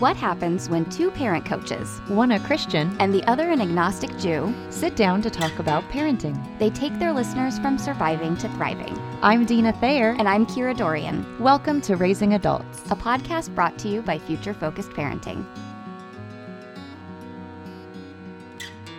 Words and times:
What 0.00 0.16
happens 0.16 0.68
when 0.68 0.84
two 0.90 1.12
parent 1.12 1.46
coaches, 1.46 2.00
one 2.08 2.32
a 2.32 2.40
Christian 2.40 2.96
and 2.98 3.14
the 3.14 3.22
other 3.30 3.50
an 3.50 3.60
agnostic 3.60 4.10
Jew, 4.18 4.52
sit 4.68 4.96
down 4.96 5.22
to 5.22 5.30
talk 5.30 5.60
about 5.60 5.84
parenting? 5.84 6.36
They 6.58 6.70
take 6.70 6.98
their 6.98 7.12
listeners 7.12 7.60
from 7.60 7.78
surviving 7.78 8.36
to 8.38 8.48
thriving. 8.50 8.98
I'm 9.22 9.46
Dina 9.46 9.72
Thayer. 9.74 10.16
And 10.18 10.28
I'm 10.28 10.46
Kira 10.46 10.76
Dorian. 10.76 11.24
Welcome 11.38 11.80
to 11.82 11.94
Raising 11.94 12.34
Adults, 12.34 12.82
a 12.90 12.96
podcast 12.96 13.54
brought 13.54 13.78
to 13.78 13.88
you 13.88 14.02
by 14.02 14.18
Future 14.18 14.52
Focused 14.52 14.90
Parenting. 14.90 15.46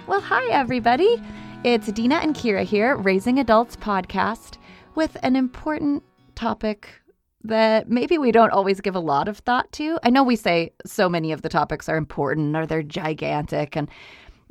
Well, 0.08 0.22
hi, 0.22 0.46
everybody. 0.48 1.22
It's 1.66 1.92
Dina 1.92 2.16
and 2.16 2.34
Kira 2.34 2.64
here, 2.64 2.96
Raising 2.96 3.40
Adults 3.40 3.76
podcast, 3.76 4.58
with 4.96 5.18
an 5.24 5.36
important 5.36 6.04
topic 6.36 7.02
that 7.48 7.90
maybe 7.90 8.18
we 8.18 8.32
don't 8.32 8.52
always 8.52 8.82
give 8.82 8.96
a 8.96 9.00
lot 9.00 9.28
of 9.28 9.40
thought 9.40 9.72
to. 9.74 9.98
I 10.04 10.10
know 10.10 10.24
we 10.24 10.36
say 10.36 10.74
so 10.86 11.08
many 11.10 11.32
of 11.32 11.42
the 11.42 11.50
topics 11.50 11.88
are 11.90 11.98
important 11.98 12.56
or 12.56 12.66
they're 12.66 12.84
gigantic 12.84 13.76
and 13.76 13.90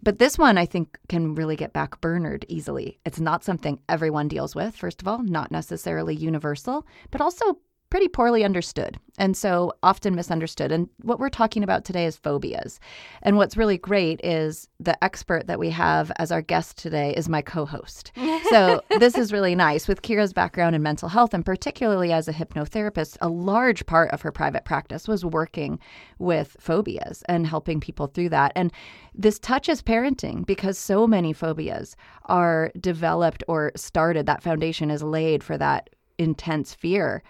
but 0.02 0.18
this 0.18 0.36
one 0.36 0.58
I 0.58 0.66
think 0.66 0.98
can 1.08 1.34
really 1.34 1.56
get 1.56 1.72
backburnered 1.72 2.44
easily. 2.48 2.98
It's 3.06 3.20
not 3.20 3.42
something 3.42 3.80
everyone 3.88 4.28
deals 4.28 4.54
with, 4.54 4.76
first 4.76 5.00
of 5.00 5.08
all, 5.08 5.22
not 5.22 5.50
necessarily 5.50 6.14
universal, 6.14 6.86
but 7.10 7.22
also 7.22 7.58
pretty 7.94 8.08
poorly 8.08 8.42
understood 8.42 8.98
and 9.18 9.36
so 9.36 9.72
often 9.84 10.16
misunderstood. 10.16 10.72
And 10.72 10.88
what 11.02 11.20
we're 11.20 11.28
talking 11.28 11.62
about 11.62 11.84
today 11.84 12.06
is 12.06 12.16
phobias. 12.16 12.80
And 13.22 13.36
what's 13.36 13.56
really 13.56 13.78
great 13.78 14.20
is 14.24 14.68
the 14.80 15.04
expert 15.04 15.46
that 15.46 15.60
we 15.60 15.70
have 15.70 16.10
as 16.16 16.32
our 16.32 16.42
guest 16.42 16.76
today 16.76 17.14
is 17.16 17.28
my 17.28 17.40
co 17.40 17.64
host. 17.64 18.10
so 18.50 18.82
this 18.98 19.16
is 19.16 19.32
really 19.32 19.54
nice. 19.54 19.86
With 19.86 20.02
Kira's 20.02 20.32
background 20.32 20.74
in 20.74 20.82
mental 20.82 21.08
health, 21.08 21.34
and 21.34 21.46
particularly 21.46 22.10
as 22.10 22.26
a 22.26 22.32
hypnotherapist, 22.32 23.16
a 23.20 23.28
large 23.28 23.86
part 23.86 24.10
of 24.10 24.22
her 24.22 24.32
private 24.32 24.64
practice 24.64 25.06
was 25.06 25.24
working 25.24 25.78
with 26.18 26.56
phobias 26.58 27.22
and 27.28 27.46
helping 27.46 27.78
people 27.78 28.08
through 28.08 28.30
that. 28.30 28.50
And 28.56 28.72
this 29.14 29.38
touches 29.38 29.82
parenting 29.82 30.44
because 30.44 30.78
so 30.78 31.06
many 31.06 31.32
phobias 31.32 31.94
are 32.24 32.72
developed 32.80 33.44
or 33.46 33.70
started, 33.76 34.26
that 34.26 34.42
foundation 34.42 34.90
is 34.90 35.04
laid 35.04 35.44
for 35.44 35.56
that 35.58 35.90
intense 36.18 36.74
fear 36.74 37.22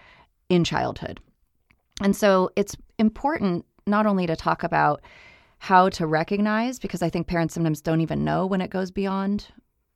in 0.49 0.63
childhood. 0.63 1.19
And 2.01 2.15
so 2.15 2.49
it's 2.55 2.75
important 2.99 3.65
not 3.87 4.05
only 4.05 4.27
to 4.27 4.35
talk 4.35 4.63
about 4.63 5.01
how 5.59 5.89
to 5.89 6.05
recognize, 6.05 6.79
because 6.79 7.01
I 7.01 7.09
think 7.09 7.27
parents 7.27 7.53
sometimes 7.53 7.81
don't 7.81 8.01
even 8.01 8.23
know 8.23 8.45
when 8.45 8.61
it 8.61 8.69
goes 8.69 8.91
beyond 8.91 9.47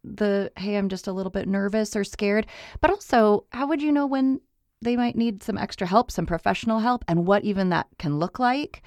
the, 0.03 0.51
hey, 0.57 0.77
I'm 0.77 0.89
just 0.89 1.07
a 1.07 1.11
little 1.11 1.31
bit 1.31 1.47
nervous 1.47 1.95
or 1.95 2.03
scared, 2.03 2.47
but 2.81 2.89
also 2.89 3.45
how 3.51 3.67
would 3.67 3.81
you 3.81 3.91
know 3.91 4.07
when 4.07 4.39
they 4.81 4.95
might 4.95 5.17
need 5.17 5.43
some 5.43 5.57
extra 5.57 5.85
help, 5.85 6.09
some 6.09 6.25
professional 6.25 6.79
help, 6.79 7.03
and 7.07 7.27
what 7.27 7.43
even 7.43 7.69
that 7.69 7.87
can 7.97 8.17
look 8.17 8.39
like? 8.39 8.81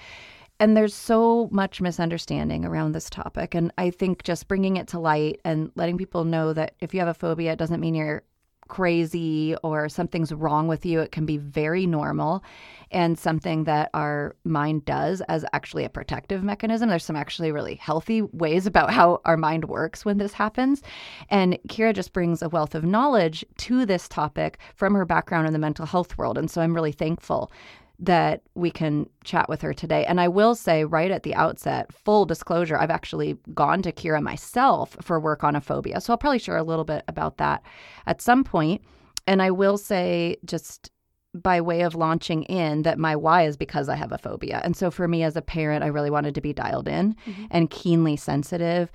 And 0.58 0.76
there's 0.76 0.94
so 0.94 1.48
much 1.50 1.80
misunderstanding 1.80 2.64
around 2.64 2.92
this 2.92 3.10
topic. 3.10 3.54
And 3.54 3.72
I 3.78 3.90
think 3.90 4.22
just 4.22 4.48
bringing 4.48 4.76
it 4.76 4.88
to 4.88 5.00
light 5.00 5.40
and 5.44 5.70
letting 5.74 5.98
people 5.98 6.24
know 6.24 6.52
that 6.52 6.76
if 6.80 6.94
you 6.94 7.00
have 7.00 7.08
a 7.08 7.14
phobia, 7.14 7.52
it 7.52 7.58
doesn't 7.58 7.80
mean 7.80 7.94
you're 7.94 8.22
crazy 8.72 9.54
or 9.62 9.86
something's 9.86 10.32
wrong 10.32 10.66
with 10.66 10.86
you. 10.86 11.00
It 11.00 11.12
can 11.12 11.26
be 11.26 11.36
very 11.36 11.86
normal 11.86 12.42
and 12.90 13.18
something 13.18 13.64
that 13.64 13.90
our 13.92 14.34
mind 14.44 14.86
does 14.86 15.20
as 15.28 15.44
actually 15.52 15.84
a 15.84 15.90
protective 15.90 16.42
mechanism. 16.42 16.88
There's 16.88 17.04
some 17.04 17.14
actually 17.14 17.52
really 17.52 17.74
healthy 17.74 18.22
ways 18.22 18.66
about 18.66 18.90
how 18.90 19.20
our 19.26 19.36
mind 19.36 19.66
works 19.66 20.06
when 20.06 20.16
this 20.16 20.32
happens. 20.32 20.80
And 21.28 21.58
Kira 21.68 21.94
just 21.94 22.14
brings 22.14 22.40
a 22.40 22.48
wealth 22.48 22.74
of 22.74 22.82
knowledge 22.82 23.44
to 23.58 23.84
this 23.84 24.08
topic 24.08 24.58
from 24.74 24.94
her 24.94 25.04
background 25.04 25.46
in 25.46 25.52
the 25.52 25.58
mental 25.58 25.84
health 25.84 26.16
world. 26.16 26.38
And 26.38 26.50
so 26.50 26.62
I'm 26.62 26.74
really 26.74 26.92
thankful 26.92 27.52
that 28.02 28.42
we 28.56 28.70
can 28.70 29.08
chat 29.22 29.48
with 29.48 29.62
her 29.62 29.72
today. 29.72 30.04
And 30.04 30.20
I 30.20 30.26
will 30.26 30.56
say 30.56 30.84
right 30.84 31.10
at 31.10 31.22
the 31.22 31.36
outset, 31.36 31.92
full 31.92 32.26
disclosure, 32.26 32.76
I've 32.76 32.90
actually 32.90 33.38
gone 33.54 33.80
to 33.82 33.92
Kira 33.92 34.20
myself 34.20 34.96
for 35.00 35.20
work 35.20 35.44
on 35.44 35.54
a 35.54 35.60
phobia. 35.60 36.00
So 36.00 36.12
I'll 36.12 36.18
probably 36.18 36.40
share 36.40 36.56
a 36.56 36.64
little 36.64 36.84
bit 36.84 37.04
about 37.06 37.36
that 37.36 37.62
at 38.06 38.20
some 38.20 38.42
point. 38.42 38.82
And 39.28 39.40
I 39.40 39.52
will 39.52 39.78
say 39.78 40.36
just 40.44 40.90
by 41.32 41.60
way 41.60 41.82
of 41.82 41.94
launching 41.94 42.42
in 42.44 42.82
that 42.82 42.98
my 42.98 43.14
why 43.14 43.44
is 43.46 43.56
because 43.56 43.88
I 43.88 43.94
have 43.94 44.10
a 44.10 44.18
phobia. 44.18 44.60
And 44.64 44.76
so 44.76 44.90
for 44.90 45.06
me 45.06 45.22
as 45.22 45.36
a 45.36 45.42
parent, 45.42 45.84
I 45.84 45.86
really 45.86 46.10
wanted 46.10 46.34
to 46.34 46.40
be 46.40 46.52
dialed 46.52 46.88
in 46.88 47.14
mm-hmm. 47.24 47.44
and 47.52 47.70
keenly 47.70 48.16
sensitive 48.16 48.90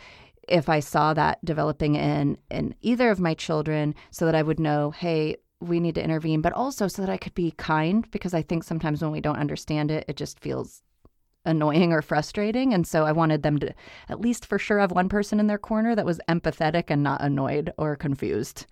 if 0.50 0.68
I 0.70 0.81
saw 0.81 1.14
that 1.14 1.44
developing 1.44 1.96
in 1.96 2.38
in 2.52 2.76
either 2.81 3.10
of 3.10 3.20
my 3.20 3.34
children 3.34 3.96
so 4.12 4.26
that 4.26 4.36
I 4.36 4.44
would 4.44 4.60
know, 4.60 4.92
hey, 4.92 5.38
we 5.59 5.79
need 5.79 5.95
to 5.95 6.03
intervene, 6.03 6.41
but 6.41 6.53
also 6.53 6.88
so 6.88 7.01
that 7.01 7.12
I 7.12 7.18
could 7.18 7.34
be 7.34 7.51
kind 7.51 8.09
because 8.12 8.34
I 8.34 8.41
think 8.41 8.63
sometimes 8.63 9.01
when 9.01 9.12
we 9.12 9.22
don't 9.22 9.40
understand 9.40 9.91
it, 9.91 10.06
it 10.07 10.16
just 10.16 10.40
feels 10.40 10.84
annoying 11.45 11.94
or 11.94 12.01
frustrating. 12.01 12.73
And 12.73 12.85
so 12.85 13.06
I 13.06 13.12
wanted 13.12 13.41
them 13.41 13.57
to 13.59 13.73
at 14.09 14.22
least 14.22 14.45
for 14.45 14.59
sure 14.59 14.79
have 14.79 14.91
one 14.91 15.09
person 15.09 15.40
in 15.40 15.47
their 15.47 15.57
corner 15.57 15.95
that 15.95 16.06
was 16.06 16.19
empathetic 16.29 16.85
and 16.90 17.01
not 17.01 17.22
annoyed 17.22 17.73
or 17.78 17.95
confused. 17.95 18.66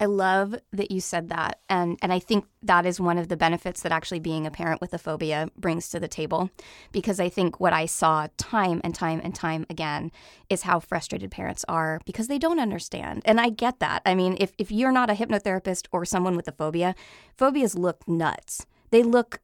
I 0.00 0.06
love 0.06 0.54
that 0.72 0.90
you 0.90 1.00
said 1.00 1.28
that. 1.30 1.60
And 1.68 1.98
and 2.02 2.12
I 2.12 2.18
think 2.18 2.46
that 2.62 2.86
is 2.86 3.00
one 3.00 3.18
of 3.18 3.28
the 3.28 3.36
benefits 3.36 3.82
that 3.82 3.92
actually 3.92 4.20
being 4.20 4.46
a 4.46 4.50
parent 4.50 4.80
with 4.80 4.94
a 4.94 4.98
phobia 4.98 5.50
brings 5.56 5.88
to 5.90 6.00
the 6.00 6.08
table 6.08 6.50
because 6.92 7.18
I 7.18 7.28
think 7.28 7.58
what 7.58 7.72
I 7.72 7.86
saw 7.86 8.28
time 8.36 8.80
and 8.84 8.94
time 8.94 9.20
and 9.24 9.34
time 9.34 9.66
again 9.68 10.12
is 10.48 10.62
how 10.62 10.78
frustrated 10.80 11.30
parents 11.30 11.64
are 11.68 12.00
because 12.04 12.28
they 12.28 12.38
don't 12.38 12.60
understand. 12.60 13.22
And 13.24 13.40
I 13.40 13.50
get 13.50 13.80
that. 13.80 14.02
I 14.06 14.14
mean, 14.14 14.36
if 14.38 14.52
if 14.58 14.70
you're 14.70 14.92
not 14.92 15.10
a 15.10 15.14
hypnotherapist 15.14 15.88
or 15.92 16.04
someone 16.04 16.36
with 16.36 16.48
a 16.48 16.52
phobia, 16.52 16.94
phobias 17.36 17.76
look 17.76 18.06
nuts. 18.06 18.66
They 18.90 19.02
look 19.02 19.40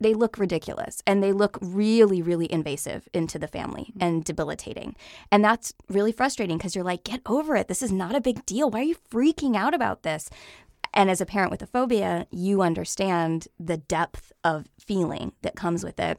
they 0.00 0.14
look 0.14 0.38
ridiculous 0.38 1.02
and 1.06 1.22
they 1.22 1.32
look 1.32 1.58
really 1.60 2.22
really 2.22 2.50
invasive 2.50 3.08
into 3.12 3.38
the 3.38 3.48
family 3.48 3.92
mm-hmm. 3.92 4.02
and 4.02 4.24
debilitating. 4.24 4.96
And 5.30 5.44
that's 5.44 5.72
really 5.88 6.12
frustrating 6.12 6.58
because 6.58 6.74
you're 6.74 6.84
like 6.84 7.04
get 7.04 7.20
over 7.26 7.56
it. 7.56 7.68
This 7.68 7.82
is 7.82 7.92
not 7.92 8.16
a 8.16 8.20
big 8.20 8.44
deal. 8.46 8.70
Why 8.70 8.80
are 8.80 8.84
you 8.84 8.96
freaking 9.10 9.56
out 9.56 9.74
about 9.74 10.02
this? 10.02 10.30
And 10.92 11.08
as 11.10 11.20
a 11.20 11.26
parent 11.26 11.50
with 11.50 11.62
a 11.62 11.66
phobia 11.66 12.26
you 12.30 12.62
understand 12.62 13.48
the 13.58 13.76
depth 13.76 14.32
of 14.42 14.66
feeling 14.78 15.32
that 15.42 15.54
comes 15.54 15.84
with 15.84 16.00
it 16.00 16.18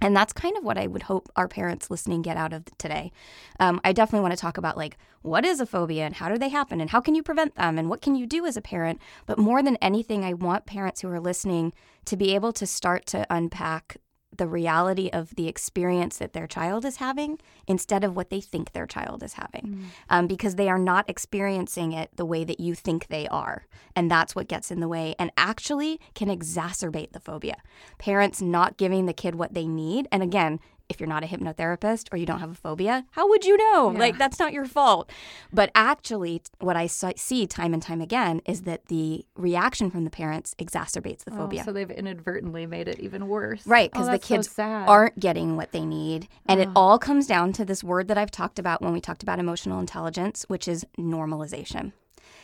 and 0.00 0.14
that's 0.14 0.32
kind 0.32 0.56
of 0.56 0.64
what 0.64 0.76
I 0.78 0.86
would 0.86 1.04
hope 1.04 1.30
our 1.36 1.48
parents 1.48 1.90
listening 1.90 2.22
get 2.22 2.36
out 2.36 2.52
of 2.52 2.64
today. 2.78 3.12
Um, 3.58 3.80
I 3.82 3.92
definitely 3.92 4.22
want 4.22 4.34
to 4.34 4.40
talk 4.40 4.58
about 4.58 4.76
like 4.76 4.98
what 5.22 5.44
is 5.44 5.60
a 5.60 5.66
phobia 5.66 6.04
and 6.04 6.14
how 6.14 6.28
do 6.28 6.38
they 6.38 6.50
happen 6.50 6.80
and 6.80 6.90
how 6.90 7.00
can 7.00 7.14
you 7.14 7.22
prevent 7.22 7.54
them 7.54 7.78
and 7.78 7.88
what 7.88 8.02
can 8.02 8.14
you 8.14 8.26
do 8.26 8.46
as 8.46 8.56
a 8.56 8.62
parent. 8.62 9.00
But 9.24 9.38
more 9.38 9.62
than 9.62 9.76
anything, 9.76 10.24
I 10.24 10.34
want 10.34 10.66
parents 10.66 11.00
who 11.00 11.08
are 11.08 11.20
listening 11.20 11.72
to 12.04 12.16
be 12.16 12.34
able 12.34 12.52
to 12.52 12.66
start 12.66 13.06
to 13.06 13.26
unpack 13.30 13.96
the 14.38 14.46
reality 14.46 15.10
of 15.12 15.34
the 15.36 15.48
experience 15.48 16.18
that 16.18 16.32
their 16.32 16.46
child 16.46 16.84
is 16.84 16.96
having 16.96 17.38
instead 17.66 18.04
of 18.04 18.16
what 18.16 18.30
they 18.30 18.40
think 18.40 18.72
their 18.72 18.86
child 18.86 19.22
is 19.22 19.34
having. 19.34 19.66
Mm. 19.66 19.84
um, 20.10 20.26
because 20.26 20.56
they 20.56 20.68
are 20.68 20.78
not 20.78 21.08
experiencing 21.08 21.92
it 21.92 22.10
the 22.16 22.24
way 22.24 22.44
that 22.44 22.60
you 22.60 22.74
think 22.74 23.08
they 23.08 23.26
are. 23.28 23.66
And 23.94 24.10
that's 24.10 24.34
what 24.34 24.48
gets 24.48 24.70
in 24.70 24.80
the 24.80 24.88
way 24.88 25.14
and 25.18 25.30
actually 25.36 26.00
can 26.14 26.28
exacerbate 26.28 27.12
the 27.12 27.20
phobia. 27.20 27.56
Parents 27.98 28.42
not 28.42 28.76
giving 28.76 29.06
the 29.06 29.12
kid 29.12 29.34
what 29.34 29.54
they 29.54 29.66
need. 29.66 30.08
And 30.12 30.22
again 30.22 30.60
if 30.88 31.00
you're 31.00 31.08
not 31.08 31.24
a 31.24 31.26
hypnotherapist 31.26 32.12
or 32.12 32.16
you 32.16 32.26
don't 32.26 32.40
have 32.40 32.50
a 32.50 32.54
phobia, 32.54 33.04
how 33.10 33.28
would 33.28 33.44
you 33.44 33.56
know? 33.56 33.90
Yeah. 33.92 33.98
Like, 33.98 34.18
that's 34.18 34.38
not 34.38 34.52
your 34.52 34.66
fault. 34.66 35.10
But 35.52 35.70
actually, 35.74 36.42
what 36.60 36.76
I 36.76 36.86
see 36.86 37.46
time 37.46 37.74
and 37.74 37.82
time 37.82 38.00
again 38.00 38.40
is 38.46 38.62
that 38.62 38.86
the 38.86 39.24
reaction 39.36 39.90
from 39.90 40.04
the 40.04 40.10
parents 40.10 40.54
exacerbates 40.58 41.24
the 41.24 41.32
oh, 41.32 41.36
phobia. 41.36 41.64
So 41.64 41.72
they've 41.72 41.90
inadvertently 41.90 42.66
made 42.66 42.88
it 42.88 43.00
even 43.00 43.28
worse. 43.28 43.66
Right, 43.66 43.90
because 43.90 44.08
oh, 44.08 44.12
the 44.12 44.18
kids 44.18 44.50
so 44.50 44.62
aren't 44.62 45.18
getting 45.18 45.56
what 45.56 45.72
they 45.72 45.84
need. 45.84 46.28
And 46.46 46.60
oh. 46.60 46.62
it 46.62 46.68
all 46.76 46.98
comes 46.98 47.26
down 47.26 47.52
to 47.54 47.64
this 47.64 47.82
word 47.82 48.08
that 48.08 48.18
I've 48.18 48.30
talked 48.30 48.58
about 48.58 48.82
when 48.82 48.92
we 48.92 49.00
talked 49.00 49.22
about 49.22 49.38
emotional 49.38 49.80
intelligence, 49.80 50.44
which 50.48 50.68
is 50.68 50.86
normalization. 50.98 51.92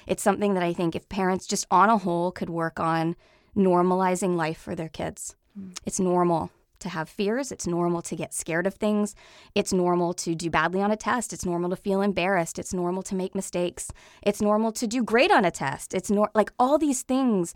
It's 0.07 0.23
something 0.23 0.55
that 0.55 0.63
I 0.63 0.73
think 0.73 0.97
if 0.97 1.09
parents 1.09 1.47
just 1.47 1.67
on 1.71 1.89
a 1.89 1.99
whole 1.99 2.33
could 2.33 2.51
work 2.51 2.81
on 2.81 3.15
normalizing 3.57 4.37
life 4.37 4.59
for 4.59 4.75
their 4.75 4.89
kids. 4.89 5.37
Mm. 5.59 5.77
It's 5.85 6.01
normal 6.01 6.51
to 6.83 6.89
have 6.89 7.09
fears. 7.09 7.51
It's 7.51 7.67
normal 7.67 8.03
to 8.03 8.17
get 8.17 8.35
scared 8.35 8.67
of 8.67 8.75
things. 8.75 9.15
It's 9.55 9.73
normal 9.73 10.15
to 10.15 10.35
do 10.35 10.51
badly 10.51 10.83
on 10.83 10.91
a 10.91 10.97
test. 10.97 11.33
It's 11.33 11.47
normal 11.47 11.71
to 11.71 11.77
feel 11.77 12.03
embarrassed. 12.03 12.59
It's 12.59 12.75
normal 12.75 13.03
to 13.05 13.15
make 13.15 13.35
mistakes. 13.35 13.91
It's 14.23 14.41
normal 14.41 14.73
to 14.73 14.87
do 14.87 15.03
great 15.03 15.33
on 15.33 15.45
a 15.45 15.51
test. 15.51 15.95
It's 15.95 16.11
nor- 16.11 16.31
like 16.35 16.53
all 16.59 16.79
these 16.79 17.03
things 17.03 17.55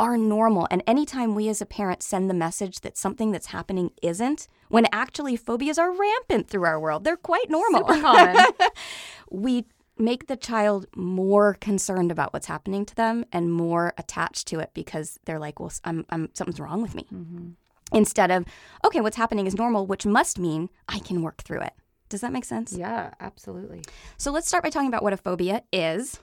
are 0.00 0.16
normal. 0.16 0.66
And 0.70 0.82
anytime 0.86 1.34
we 1.34 1.48
as 1.50 1.60
a 1.60 1.66
parent 1.66 2.02
send 2.02 2.30
the 2.30 2.34
message 2.34 2.80
that 2.80 2.96
something 2.96 3.32
that's 3.32 3.48
happening 3.48 3.90
isn't, 4.02 4.48
when 4.68 4.86
actually 4.92 5.36
phobias 5.36 5.78
are 5.78 5.92
rampant 5.92 6.48
through 6.48 6.64
our 6.64 6.80
world, 6.80 7.04
they're 7.04 7.16
quite 7.16 7.50
normal. 7.50 7.86
Super 7.86 8.00
common. 8.00 8.36
we 9.30 9.66
make 9.98 10.26
the 10.26 10.36
child 10.36 10.86
more 10.96 11.52
concerned 11.54 12.10
about 12.10 12.32
what's 12.32 12.46
happening 12.46 12.86
to 12.86 12.94
them 12.94 13.26
and 13.30 13.52
more 13.52 13.92
attached 13.98 14.48
to 14.48 14.58
it 14.58 14.70
because 14.72 15.18
they're 15.26 15.38
like, 15.38 15.60
well, 15.60 15.70
I'm, 15.84 16.06
I'm 16.08 16.30
something's 16.32 16.58
wrong 16.58 16.80
with 16.80 16.94
me. 16.94 17.06
Mm-hmm 17.12 17.50
instead 17.92 18.30
of, 18.30 18.44
okay, 18.84 19.00
what's 19.00 19.16
happening 19.16 19.46
is 19.46 19.54
normal, 19.54 19.86
which 19.86 20.06
must 20.06 20.38
mean 20.38 20.68
I 20.88 20.98
can 20.98 21.22
work 21.22 21.42
through 21.42 21.60
it. 21.60 21.72
Does 22.08 22.20
that 22.22 22.32
make 22.32 22.44
sense? 22.44 22.72
Yeah, 22.72 23.12
absolutely. 23.20 23.82
So 24.16 24.32
let's 24.32 24.48
start 24.48 24.64
by 24.64 24.70
talking 24.70 24.88
about 24.88 25.02
what 25.02 25.12
a 25.12 25.16
phobia 25.16 25.62
is. 25.72 26.18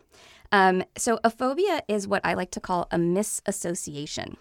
Um, 0.52 0.84
so, 0.98 1.20
a 1.26 1.30
phobia 1.30 1.82
is 1.90 2.08
what 2.08 2.22
I 2.26 2.34
like 2.34 2.52
to 2.52 2.62
call 2.62 2.88
a 2.90 2.98
misassociation. 2.98 4.38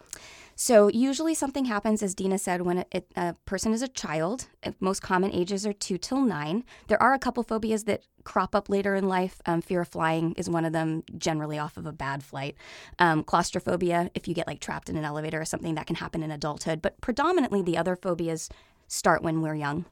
So, 0.58 0.88
usually 0.88 1.34
something 1.34 1.66
happens, 1.66 2.02
as 2.02 2.14
Dina 2.14 2.38
said, 2.38 2.62
when 2.62 2.78
a, 2.78 3.02
a, 3.14 3.34
person 3.44 3.74
is 3.74 3.82
a 3.82 3.88
child. 3.88 4.46
Most 4.80 5.02
common 5.02 5.30
ages 5.30 5.66
are 5.66 5.74
two 5.74 5.98
till 5.98 6.22
nine. 6.22 6.64
There 6.88 7.00
are 7.02 7.12
a 7.12 7.18
couple 7.18 7.42
phobias 7.42 7.84
that 7.84 8.04
crop 8.24 8.54
up 8.54 8.70
later 8.70 8.94
in 8.94 9.06
life. 9.06 9.38
Um, 9.44 9.60
fear 9.60 9.82
of 9.82 9.88
flying 9.88 10.32
is 10.32 10.48
one 10.48 10.64
of 10.64 10.72
them, 10.72 11.02
generally 11.18 11.58
off 11.58 11.76
of 11.76 11.84
a 11.84 11.92
bad 11.92 12.24
flight. 12.24 12.56
Um, 12.98 13.22
claustrophobia, 13.22 14.10
if 14.14 14.26
you 14.26 14.32
get 14.32 14.46
like 14.46 14.60
trapped 14.60 14.88
in 14.88 14.96
an 14.96 15.04
elevator 15.04 15.38
or 15.38 15.44
something, 15.44 15.74
that 15.74 15.86
can 15.86 15.96
happen 15.96 16.22
in 16.22 16.30
adulthood. 16.30 16.80
But 16.80 17.02
predominantly, 17.02 17.60
the 17.60 17.76
other 17.76 17.94
phobias 17.94 18.48
start 18.88 19.22
when 19.22 19.42
we're 19.42 19.56
young. 19.56 19.84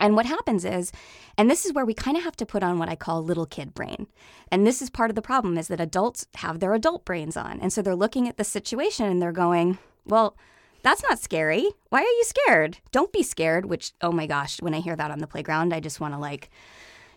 And 0.00 0.16
what 0.16 0.24
happens 0.24 0.64
is, 0.64 0.92
and 1.36 1.50
this 1.50 1.66
is 1.66 1.74
where 1.74 1.84
we 1.84 1.92
kind 1.92 2.16
of 2.16 2.24
have 2.24 2.36
to 2.36 2.46
put 2.46 2.62
on 2.62 2.78
what 2.78 2.88
I 2.88 2.96
call 2.96 3.22
little 3.22 3.44
kid 3.44 3.74
brain. 3.74 4.06
And 4.50 4.66
this 4.66 4.80
is 4.80 4.88
part 4.88 5.10
of 5.10 5.14
the 5.14 5.20
problem 5.20 5.58
is 5.58 5.68
that 5.68 5.78
adults 5.78 6.26
have 6.36 6.58
their 6.58 6.72
adult 6.72 7.04
brains 7.04 7.36
on. 7.36 7.60
And 7.60 7.70
so 7.70 7.82
they're 7.82 7.94
looking 7.94 8.26
at 8.26 8.38
the 8.38 8.44
situation 8.44 9.04
and 9.04 9.20
they're 9.20 9.30
going, 9.30 9.78
well, 10.04 10.36
that's 10.82 11.02
not 11.02 11.18
scary. 11.18 11.68
Why 11.90 12.00
are 12.00 12.02
you 12.02 12.24
scared? 12.24 12.78
Don't 12.90 13.12
be 13.12 13.22
scared, 13.22 13.66
which, 13.66 13.92
oh 14.00 14.12
my 14.12 14.26
gosh, 14.26 14.60
when 14.62 14.74
I 14.74 14.80
hear 14.80 14.96
that 14.96 15.10
on 15.10 15.18
the 15.18 15.26
playground, 15.26 15.74
I 15.74 15.80
just 15.80 16.00
want 16.00 16.14
to 16.14 16.18
like 16.18 16.50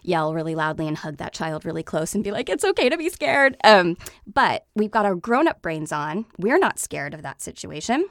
yell 0.01 0.33
really 0.33 0.53
loudly 0.53 0.87
and 0.87 0.97
hug 0.97 1.17
that 1.17 1.33
child 1.33 1.65
really 1.65 1.83
close 1.83 2.13
and 2.13 2.23
be 2.23 2.31
like, 2.31 2.49
it's 2.49 2.65
okay 2.65 2.89
to 2.89 2.97
be 2.97 3.09
scared. 3.09 3.55
Um, 3.63 3.97
but 4.27 4.65
we've 4.75 4.91
got 4.91 5.05
our 5.05 5.15
grown 5.15 5.47
up 5.47 5.61
brains 5.61 5.91
on. 5.91 6.25
We're 6.37 6.59
not 6.59 6.79
scared 6.79 7.13
of 7.13 7.21
that 7.21 7.41
situation. 7.41 8.07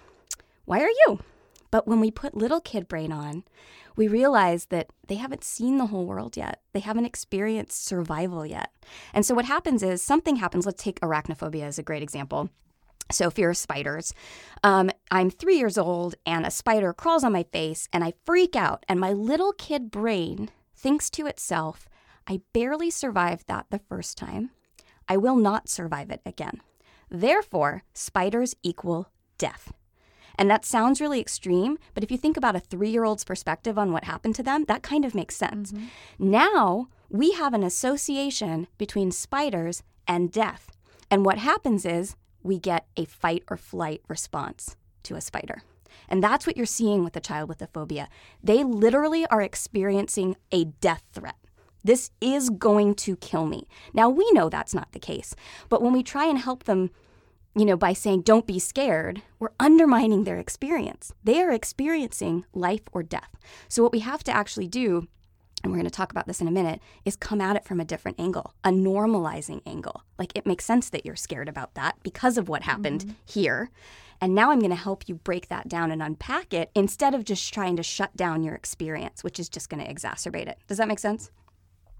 Why 0.65 0.81
are 0.81 0.89
you? 1.07 1.21
But 1.71 1.87
when 1.87 2.01
we 2.01 2.11
put 2.11 2.37
little 2.37 2.61
kid 2.61 2.89
brain 2.89 3.13
on, 3.13 3.45
we 3.97 4.09
realize 4.09 4.67
that 4.67 4.89
they 5.09 5.17
haven't 5.17 5.45
seen 5.45 5.77
the 5.77 5.87
whole 5.87 6.07
world 6.07 6.37
yet. 6.37 6.61
They 6.73 6.81
haven't 6.81 7.05
experienced 7.05 7.85
survival 7.85 8.47
yet. 8.47 8.71
And 9.13 9.27
so 9.27 9.35
what 9.35 9.45
happens 9.45 9.83
is 9.83 10.03
something 10.03 10.37
happens. 10.37 10.65
Let's 10.65 10.83
take 10.83 11.01
arachnophobia 11.01 11.65
as 11.65 11.79
a 11.79 11.83
great 11.83 12.03
example. 12.03 12.49
So, 13.11 13.31
fear 13.31 13.51
of 13.51 13.57
spiders. 13.57 14.15
Um, 14.63 14.91
I'm 15.11 15.31
three 15.31 15.57
years 15.57 15.77
old 15.77 16.15
and 16.25 16.47
a 16.47 16.51
spider 16.51 16.93
crawls 16.93 17.25
on 17.25 17.33
my 17.33 17.43
face 17.43 17.89
and 17.93 18.03
I 18.03 18.15
freak 18.25 18.57
out. 18.57 18.85
And 18.89 18.99
my 19.01 19.13
little 19.13 19.53
kid 19.53 19.91
brain 19.91 20.51
thinks 20.75 21.11
to 21.11 21.27
itself, 21.27 21.89
I 22.27 22.41
barely 22.53 22.91
survived 22.91 23.49
that 23.49 23.67
the 23.71 23.81
first 23.81 24.17
time. 24.17 24.51
I 25.09 25.17
will 25.17 25.37
not 25.37 25.69
survive 25.69 26.11
it 26.11 26.23
again. 26.25 26.61
Therefore, 27.11 27.83
spiders 27.93 28.55
equal 28.63 29.11
death. 29.37 29.73
And 30.37 30.51
that 30.51 30.65
sounds 30.65 31.01
really 31.01 31.21
extreme, 31.21 31.79
but 31.95 32.03
if 32.03 32.11
you 32.11 32.17
think 32.17 32.37
about 32.37 32.57
a 32.57 32.61
three 32.61 32.91
year 32.91 33.05
old's 33.05 33.25
perspective 33.25 33.79
on 33.79 33.93
what 33.93 34.05
happened 34.05 34.35
to 34.37 34.43
them, 34.43 34.65
that 34.65 34.83
kind 34.83 35.05
of 35.05 35.15
makes 35.15 35.37
sense. 35.37 35.73
Mm-hmm. 35.73 35.87
Now 36.31 36.89
we 37.11 37.33
have 37.33 37.53
an 37.53 37.63
association 37.63 38.67
between 38.79 39.13
spiders 39.13 39.83
and 40.09 40.33
death. 40.33 40.71
And 41.11 41.27
what 41.27 41.39
happens 41.39 41.85
is 41.85 42.17
we 42.43 42.59
get 42.59 42.87
a 42.97 43.05
fight 43.05 43.45
or 43.49 43.57
flight 43.57 44.03
response 44.09 44.77
to 45.05 45.17
a 45.17 45.21
spider. 45.21 45.63
And 46.09 46.23
that's 46.23 46.47
what 46.47 46.57
you're 46.57 46.67
seeing 46.67 47.05
with 47.05 47.17
a 47.17 47.21
child 47.21 47.49
with 47.49 47.63
a 47.63 47.67
phobia. 47.67 48.09
They 48.43 48.65
literally 48.65 49.27
are 49.27 49.43
experiencing 49.43 50.37
a 50.51 50.65
death 50.65 51.05
threat. 51.13 51.37
This 51.85 52.11
is 52.21 52.49
going 52.51 52.95
to 52.97 53.17
kill 53.17 53.47
me. 53.47 53.67
Now, 53.93 54.09
we 54.09 54.31
know 54.33 54.49
that's 54.49 54.75
not 54.75 54.93
the 54.93 55.01
case, 55.01 55.35
but 55.69 55.83
when 55.83 55.93
we 55.93 56.03
try 56.03 56.27
and 56.27 56.39
help 56.39 56.65
them 56.65 56.91
you 57.55 57.67
know, 57.67 57.77
by 57.77 57.93
saying 57.93 58.23
don't 58.23 58.47
be 58.47 58.59
scared, 58.59 59.23
we're 59.39 59.51
undermining 59.61 60.25
their 60.25 60.39
experience. 60.39 61.13
They 61.23 61.43
are 61.43 61.51
experiencing 61.51 62.45
life 62.55 62.83
or 62.93 63.03
death. 63.03 63.29
So, 63.69 63.83
what 63.83 63.93
we 63.93 64.01
have 64.01 64.25
to 64.25 64.35
actually 64.35 64.69
do, 64.69 65.09
and 65.63 65.73
we're 65.73 65.79
going 65.79 65.89
to 65.89 65.91
talk 65.91 66.11
about 66.11 66.27
this 66.27 66.41
in 66.41 66.49
a 66.49 66.53
minute, 66.53 66.81
is 67.05 67.17
come 67.17 67.41
at 67.41 67.57
it 67.57 67.65
from 67.65 67.81
a 67.81 67.85
different 67.85 68.19
angle, 68.19 68.55
a 68.65 68.71
normalizing 68.71 69.63
angle. 69.67 70.03
Like 70.19 70.33
it 70.35 70.47
makes 70.47 70.65
sense 70.65 70.91
that 70.91 71.07
you're 71.07 71.17
scared 71.17 71.49
about 71.49 71.75
that 71.75 71.97
because 72.03 72.39
of 72.39 72.49
what 72.49 72.63
happened 72.63 73.03
mm-hmm. 73.03 73.13
here. 73.27 73.71
And 74.21 74.35
now 74.35 74.51
I'm 74.51 74.61
going 74.61 74.71
to 74.71 74.77
help 74.77 75.09
you 75.09 75.17
break 75.17 75.49
that 75.49 75.69
down 75.69 75.91
and 75.91 76.03
unpack 76.03 76.55
it 76.55 76.71
instead 76.75 77.15
of 77.15 77.25
just 77.25 77.53
trying 77.53 77.77
to 77.77 77.83
shut 77.83 78.17
down 78.17 78.45
your 78.45 78.55
experience, 78.55 79.25
which 79.25 79.41
is 79.41 79.49
just 79.49 79.69
going 79.69 79.85
to 79.85 79.93
exacerbate 79.93 80.47
it. 80.47 80.59
Does 80.69 80.79
that 80.79 80.87
make 80.89 81.01
sense? 81.01 81.31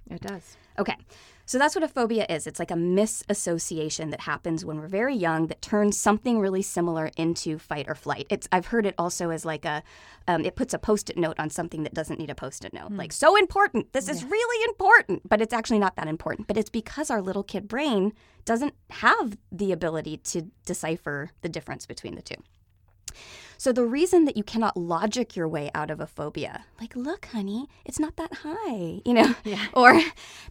It 0.09 0.21
does. 0.21 0.57
Okay. 0.79 0.97
So 1.45 1.59
that's 1.59 1.75
what 1.75 1.83
a 1.83 1.89
phobia 1.89 2.25
is. 2.31 2.47
It's 2.47 2.59
like 2.59 2.71
a 2.71 2.77
misassociation 2.77 4.11
that 4.11 4.21
happens 4.21 4.65
when 4.65 4.79
we're 4.79 4.87
very 4.87 5.15
young 5.15 5.49
that 5.49 5.61
turns 5.61 5.99
something 5.99 6.39
really 6.39 6.63
similar 6.63 7.11
into 7.17 7.59
fight 7.59 7.87
or 7.89 7.95
flight. 7.95 8.27
It's 8.31 8.49
I've 8.53 8.67
heard 8.67 8.87
it 8.87 8.95
also 8.97 9.31
as 9.31 9.45
like 9.45 9.65
a 9.65 9.83
um, 10.29 10.45
it 10.45 10.55
puts 10.55 10.73
a 10.73 10.79
post-it 10.79 11.17
note 11.17 11.39
on 11.39 11.51
something 11.51 11.83
that 11.83 11.95
doesn't 11.95 12.19
need 12.19 12.31
a 12.31 12.35
post-it 12.35 12.73
note. 12.73 12.93
Mm. 12.93 12.99
Like 12.99 13.13
so 13.13 13.37
important. 13.37 13.93
This 13.93 14.09
is 14.09 14.25
really 14.25 14.65
important, 14.69 15.29
but 15.29 15.41
it's 15.43 15.53
actually 15.53 15.81
not 15.81 15.97
that 15.97 16.07
important. 16.07 16.47
But 16.47 16.57
it's 16.57 16.71
because 16.71 17.11
our 17.11 17.21
little 17.21 17.43
kid 17.43 17.67
brain 17.67 18.13
doesn't 18.45 18.75
have 18.91 19.37
the 19.51 19.73
ability 19.73 20.19
to 20.19 20.43
decipher 20.65 21.31
the 21.43 21.49
difference 21.49 21.87
between 21.87 22.15
the 22.15 22.23
two. 22.23 22.37
So 23.63 23.71
the 23.71 23.87
reason 23.87 24.25
that 24.25 24.37
you 24.37 24.43
cannot 24.43 24.77
logic 24.77 25.37
your 25.37 25.47
way 25.47 25.71
out 25.73 25.89
of 25.89 26.01
a 26.01 26.07
phobia, 26.09 26.65
like, 26.81 26.97
look, 26.97 27.27
honey, 27.27 27.69
it's 27.85 28.01
not 28.01 28.17
that 28.17 28.39
high, 28.43 29.01
you 29.05 29.15
know, 29.15 29.37
yeah. 29.45 29.69
or 29.73 30.03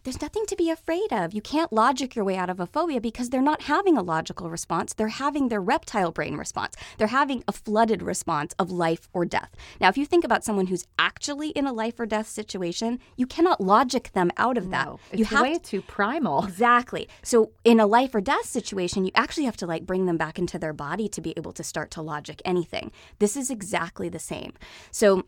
there's 0.02 0.22
nothing 0.22 0.46
to 0.46 0.56
be 0.56 0.70
afraid 0.70 1.12
of. 1.12 1.34
You 1.34 1.42
can't 1.42 1.70
logic 1.74 2.16
your 2.16 2.24
way 2.24 2.38
out 2.38 2.48
of 2.48 2.58
a 2.58 2.64
phobia 2.64 3.02
because 3.02 3.28
they're 3.28 3.42
not 3.42 3.64
having 3.64 3.98
a 3.98 4.02
logical 4.02 4.48
response. 4.48 4.94
They're 4.94 5.08
having 5.08 5.50
their 5.50 5.60
reptile 5.60 6.10
brain 6.10 6.36
response. 6.36 6.74
They're 6.96 7.08
having 7.08 7.44
a 7.46 7.52
flooded 7.52 8.02
response 8.02 8.54
of 8.58 8.70
life 8.70 9.10
or 9.12 9.26
death. 9.26 9.50
Now, 9.78 9.90
if 9.90 9.98
you 9.98 10.06
think 10.06 10.24
about 10.24 10.42
someone 10.42 10.68
who's 10.68 10.86
actually 10.98 11.50
in 11.50 11.66
a 11.66 11.72
life 11.74 12.00
or 12.00 12.06
death 12.06 12.28
situation, 12.28 12.98
you 13.18 13.26
cannot 13.26 13.60
logic 13.60 14.12
them 14.14 14.30
out 14.38 14.56
of 14.56 14.70
that. 14.70 14.88
It's 15.10 15.18
you 15.18 15.24
have 15.26 15.42
way 15.42 15.58
to, 15.58 15.60
too 15.60 15.82
primal. 15.82 16.44
Exactly. 16.44 17.10
So 17.22 17.50
in 17.62 17.78
a 17.78 17.84
life 17.84 18.14
or 18.14 18.22
death 18.22 18.46
situation, 18.46 19.04
you 19.04 19.12
actually 19.14 19.44
have 19.44 19.58
to 19.58 19.66
like 19.66 19.84
bring 19.84 20.06
them 20.06 20.16
back 20.16 20.38
into 20.38 20.58
their 20.58 20.72
body 20.72 21.10
to 21.10 21.20
be 21.20 21.34
able 21.36 21.52
to 21.52 21.62
start 21.62 21.90
to 21.90 22.00
logic 22.00 22.40
anything. 22.46 22.90
This 23.18 23.36
is 23.36 23.50
exactly 23.50 24.08
the 24.08 24.18
same. 24.18 24.52
So 24.90 25.24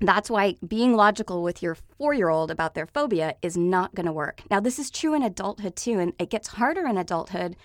that's 0.00 0.30
why 0.30 0.56
being 0.66 0.94
logical 0.94 1.42
with 1.42 1.62
your 1.62 1.74
four 1.74 2.12
year 2.12 2.28
old 2.28 2.50
about 2.50 2.74
their 2.74 2.86
phobia 2.86 3.36
is 3.42 3.56
not 3.56 3.94
going 3.94 4.06
to 4.06 4.12
work. 4.12 4.42
Now, 4.50 4.60
this 4.60 4.78
is 4.78 4.90
true 4.90 5.14
in 5.14 5.22
adulthood 5.22 5.76
too, 5.76 5.98
and 5.98 6.12
it 6.18 6.30
gets 6.30 6.48
harder 6.48 6.86
in 6.86 6.98
adulthood 6.98 7.56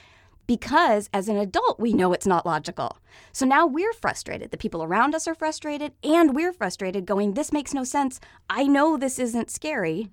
because 0.48 1.10
as 1.14 1.28
an 1.28 1.36
adult, 1.36 1.80
we 1.80 1.94
know 1.94 2.14
it's 2.14 2.26
not 2.26 2.46
logical. 2.46 2.98
So 3.34 3.46
now 3.46 3.68
we're 3.68 3.94
frustrated. 3.94 4.52
The 4.52 4.58
people 4.58 4.82
around 4.82 5.14
us 5.14 5.28
are 5.28 5.36
frustrated, 5.36 5.92
and 6.04 6.34
we're 6.34 6.54
frustrated, 6.54 7.06
going, 7.06 7.34
This 7.34 7.52
makes 7.52 7.74
no 7.74 7.84
sense. 7.84 8.20
I 8.50 8.64
know 8.64 8.98
this 8.98 9.20
isn't 9.20 9.52
scary. 9.52 10.10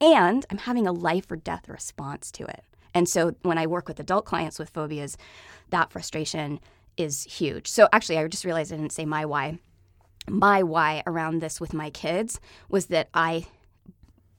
And 0.00 0.44
I'm 0.50 0.58
having 0.58 0.86
a 0.86 0.92
life 0.92 1.30
or 1.30 1.36
death 1.36 1.68
response 1.68 2.32
to 2.32 2.44
it. 2.44 2.64
And 2.94 3.08
so 3.08 3.34
when 3.42 3.58
I 3.58 3.66
work 3.66 3.88
with 3.88 4.00
adult 4.00 4.24
clients 4.24 4.58
with 4.58 4.70
phobias, 4.70 5.16
that 5.70 5.92
frustration 5.92 6.60
is 6.96 7.24
huge. 7.24 7.68
So 7.68 7.88
actually, 7.92 8.18
I 8.18 8.26
just 8.28 8.44
realized 8.44 8.72
I 8.72 8.76
didn't 8.76 8.92
say 8.92 9.04
my 9.04 9.24
why. 9.24 9.58
My 10.28 10.62
why 10.62 11.02
around 11.06 11.40
this 11.40 11.60
with 11.60 11.74
my 11.74 11.90
kids 11.90 12.40
was 12.68 12.86
that 12.86 13.08
I, 13.12 13.46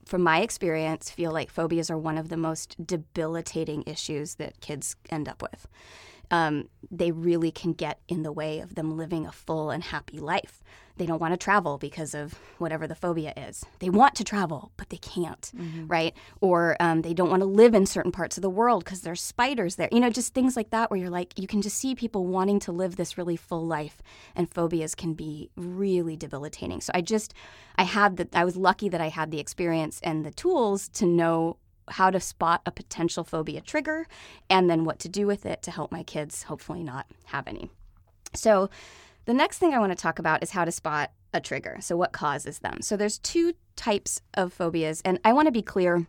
from 0.04 0.22
my 0.22 0.40
experience, 0.40 1.10
feel 1.10 1.30
like 1.32 1.50
phobias 1.50 1.90
are 1.90 1.98
one 1.98 2.18
of 2.18 2.28
the 2.28 2.36
most 2.36 2.74
debilitating 2.84 3.84
issues 3.86 4.34
that 4.36 4.60
kids 4.60 4.96
end 5.10 5.28
up 5.28 5.42
with. 5.42 5.66
Um, 6.30 6.68
they 6.90 7.12
really 7.12 7.50
can 7.50 7.72
get 7.72 8.00
in 8.08 8.22
the 8.22 8.32
way 8.32 8.60
of 8.60 8.74
them 8.74 8.96
living 8.96 9.26
a 9.26 9.32
full 9.32 9.70
and 9.70 9.82
happy 9.82 10.18
life 10.18 10.62
they 10.96 11.06
don't 11.06 11.20
want 11.20 11.34
to 11.34 11.36
travel 11.36 11.78
because 11.78 12.14
of 12.14 12.34
whatever 12.58 12.86
the 12.86 12.94
phobia 12.94 13.32
is. 13.36 13.64
They 13.80 13.90
want 13.90 14.14
to 14.16 14.24
travel, 14.24 14.72
but 14.76 14.88
they 14.88 14.96
can't, 14.96 15.52
mm-hmm. 15.54 15.86
right? 15.86 16.14
Or 16.40 16.76
um, 16.80 17.02
they 17.02 17.12
don't 17.12 17.28
want 17.30 17.40
to 17.40 17.46
live 17.46 17.74
in 17.74 17.86
certain 17.86 18.12
parts 18.12 18.38
of 18.38 18.42
the 18.42 18.50
world 18.50 18.84
because 18.84 19.02
there's 19.02 19.20
spiders 19.20 19.76
there. 19.76 19.88
You 19.92 20.00
know, 20.00 20.10
just 20.10 20.32
things 20.32 20.56
like 20.56 20.70
that 20.70 20.90
where 20.90 20.98
you're 20.98 21.10
like, 21.10 21.38
you 21.38 21.46
can 21.46 21.60
just 21.60 21.76
see 21.76 21.94
people 21.94 22.26
wanting 22.26 22.60
to 22.60 22.72
live 22.72 22.96
this 22.96 23.18
really 23.18 23.36
full 23.36 23.66
life, 23.66 24.00
and 24.34 24.50
phobias 24.50 24.94
can 24.94 25.12
be 25.12 25.50
really 25.56 26.16
debilitating. 26.16 26.80
So 26.80 26.92
I 26.94 27.02
just, 27.02 27.34
I 27.76 27.82
had 27.82 28.16
the, 28.16 28.28
I 28.32 28.44
was 28.44 28.56
lucky 28.56 28.88
that 28.88 29.00
I 29.00 29.08
had 29.08 29.30
the 29.30 29.40
experience 29.40 30.00
and 30.02 30.24
the 30.24 30.30
tools 30.30 30.88
to 30.90 31.06
know 31.06 31.58
how 31.90 32.10
to 32.10 32.20
spot 32.20 32.62
a 32.66 32.70
potential 32.70 33.24
phobia 33.24 33.60
trigger 33.60 34.06
and 34.50 34.68
then 34.68 34.84
what 34.84 34.98
to 35.00 35.08
do 35.08 35.26
with 35.26 35.46
it 35.46 35.62
to 35.62 35.70
help 35.70 35.92
my 35.92 36.02
kids 36.02 36.44
hopefully 36.44 36.82
not 36.82 37.06
have 37.26 37.46
any. 37.46 37.70
So, 38.34 38.70
the 39.24 39.34
next 39.34 39.58
thing 39.58 39.74
I 39.74 39.80
want 39.80 39.90
to 39.90 40.00
talk 40.00 40.18
about 40.18 40.42
is 40.42 40.50
how 40.50 40.64
to 40.64 40.70
spot 40.70 41.10
a 41.34 41.40
trigger. 41.40 41.78
So, 41.80 41.96
what 41.96 42.12
causes 42.12 42.60
them? 42.60 42.80
So, 42.80 42.96
there's 42.96 43.18
two 43.18 43.54
types 43.74 44.20
of 44.34 44.52
phobias, 44.52 45.00
and 45.04 45.18
I 45.24 45.32
want 45.32 45.46
to 45.46 45.52
be 45.52 45.62
clear 45.62 46.06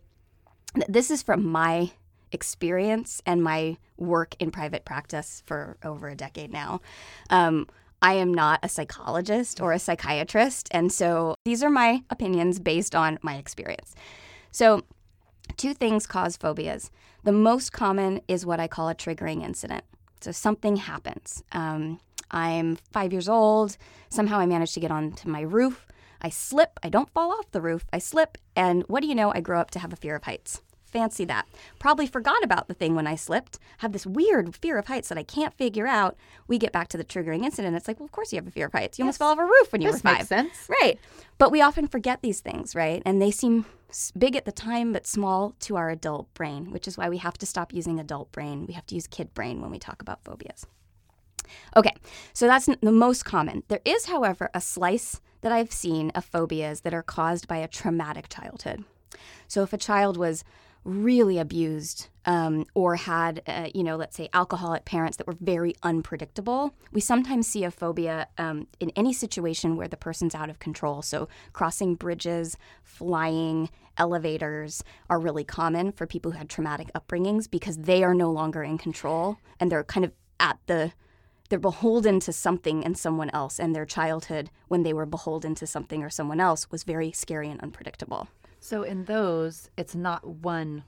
that 0.76 0.92
this 0.92 1.10
is 1.10 1.24
from 1.24 1.46
my 1.46 1.92
experience 2.32 3.22
and 3.26 3.44
my 3.44 3.78
work 3.98 4.36
in 4.40 4.52
private 4.52 4.86
practice 4.86 5.42
for 5.46 5.78
over 5.84 6.10
a 6.10 6.16
decade 6.16 6.52
now. 6.52 6.82
Um, 7.30 7.68
I 8.02 8.14
am 8.14 8.34
not 8.34 8.60
a 8.62 8.70
psychologist 8.70 9.60
or 9.60 9.74
a 9.74 9.80
psychiatrist, 9.80 10.68
and 10.72 10.92
so 10.92 11.36
these 11.46 11.64
are 11.64 11.70
my 11.70 12.04
opinions 12.10 12.60
based 12.60 12.94
on 12.94 13.18
my 13.22 13.36
experience. 13.36 13.96
So, 14.52 14.84
two 15.58 15.74
things 15.74 16.08
cause 16.08 16.38
phobias. 16.38 16.90
The 17.24 17.32
most 17.32 17.74
common 17.74 18.22
is 18.28 18.46
what 18.46 18.60
I 18.60 18.68
call 18.68 18.90
a 18.90 18.96
triggering 18.96 19.44
incident. 19.44 19.84
So, 20.22 20.32
something 20.32 20.78
happens. 20.78 21.44
Um, 21.52 22.00
I'm 22.32 22.78
five 22.92 23.12
years 23.12 23.30
old. 23.30 23.78
Somehow 24.10 24.40
I 24.40 24.46
managed 24.46 24.74
to 24.76 24.80
get 24.80 24.92
onto 24.92 25.30
my 25.30 25.42
roof. 25.42 25.88
I 26.22 26.30
slip. 26.30 26.80
I 26.84 26.90
don't 26.90 27.10
fall 27.10 27.32
off 27.32 27.52
the 27.52 27.62
roof. 27.62 27.86
I 27.94 28.00
slip. 28.00 28.38
And 28.56 28.84
what 28.88 29.02
do 29.02 29.08
you 29.08 29.16
know? 29.16 29.32
I 29.34 29.42
grow 29.42 29.60
up 29.60 29.72
to 29.72 29.80
have 29.80 29.94
a 29.94 29.98
fear 29.98 30.16
of 30.16 30.24
heights. 30.24 30.62
Fancy 30.88 31.26
that. 31.26 31.48
Probably 31.80 32.08
forgot 32.08 32.44
about 32.44 32.68
the 32.68 32.74
thing 32.74 32.96
when 32.96 33.08
I 33.08 33.16
slipped, 33.16 33.60
have 33.80 33.92
this 33.92 34.06
weird 34.06 34.56
fear 34.56 34.78
of 34.78 34.88
heights 34.88 35.10
that 35.10 35.18
I 35.18 35.24
can't 35.24 35.54
figure 35.54 35.88
out. 35.88 36.16
We 36.48 36.58
get 36.58 36.72
back 36.72 36.88
to 36.90 36.98
the 36.98 37.04
triggering 37.04 37.44
incident. 37.44 37.76
It's 37.76 37.88
like, 37.88 38.00
well, 38.00 38.06
of 38.06 38.12
course 38.12 38.32
you 38.32 38.38
have 38.38 38.48
a 38.48 38.52
fear 38.52 38.68
of 38.68 38.74
heights. 38.74 38.98
You 38.98 39.04
almost 39.04 39.20
fell 39.20 39.30
off 39.30 39.40
a 39.40 39.44
roof 39.44 39.72
when 39.72 39.82
you 39.82 39.92
This 39.92 40.04
were 40.04 40.10
five. 40.10 40.18
makes 40.18 40.28
sense. 40.30 40.70
Right. 40.82 41.00
But 41.38 41.52
we 41.52 41.62
often 41.62 41.88
forget 41.88 42.22
these 42.22 42.40
things, 42.40 42.74
right? 42.76 43.02
And 43.06 43.22
they 43.22 43.32
seem 43.32 43.66
big 44.18 44.36
at 44.36 44.46
the 44.46 44.52
time, 44.52 44.92
but 44.94 45.06
small 45.08 45.54
to 45.62 45.76
our 45.76 45.90
adult 45.90 46.34
brain, 46.34 46.72
which 46.72 46.88
is 46.88 46.98
why 46.98 47.10
we 47.10 47.18
have 47.18 47.38
to 47.38 47.46
stop 47.46 47.74
using 47.74 48.00
adult 48.00 48.32
brain. 48.32 48.66
We 48.66 48.74
have 48.74 48.86
to 48.88 48.96
use 48.96 49.08
kid 49.08 49.34
brain 49.34 49.62
when 49.62 49.72
we 49.72 49.80
talk 49.80 50.02
about 50.02 50.24
phobias. 50.24 50.66
Okay, 51.78 51.94
so 52.34 52.48
that's 52.48 52.66
the 52.66 52.92
most 52.92 53.24
common. 53.24 53.64
There 53.70 53.80
is, 53.86 54.08
however, 54.08 54.50
a 54.54 54.60
slice 54.60 55.22
that 55.42 55.52
I've 55.52 55.72
seen 55.72 56.10
of 56.12 56.26
phobias 56.26 56.82
that 56.82 56.94
are 56.94 57.04
caused 57.04 57.48
by 57.48 57.58
a 57.58 57.68
traumatic 57.70 58.28
childhood. 58.28 58.84
So 59.48 59.64
if 59.64 59.72
a 59.72 59.78
child 59.78 60.18
was 60.18 60.44
really 60.84 61.38
abused 61.38 62.08
um, 62.26 62.66
or 62.74 62.96
had, 62.96 63.42
uh, 63.48 63.70
you 63.74 63.84
know, 63.84 63.96
let's 63.96 64.16
say 64.16 64.30
alcoholic 64.34 64.86
parents 64.86 65.18
that 65.18 65.28
were 65.28 65.38
very 65.40 65.76
unpredictable, 65.84 66.74
we 66.92 67.02
sometimes 67.02 67.48
see 67.48 67.64
a 67.64 67.72
phobia 67.72 68.28
um, 68.38 68.68
in 68.80 68.92
any 68.96 69.14
situation 69.14 69.78
where 69.78 69.88
the 69.88 69.98
person's 69.98 70.36
out 70.36 70.50
of 70.50 70.60
control. 70.60 71.02
So 71.02 71.30
crossing 71.54 71.96
bridges, 71.96 72.58
flying, 72.84 73.70
elevators 73.98 74.84
are 75.10 75.20
really 75.20 75.44
common 75.44 75.92
for 75.92 76.06
people 76.06 76.32
who 76.32 76.38
had 76.38 76.50
traumatic 76.50 76.92
upbringings 76.94 77.50
because 77.50 77.78
they 77.78 78.04
are 78.04 78.14
no 78.14 78.32
longer 78.32 78.64
in 78.64 78.78
control 78.78 79.38
and 79.60 79.72
they're 79.72 79.84
kind 79.84 80.06
of 80.06 80.12
at 80.40 80.60
the 80.68 80.92
they're 81.50 81.60
beholden 81.60 82.20
to 82.20 82.34
something 82.34 82.84
and 82.84 82.98
someone 82.98 83.30
else. 83.30 83.58
And 83.58 83.74
their 83.74 83.86
childhood 83.86 84.50
when 84.68 84.84
they 84.84 84.92
were 84.92 85.06
beholden 85.06 85.56
to 85.56 85.66
something 85.66 86.04
or 86.04 86.10
someone 86.10 86.42
else 86.42 86.70
was 86.70 86.84
very 86.84 87.14
scary 87.14 87.50
and 87.50 87.62
unpredictable 87.62 88.28
So 88.68 88.84
in 88.84 89.06
those, 89.06 89.70
it's 89.78 89.96
not 89.96 90.28
one 90.28 90.84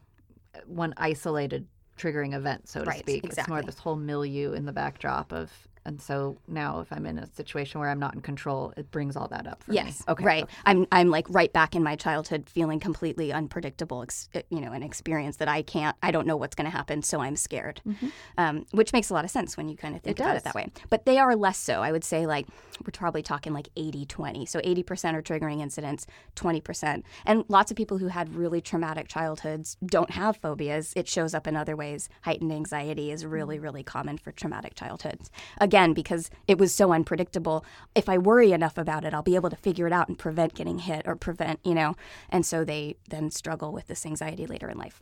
one 0.65 0.93
isolated 0.97 1.65
triggering 1.97 2.33
event, 2.33 2.67
so 2.67 2.81
to 2.83 2.89
Right, 2.89 2.99
speak. 2.99 3.23
It's 3.23 3.47
more 3.47 3.61
this 3.61 3.79
whole 3.79 3.95
milieu 3.95 4.51
in 4.51 4.65
the 4.65 4.73
backdrop 4.73 5.31
of 5.31 5.49
and 5.89 5.99
so 5.99 6.37
now 6.47 6.79
if 6.81 6.93
I'm 6.93 7.05
in 7.07 7.17
a 7.17 7.27
situation 7.33 7.79
where 7.79 7.89
I'm 7.89 7.99
not 7.99 8.13
in 8.13 8.21
control, 8.21 8.73
it 8.77 8.91
brings 8.91 9.15
all 9.15 9.27
that 9.29 9.47
up 9.47 9.63
for 9.63 9.73
yes. 9.73 10.01
Me. 10.07 10.11
Okay. 10.13 10.23
right. 10.23 10.45
i'm 10.65 10.85
i'm 10.91 11.09
like 11.09 11.25
right 11.29 11.51
back 11.51 11.75
in 11.75 11.83
my 11.83 11.95
childhood 11.95 12.47
feeling 12.47 12.79
completely 12.79 13.33
unpredictable 13.33 14.03
ex- 14.03 14.29
eh, 14.35 14.41
you 14.49 14.61
know 14.61 14.71
an 14.71 14.83
experience 14.83 15.37
that 15.37 15.47
i 15.47 15.61
can't 15.61 15.95
i 16.03 16.11
don't 16.11 16.27
know 16.27 16.37
what's 16.37 16.55
going 16.55 16.69
to 16.69 16.75
happen 16.75 17.01
so 17.01 17.19
i'm 17.19 17.35
scared. 17.35 17.81
Mm-hmm. 17.87 18.07
Um, 18.37 18.65
which 18.71 18.93
makes 18.93 19.09
a 19.09 19.13
lot 19.13 19.25
of 19.25 19.31
sense 19.31 19.57
when 19.57 19.67
you 19.67 19.75
kind 19.75 19.95
of 19.95 20.01
think 20.01 20.19
It 20.19 20.21
about 20.21 20.33
does. 20.33 20.41
it 20.41 20.43
that 20.45 20.55
way. 20.55 20.71
But 20.89 21.05
they 21.05 21.17
are 21.17 21.35
less 21.35 21.57
so. 21.57 21.81
I 21.81 21.91
would 21.91 22.03
say 22.03 22.27
like 22.27 22.47
we're 22.85 22.91
probably 22.91 23.23
talking 23.23 23.53
like 23.53 23.69
80 23.75 24.05
20 24.05 24.45
so 24.45 24.59
80% 24.59 25.13
are 25.15 25.21
triggering 25.21 25.61
incidents 25.61 26.05
20% 26.35 27.03
and 27.25 27.43
lots 27.47 27.71
of 27.71 27.77
people 27.77 27.97
who 27.97 28.07
had 28.07 28.35
really 28.35 28.61
traumatic 28.61 29.07
childhoods 29.07 29.77
don't 29.85 30.11
have 30.11 30.37
phobias. 30.37 30.93
It 30.95 31.07
shows 31.07 31.33
up 31.33 31.47
in 31.47 31.55
other 31.55 31.75
ways. 31.75 32.09
Heightened 32.21 32.51
anxiety 32.51 33.11
is 33.11 33.25
really 33.25 33.57
mm. 33.57 33.63
really 33.63 33.83
common 33.83 34.17
for 34.17 34.31
traumatic 34.31 34.75
childhoods. 34.75 35.31
Again 35.59 35.78
because 35.93 36.29
it 36.47 36.57
was 36.57 36.73
so 36.73 36.91
unpredictable 36.91 37.65
if 37.95 38.09
i 38.09 38.17
worry 38.17 38.51
enough 38.51 38.77
about 38.77 39.05
it 39.05 39.13
i'll 39.13 39.21
be 39.23 39.35
able 39.35 39.49
to 39.49 39.55
figure 39.55 39.87
it 39.87 39.93
out 39.93 40.07
and 40.07 40.19
prevent 40.19 40.53
getting 40.53 40.79
hit 40.79 41.07
or 41.07 41.15
prevent 41.15 41.59
you 41.63 41.73
know 41.73 41.95
and 42.29 42.45
so 42.45 42.63
they 42.63 42.95
then 43.09 43.31
struggle 43.31 43.71
with 43.71 43.87
this 43.87 44.05
anxiety 44.05 44.45
later 44.45 44.69
in 44.69 44.77
life 44.77 45.01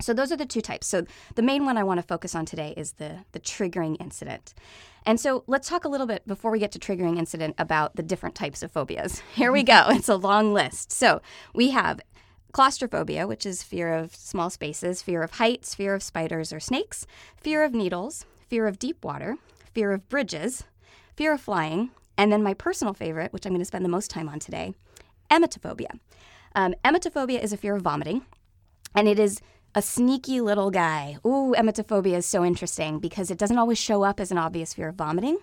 so 0.00 0.14
those 0.14 0.32
are 0.32 0.36
the 0.36 0.46
two 0.46 0.60
types. 0.60 0.86
So 0.86 1.04
the 1.34 1.42
main 1.42 1.64
one 1.64 1.76
I 1.76 1.84
want 1.84 2.00
to 2.00 2.06
focus 2.06 2.34
on 2.34 2.46
today 2.46 2.74
is 2.76 2.92
the 2.92 3.24
the 3.32 3.40
triggering 3.40 3.96
incident. 4.00 4.54
And 5.06 5.20
so 5.20 5.44
let's 5.46 5.68
talk 5.68 5.84
a 5.84 5.88
little 5.88 6.06
bit 6.06 6.26
before 6.26 6.50
we 6.50 6.58
get 6.58 6.72
to 6.72 6.78
triggering 6.78 7.18
incident 7.18 7.54
about 7.58 7.96
the 7.96 8.02
different 8.02 8.34
types 8.34 8.62
of 8.62 8.72
phobias. 8.72 9.22
Here 9.34 9.52
we 9.52 9.62
go. 9.62 9.86
It's 9.90 10.08
a 10.08 10.16
long 10.16 10.52
list. 10.54 10.92
So 10.92 11.20
we 11.54 11.70
have 11.70 12.00
claustrophobia, 12.52 13.26
which 13.26 13.46
is 13.46 13.62
fear 13.62 13.94
of 13.94 14.14
small 14.14 14.50
spaces, 14.50 15.02
fear 15.02 15.22
of 15.22 15.32
heights, 15.32 15.74
fear 15.74 15.94
of 15.94 16.02
spiders 16.02 16.52
or 16.52 16.60
snakes, 16.60 17.06
fear 17.36 17.62
of 17.62 17.74
needles, 17.74 18.24
fear 18.48 18.66
of 18.66 18.78
deep 18.78 19.04
water, 19.04 19.36
fear 19.72 19.92
of 19.92 20.08
bridges, 20.08 20.64
fear 21.16 21.32
of 21.32 21.40
flying, 21.40 21.90
and 22.16 22.32
then 22.32 22.42
my 22.42 22.54
personal 22.54 22.94
favorite, 22.94 23.32
which 23.32 23.46
I'm 23.46 23.52
going 23.52 23.60
to 23.60 23.64
spend 23.64 23.84
the 23.84 23.88
most 23.88 24.10
time 24.10 24.28
on 24.28 24.38
today, 24.38 24.74
emetophobia. 25.30 25.98
Um, 26.54 26.74
emetophobia 26.84 27.42
is 27.42 27.52
a 27.52 27.56
fear 27.56 27.76
of 27.76 27.82
vomiting 27.82 28.22
and 28.94 29.08
it 29.08 29.18
is 29.18 29.40
a 29.74 29.82
sneaky 29.82 30.40
little 30.40 30.70
guy. 30.70 31.16
Ooh, 31.24 31.54
emetophobia 31.56 32.16
is 32.16 32.26
so 32.26 32.44
interesting 32.44 32.98
because 32.98 33.30
it 33.30 33.38
doesn't 33.38 33.58
always 33.58 33.78
show 33.78 34.02
up 34.02 34.18
as 34.18 34.30
an 34.30 34.38
obvious 34.38 34.74
fear 34.74 34.88
of 34.88 34.96
vomiting. 34.96 35.38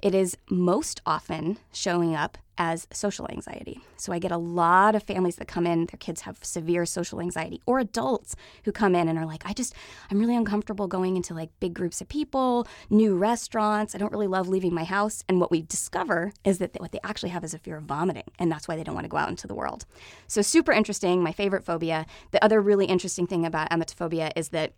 It 0.00 0.14
is 0.14 0.36
most 0.48 1.00
often 1.04 1.58
showing 1.72 2.14
up 2.14 2.38
as 2.58 2.88
social 2.92 3.28
anxiety. 3.30 3.80
So 3.96 4.12
I 4.12 4.18
get 4.18 4.32
a 4.32 4.36
lot 4.36 4.96
of 4.96 5.02
families 5.04 5.36
that 5.36 5.46
come 5.46 5.66
in, 5.66 5.86
their 5.86 5.98
kids 5.98 6.22
have 6.22 6.38
severe 6.42 6.84
social 6.86 7.20
anxiety, 7.20 7.62
or 7.66 7.78
adults 7.78 8.34
who 8.64 8.72
come 8.72 8.96
in 8.96 9.08
and 9.08 9.16
are 9.16 9.26
like, 9.26 9.44
I 9.46 9.52
just, 9.52 9.74
I'm 10.10 10.18
really 10.18 10.36
uncomfortable 10.36 10.88
going 10.88 11.16
into 11.16 11.34
like 11.34 11.50
big 11.60 11.72
groups 11.72 12.00
of 12.00 12.08
people, 12.08 12.66
new 12.90 13.16
restaurants. 13.16 13.94
I 13.94 13.98
don't 13.98 14.12
really 14.12 14.26
love 14.26 14.48
leaving 14.48 14.74
my 14.74 14.84
house. 14.84 15.22
And 15.28 15.40
what 15.40 15.52
we 15.52 15.62
discover 15.62 16.32
is 16.44 16.58
that 16.58 16.78
what 16.80 16.90
they 16.92 17.00
actually 17.04 17.30
have 17.30 17.44
is 17.44 17.54
a 17.54 17.58
fear 17.58 17.76
of 17.76 17.84
vomiting. 17.84 18.24
And 18.38 18.50
that's 18.50 18.66
why 18.66 18.76
they 18.76 18.84
don't 18.84 18.94
want 18.94 19.04
to 19.04 19.10
go 19.10 19.16
out 19.16 19.30
into 19.30 19.46
the 19.46 19.54
world. 19.54 19.86
So 20.26 20.42
super 20.42 20.72
interesting. 20.72 21.22
My 21.22 21.32
favorite 21.32 21.64
phobia. 21.64 22.06
The 22.32 22.44
other 22.44 22.60
really 22.60 22.86
interesting 22.86 23.26
thing 23.26 23.46
about 23.46 23.70
emetophobia 23.70 24.32
is 24.34 24.48
that 24.48 24.72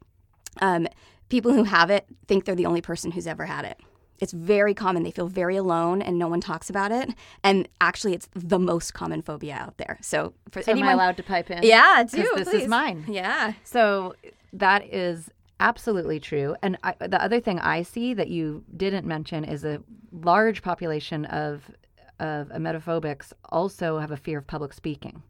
um, 0.61 0.87
people 1.31 1.53
who 1.53 1.65
have 1.65 1.91
it 1.91 2.07
think 2.27 2.45
they're 2.45 2.55
the 2.55 2.67
only 2.67 2.83
person 2.83 3.13
who's 3.13 3.27
ever 3.27 3.47
had 3.47 3.65
it. 3.65 3.79
It's 4.21 4.33
very 4.33 4.75
common. 4.75 5.03
They 5.03 5.11
feel 5.11 5.29
very 5.29 5.57
alone 5.57 6.03
and 6.03 6.19
no 6.19 6.29
one 6.29 6.41
talks 6.41 6.69
about 6.69 6.93
it. 6.93 7.11
And 7.43 7.69
actually, 7.81 8.15
it's 8.15 8.29
the 8.35 8.59
most 8.59 8.93
common 8.95 9.23
phobia 9.23 9.55
out 9.55 9.79
there. 9.79 9.99
So, 10.03 10.35
for 10.51 10.63
So 10.63 10.73
am 10.73 10.79
I 10.79 10.81
anyone. 10.81 10.95
allowed 10.95 11.17
to 11.17 11.23
pipe 11.23 11.51
in? 11.51 11.63
Yeah, 11.63 12.05
do. 12.05 12.29
this 12.37 12.49
is 12.49 12.69
mine. 12.69 13.05
Yeah. 13.09 13.55
So 13.65 14.15
that 14.53 14.85
is 14.93 15.31
absolutely 15.59 16.21
true. 16.21 16.57
And 16.63 16.77
I, 16.83 16.95
the 17.01 17.23
other 17.23 17.41
thing 17.41 17.59
I 17.61 17.83
see 17.83 18.15
that 18.15 18.29
you 18.29 18.65
didn't 18.77 19.07
mention 19.07 19.45
is 19.45 19.65
a 19.65 19.83
large 20.13 20.63
population 20.63 21.25
of 21.27 21.71
of 22.19 22.49
emetophobics 22.49 23.33
also 23.49 23.99
have 23.99 24.11
a 24.11 24.17
fear 24.17 24.39
of 24.39 24.47
public 24.47 24.75
speaking. 24.75 25.23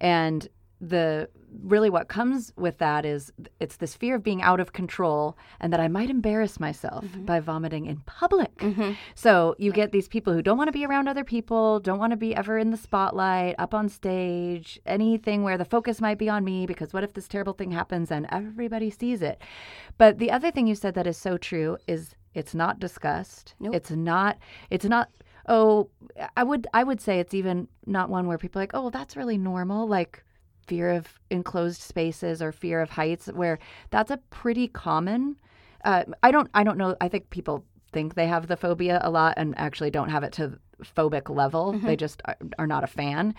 And 0.00 0.48
the 0.80 1.28
really 1.62 1.90
what 1.90 2.08
comes 2.08 2.52
with 2.56 2.78
that 2.78 3.04
is 3.04 3.32
it's 3.58 3.76
this 3.76 3.94
fear 3.94 4.14
of 4.14 4.22
being 4.22 4.42
out 4.42 4.60
of 4.60 4.72
control 4.72 5.36
and 5.60 5.72
that 5.72 5.80
I 5.80 5.88
might 5.88 6.10
embarrass 6.10 6.60
myself 6.60 7.04
mm-hmm. 7.04 7.24
by 7.24 7.40
vomiting 7.40 7.86
in 7.86 7.98
public. 8.00 8.54
Mm-hmm. 8.58 8.92
So 9.14 9.54
you 9.58 9.72
get 9.72 9.90
these 9.90 10.08
people 10.08 10.32
who 10.32 10.42
don't 10.42 10.58
want 10.58 10.68
to 10.68 10.72
be 10.72 10.84
around 10.84 11.08
other 11.08 11.24
people, 11.24 11.80
don't 11.80 11.98
want 11.98 12.12
to 12.12 12.16
be 12.16 12.34
ever 12.34 12.58
in 12.58 12.70
the 12.70 12.76
spotlight, 12.76 13.54
up 13.58 13.74
on 13.74 13.88
stage, 13.88 14.78
anything 14.86 15.42
where 15.42 15.58
the 15.58 15.64
focus 15.64 16.00
might 16.00 16.18
be 16.18 16.28
on 16.28 16.44
me 16.44 16.66
because 16.66 16.92
what 16.92 17.04
if 17.04 17.14
this 17.14 17.28
terrible 17.28 17.54
thing 17.54 17.70
happens 17.70 18.10
and 18.10 18.26
everybody 18.30 18.90
sees 18.90 19.22
it? 19.22 19.40
But 19.96 20.18
the 20.18 20.30
other 20.30 20.50
thing 20.50 20.66
you 20.66 20.74
said 20.74 20.94
that 20.94 21.06
is 21.06 21.16
so 21.16 21.38
true 21.38 21.78
is 21.86 22.14
it's 22.34 22.54
not 22.54 22.78
discussed. 22.78 23.54
Nope. 23.58 23.74
It's 23.74 23.90
not 23.90 24.38
it's 24.70 24.84
not 24.84 25.10
oh 25.48 25.88
I 26.36 26.44
would 26.44 26.66
I 26.74 26.84
would 26.84 27.00
say 27.00 27.20
it's 27.20 27.34
even 27.34 27.68
not 27.86 28.10
one 28.10 28.26
where 28.26 28.38
people 28.38 28.60
are 28.60 28.62
like, 28.62 28.74
"Oh, 28.74 28.82
well, 28.82 28.90
that's 28.90 29.16
really 29.16 29.38
normal." 29.38 29.88
Like 29.88 30.22
fear 30.68 30.90
of 30.90 31.18
enclosed 31.30 31.80
spaces 31.80 32.40
or 32.40 32.52
fear 32.52 32.80
of 32.80 32.90
heights 32.90 33.26
where 33.26 33.58
that's 33.90 34.10
a 34.10 34.18
pretty 34.30 34.68
common 34.68 35.36
uh, 35.84 36.04
i 36.22 36.30
don't 36.30 36.48
i 36.54 36.62
don't 36.62 36.78
know 36.78 36.96
i 37.00 37.08
think 37.08 37.28
people 37.30 37.64
think 37.92 38.14
they 38.14 38.26
have 38.26 38.46
the 38.46 38.56
phobia 38.56 39.00
a 39.02 39.10
lot 39.10 39.34
and 39.36 39.58
actually 39.58 39.90
don't 39.90 40.10
have 40.10 40.22
it 40.22 40.32
to 40.32 40.58
phobic 40.84 41.34
level. 41.34 41.72
They 41.72 41.96
just 41.96 42.22
are, 42.24 42.36
are 42.58 42.66
not 42.66 42.84
a 42.84 42.88
fan. 42.88 43.34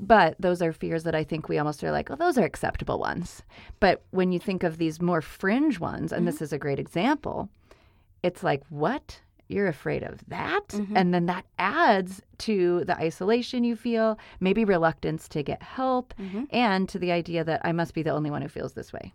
But 0.00 0.36
those 0.38 0.62
are 0.62 0.72
fears 0.72 1.02
that 1.04 1.14
i 1.14 1.24
think 1.24 1.48
we 1.48 1.58
almost 1.58 1.82
are 1.82 1.90
like 1.90 2.08
oh 2.10 2.16
those 2.16 2.38
are 2.38 2.44
acceptable 2.44 2.98
ones. 3.00 3.42
But 3.80 4.04
when 4.10 4.30
you 4.30 4.38
think 4.38 4.62
of 4.62 4.78
these 4.78 5.00
more 5.00 5.20
fringe 5.20 5.80
ones 5.80 6.12
and 6.12 6.26
this 6.26 6.40
is 6.40 6.52
a 6.52 6.58
great 6.58 6.78
example 6.78 7.48
it's 8.22 8.42
like 8.42 8.62
what 8.68 9.20
you're 9.48 9.66
afraid 9.66 10.02
of 10.02 10.20
that 10.28 10.74
and 10.94 11.12
then 11.14 11.26
that 11.26 11.44
adds 11.58 12.22
to 12.38 12.84
the 12.84 12.96
isolation 12.98 13.64
you 13.64 13.74
feel 13.76 14.18
maybe 14.40 14.64
reluctance 14.64 15.28
to 15.28 15.42
get 15.42 15.62
help 15.62 16.14
and 16.50 16.88
to 16.88 16.98
the 16.98 17.10
idea 17.12 17.42
that 17.44 17.60
i 17.64 17.72
must 17.72 17.94
be 17.94 18.02
the 18.02 18.10
only 18.10 18.30
one 18.30 18.42
who 18.42 18.48
feels 18.48 18.74
this 18.74 18.92
way 18.92 19.12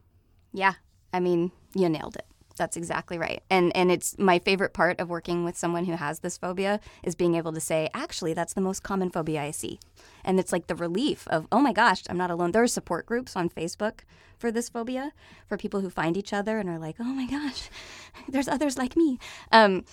Yeah. 0.52 0.74
I 1.16 1.20
mean, 1.20 1.52
you 1.76 1.90
nailed 1.90 2.16
it. 2.16 2.26
That's 2.56 2.78
exactly 2.78 3.18
right. 3.18 3.42
And 3.50 3.76
and 3.76 3.92
it's 3.92 4.18
my 4.20 4.38
favorite 4.40 4.74
part 4.74 5.00
of 5.00 5.10
working 5.10 5.44
with 5.46 5.56
someone 5.58 5.86
who 5.86 5.94
has 5.96 6.20
this 6.20 6.38
phobia 6.38 6.80
is 7.04 7.16
being 7.16 7.36
able 7.36 7.54
to 7.54 7.60
say, 7.60 7.90
actually, 7.94 8.34
that's 8.36 8.54
the 8.54 8.62
most 8.62 8.82
common 8.84 9.10
phobia 9.12 9.42
I 9.44 9.52
see. 9.52 9.80
And 10.24 10.40
it's 10.40 10.52
like 10.52 10.68
the 10.68 10.76
relief 10.76 11.28
of, 11.30 11.48
oh 11.52 11.60
my 11.68 11.74
gosh, 11.74 12.02
I'm 12.10 12.18
not 12.18 12.30
alone. 12.32 12.52
There 12.52 12.62
are 12.64 12.68
support 12.80 13.06
groups 13.08 13.36
on 13.36 13.50
Facebook 13.50 14.02
for 14.38 14.52
this 14.52 14.70
phobia 14.70 15.12
for 15.48 15.58
people 15.58 15.82
who 15.82 15.90
find 15.90 16.16
each 16.18 16.34
other 16.34 16.60
and 16.60 16.70
are 16.70 16.80
like, 16.80 16.98
oh 17.00 17.14
my 17.22 17.26
gosh, 17.28 17.70
there's 18.30 18.48
others 18.48 18.78
like 18.78 18.96
me. 18.96 19.18
Um, 19.52 19.84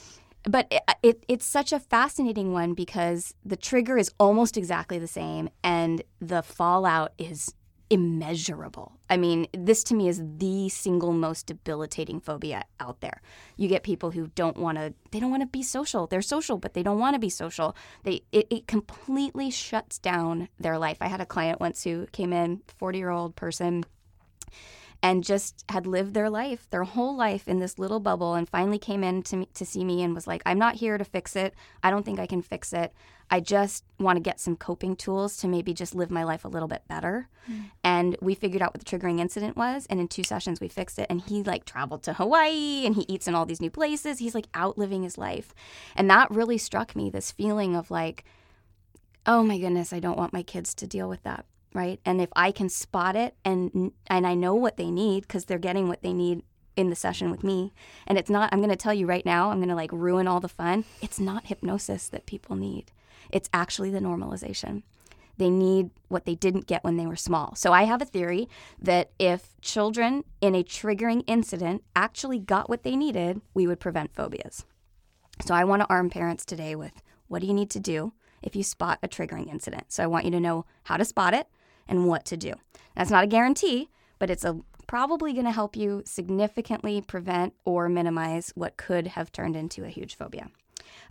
but 0.44 0.66
it, 0.70 0.82
uh, 0.88 0.94
it, 1.02 1.24
it's 1.28 1.44
such 1.44 1.72
a 1.72 1.80
fascinating 1.80 2.52
one 2.52 2.74
because 2.74 3.34
the 3.44 3.56
trigger 3.56 3.98
is 3.98 4.10
almost 4.18 4.56
exactly 4.56 4.98
the 4.98 5.06
same 5.06 5.48
and 5.62 6.02
the 6.20 6.42
fallout 6.42 7.12
is 7.18 7.54
immeasurable. 7.90 8.92
I 9.10 9.16
mean, 9.16 9.48
this 9.52 9.82
to 9.84 9.94
me 9.94 10.08
is 10.08 10.22
the 10.38 10.68
single 10.68 11.12
most 11.12 11.46
debilitating 11.46 12.20
phobia 12.20 12.64
out 12.78 13.00
there. 13.00 13.20
You 13.56 13.66
get 13.68 13.82
people 13.82 14.12
who 14.12 14.28
don't 14.28 14.56
want 14.56 14.78
to 14.78 14.94
they 15.10 15.18
don't 15.18 15.30
want 15.30 15.42
to 15.42 15.48
be 15.48 15.64
social. 15.64 16.06
They're 16.06 16.22
social, 16.22 16.56
but 16.56 16.74
they 16.74 16.84
don't 16.84 17.00
want 17.00 17.14
to 17.14 17.20
be 17.20 17.28
social. 17.28 17.76
They 18.04 18.22
it, 18.30 18.46
it 18.48 18.66
completely 18.68 19.50
shuts 19.50 19.98
down 19.98 20.48
their 20.58 20.78
life. 20.78 20.98
I 21.00 21.08
had 21.08 21.20
a 21.20 21.26
client 21.26 21.60
once 21.60 21.82
who 21.82 22.06
came 22.12 22.32
in, 22.32 22.62
40-year-old 22.80 23.34
person 23.34 23.84
and 25.02 25.24
just 25.24 25.64
had 25.70 25.86
lived 25.86 26.14
their 26.14 26.28
life, 26.28 26.68
their 26.70 26.84
whole 26.84 27.16
life 27.16 27.48
in 27.48 27.58
this 27.58 27.78
little 27.78 28.00
bubble, 28.00 28.34
and 28.34 28.48
finally 28.48 28.78
came 28.78 29.02
in 29.02 29.22
to, 29.24 29.36
me, 29.36 29.48
to 29.54 29.64
see 29.64 29.84
me 29.84 30.02
and 30.02 30.14
was 30.14 30.26
like, 30.26 30.42
I'm 30.44 30.58
not 30.58 30.76
here 30.76 30.98
to 30.98 31.04
fix 31.04 31.36
it. 31.36 31.54
I 31.82 31.90
don't 31.90 32.04
think 32.04 32.18
I 32.18 32.26
can 32.26 32.42
fix 32.42 32.72
it. 32.72 32.92
I 33.30 33.40
just 33.40 33.84
want 33.98 34.16
to 34.16 34.20
get 34.20 34.40
some 34.40 34.56
coping 34.56 34.96
tools 34.96 35.36
to 35.38 35.48
maybe 35.48 35.72
just 35.72 35.94
live 35.94 36.10
my 36.10 36.24
life 36.24 36.44
a 36.44 36.48
little 36.48 36.66
bit 36.68 36.82
better. 36.88 37.28
Mm. 37.48 37.70
And 37.84 38.16
we 38.20 38.34
figured 38.34 38.60
out 38.60 38.74
what 38.74 38.84
the 38.84 38.98
triggering 38.98 39.20
incident 39.20 39.56
was. 39.56 39.86
And 39.88 40.00
in 40.00 40.08
two 40.08 40.24
sessions, 40.24 40.60
we 40.60 40.68
fixed 40.68 40.98
it. 40.98 41.06
And 41.08 41.20
he 41.20 41.44
like 41.44 41.64
traveled 41.64 42.02
to 42.02 42.14
Hawaii 42.14 42.84
and 42.84 42.96
he 42.96 43.06
eats 43.08 43.28
in 43.28 43.34
all 43.36 43.46
these 43.46 43.60
new 43.60 43.70
places. 43.70 44.18
He's 44.18 44.34
like 44.34 44.48
out 44.52 44.76
living 44.76 45.04
his 45.04 45.16
life. 45.16 45.54
And 45.94 46.10
that 46.10 46.30
really 46.30 46.58
struck 46.58 46.96
me 46.96 47.08
this 47.08 47.30
feeling 47.30 47.76
of 47.76 47.90
like, 47.90 48.24
oh 49.26 49.44
my 49.44 49.58
goodness, 49.58 49.92
I 49.92 50.00
don't 50.00 50.18
want 50.18 50.32
my 50.32 50.42
kids 50.42 50.74
to 50.74 50.86
deal 50.88 51.08
with 51.08 51.22
that 51.22 51.46
right? 51.72 52.00
And 52.04 52.20
if 52.20 52.30
I 52.34 52.52
can 52.52 52.68
spot 52.68 53.16
it 53.16 53.34
and 53.44 53.92
and 54.06 54.26
I 54.26 54.34
know 54.34 54.54
what 54.54 54.76
they 54.76 54.90
need 54.90 55.22
because 55.22 55.44
they're 55.44 55.58
getting 55.58 55.88
what 55.88 56.02
they 56.02 56.12
need 56.12 56.42
in 56.76 56.90
the 56.90 56.96
session 56.96 57.30
with 57.30 57.44
me, 57.44 57.72
and 58.06 58.16
it's 58.18 58.30
not. 58.30 58.50
I'm 58.52 58.60
going 58.60 58.70
to 58.70 58.76
tell 58.76 58.94
you 58.94 59.06
right 59.06 59.26
now. 59.26 59.50
I'm 59.50 59.58
going 59.58 59.68
to 59.68 59.74
like 59.74 59.92
ruin 59.92 60.26
all 60.26 60.40
the 60.40 60.48
fun. 60.48 60.84
It's 61.00 61.20
not 61.20 61.46
hypnosis 61.46 62.08
that 62.08 62.26
people 62.26 62.56
need. 62.56 62.92
It's 63.30 63.50
actually 63.52 63.90
the 63.90 64.00
normalization. 64.00 64.82
They 65.36 65.50
need 65.50 65.90
what 66.08 66.26
they 66.26 66.34
didn't 66.34 66.66
get 66.66 66.84
when 66.84 66.96
they 66.96 67.06
were 67.06 67.16
small. 67.16 67.54
So 67.54 67.72
I 67.72 67.84
have 67.84 68.02
a 68.02 68.06
theory 68.06 68.48
that 68.78 69.10
if 69.18 69.58
children 69.62 70.24
in 70.40 70.54
a 70.54 70.62
triggering 70.62 71.24
incident 71.26 71.82
actually 71.96 72.38
got 72.38 72.68
what 72.68 72.82
they 72.82 72.94
needed, 72.94 73.40
we 73.54 73.66
would 73.66 73.80
prevent 73.80 74.14
phobias. 74.14 74.66
So 75.42 75.54
I 75.54 75.64
want 75.64 75.80
to 75.80 75.88
arm 75.88 76.10
parents 76.10 76.44
today 76.44 76.74
with 76.74 77.00
what 77.28 77.40
do 77.40 77.46
you 77.46 77.54
need 77.54 77.70
to 77.70 77.80
do 77.80 78.12
if 78.42 78.54
you 78.54 78.62
spot 78.62 78.98
a 79.02 79.08
triggering 79.08 79.48
incident. 79.48 79.92
So 79.92 80.02
I 80.02 80.08
want 80.08 80.26
you 80.26 80.30
to 80.32 80.40
know 80.40 80.66
how 80.84 80.98
to 80.98 81.04
spot 81.04 81.32
it 81.32 81.46
and 81.90 82.06
what 82.06 82.24
to 82.26 82.36
do. 82.36 82.54
That's 82.96 83.10
not 83.10 83.24
a 83.24 83.26
guarantee, 83.26 83.88
but 84.18 84.30
it's 84.30 84.44
a 84.44 84.60
probably 84.86 85.32
going 85.32 85.44
to 85.44 85.52
help 85.52 85.76
you 85.76 86.02
significantly 86.04 87.00
prevent 87.00 87.54
or 87.64 87.88
minimize 87.88 88.50
what 88.56 88.76
could 88.76 89.06
have 89.06 89.30
turned 89.30 89.54
into 89.54 89.84
a 89.84 89.88
huge 89.88 90.16
phobia. 90.16 90.48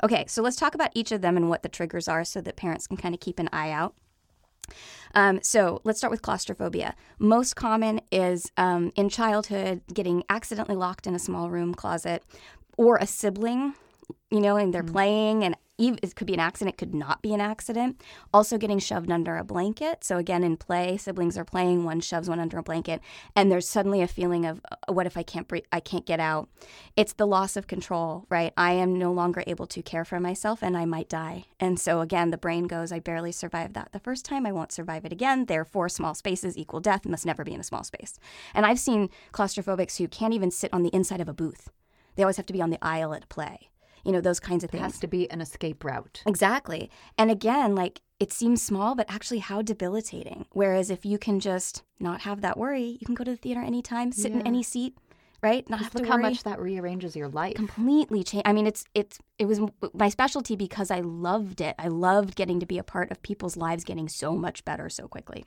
Okay, 0.03 0.25
so 0.27 0.41
let's 0.41 0.57
talk 0.57 0.75
about 0.75 0.91
each 0.93 1.13
of 1.13 1.21
them 1.21 1.37
and 1.37 1.49
what 1.49 1.63
the 1.63 1.69
triggers 1.69 2.09
are 2.09 2.25
so 2.25 2.41
that 2.41 2.57
parents 2.57 2.87
can 2.87 2.97
kind 2.97 3.15
of 3.15 3.21
keep 3.21 3.39
an 3.39 3.47
eye 3.53 3.71
out. 3.71 3.95
Um, 5.15 5.39
so 5.41 5.79
let's 5.85 5.97
start 5.97 6.11
with 6.11 6.21
claustrophobia. 6.21 6.93
Most 7.19 7.55
common 7.55 8.01
is 8.11 8.51
um, 8.57 8.91
in 8.95 9.07
childhood 9.07 9.81
getting 9.93 10.23
accidentally 10.29 10.75
locked 10.75 11.07
in 11.07 11.15
a 11.15 11.19
small 11.19 11.49
room 11.49 11.73
closet 11.73 12.23
or 12.77 12.97
a 12.97 13.07
sibling, 13.07 13.75
you 14.29 14.41
know, 14.41 14.57
and 14.57 14.73
they're 14.73 14.83
mm-hmm. 14.83 14.91
playing 14.91 15.43
and 15.43 15.55
it 15.79 16.15
could 16.15 16.27
be 16.27 16.33
an 16.33 16.39
accident, 16.39 16.77
could 16.77 16.93
not 16.93 17.21
be 17.21 17.33
an 17.33 17.41
accident. 17.41 18.01
Also, 18.33 18.57
getting 18.57 18.79
shoved 18.79 19.09
under 19.11 19.37
a 19.37 19.43
blanket. 19.43 20.03
So, 20.03 20.17
again, 20.17 20.43
in 20.43 20.57
play, 20.57 20.97
siblings 20.97 21.37
are 21.37 21.45
playing, 21.45 21.83
one 21.83 22.01
shoves 22.01 22.29
one 22.29 22.39
under 22.39 22.57
a 22.57 22.63
blanket, 22.63 23.01
and 23.35 23.51
there's 23.51 23.67
suddenly 23.67 24.01
a 24.01 24.07
feeling 24.07 24.45
of, 24.45 24.61
uh, 24.71 24.93
what 24.93 25.05
if 25.05 25.17
I 25.17 25.23
can't 25.23 25.47
breathe, 25.47 25.63
I 25.71 25.79
can't 25.79 26.05
get 26.05 26.19
out? 26.19 26.49
It's 26.95 27.13
the 27.13 27.27
loss 27.27 27.55
of 27.55 27.67
control, 27.67 28.25
right? 28.29 28.53
I 28.57 28.73
am 28.73 28.97
no 28.97 29.11
longer 29.11 29.43
able 29.47 29.67
to 29.67 29.81
care 29.81 30.05
for 30.05 30.19
myself 30.19 30.61
and 30.61 30.77
I 30.77 30.85
might 30.85 31.09
die. 31.09 31.45
And 31.59 31.79
so, 31.79 32.01
again, 32.01 32.31
the 32.31 32.37
brain 32.37 32.67
goes, 32.67 32.91
I 32.91 32.99
barely 32.99 33.31
survived 33.31 33.73
that 33.75 33.91
the 33.91 33.99
first 33.99 34.25
time, 34.25 34.45
I 34.45 34.51
won't 34.51 34.71
survive 34.71 35.05
it 35.05 35.13
again. 35.13 35.45
Therefore, 35.45 35.89
small 35.89 36.13
spaces 36.13 36.57
equal 36.57 36.79
death, 36.79 37.05
must 37.05 37.25
never 37.25 37.43
be 37.43 37.53
in 37.53 37.59
a 37.59 37.63
small 37.63 37.83
space. 37.83 38.19
And 38.53 38.65
I've 38.65 38.79
seen 38.79 39.09
claustrophobics 39.33 39.97
who 39.97 40.07
can't 40.07 40.33
even 40.33 40.51
sit 40.51 40.73
on 40.73 40.83
the 40.83 40.93
inside 40.93 41.21
of 41.21 41.29
a 41.29 41.33
booth, 41.33 41.69
they 42.15 42.23
always 42.23 42.37
have 42.37 42.45
to 42.47 42.53
be 42.53 42.61
on 42.61 42.69
the 42.69 42.79
aisle 42.81 43.13
at 43.13 43.29
play 43.29 43.68
you 44.03 44.11
know, 44.11 44.21
those 44.21 44.39
kinds 44.39 44.63
of 44.63 44.69
things. 44.69 44.81
It 44.81 44.83
has 44.83 44.99
to 44.99 45.07
be 45.07 45.29
an 45.31 45.41
escape 45.41 45.83
route. 45.83 46.23
Exactly. 46.25 46.89
And 47.17 47.31
again, 47.31 47.75
like 47.75 48.01
it 48.19 48.33
seems 48.33 48.61
small, 48.61 48.95
but 48.95 49.09
actually 49.09 49.39
how 49.39 49.61
debilitating. 49.61 50.45
Whereas 50.51 50.89
if 50.89 51.05
you 51.05 51.17
can 51.17 51.39
just 51.39 51.83
not 51.99 52.21
have 52.21 52.41
that 52.41 52.57
worry, 52.57 52.97
you 52.99 53.05
can 53.05 53.15
go 53.15 53.23
to 53.23 53.31
the 53.31 53.37
theater 53.37 53.61
anytime, 53.61 54.11
sit 54.11 54.31
yeah. 54.31 54.39
in 54.39 54.47
any 54.47 54.61
seat, 54.61 54.97
right? 55.41 55.69
Not 55.69 55.79
have 55.79 55.93
look 55.95 56.03
to 56.03 56.09
worry. 56.09 56.23
how 56.23 56.29
much 56.29 56.43
that 56.43 56.59
rearranges 56.59 57.15
your 57.15 57.29
life. 57.29 57.55
Completely 57.55 58.23
change. 58.23 58.43
I 58.45 58.53
mean, 58.53 58.67
it's 58.67 58.83
it's 58.93 59.19
it 59.37 59.45
was 59.45 59.61
my 59.93 60.09
specialty 60.09 60.55
because 60.55 60.91
I 60.91 60.99
loved 60.99 61.61
it. 61.61 61.75
I 61.79 61.87
loved 61.87 62.35
getting 62.35 62.59
to 62.59 62.65
be 62.65 62.77
a 62.77 62.83
part 62.83 63.09
of 63.11 63.21
people's 63.21 63.55
lives 63.55 63.83
getting 63.83 64.09
so 64.09 64.35
much 64.35 64.65
better 64.65 64.89
so 64.89 65.07
quickly. 65.07 65.45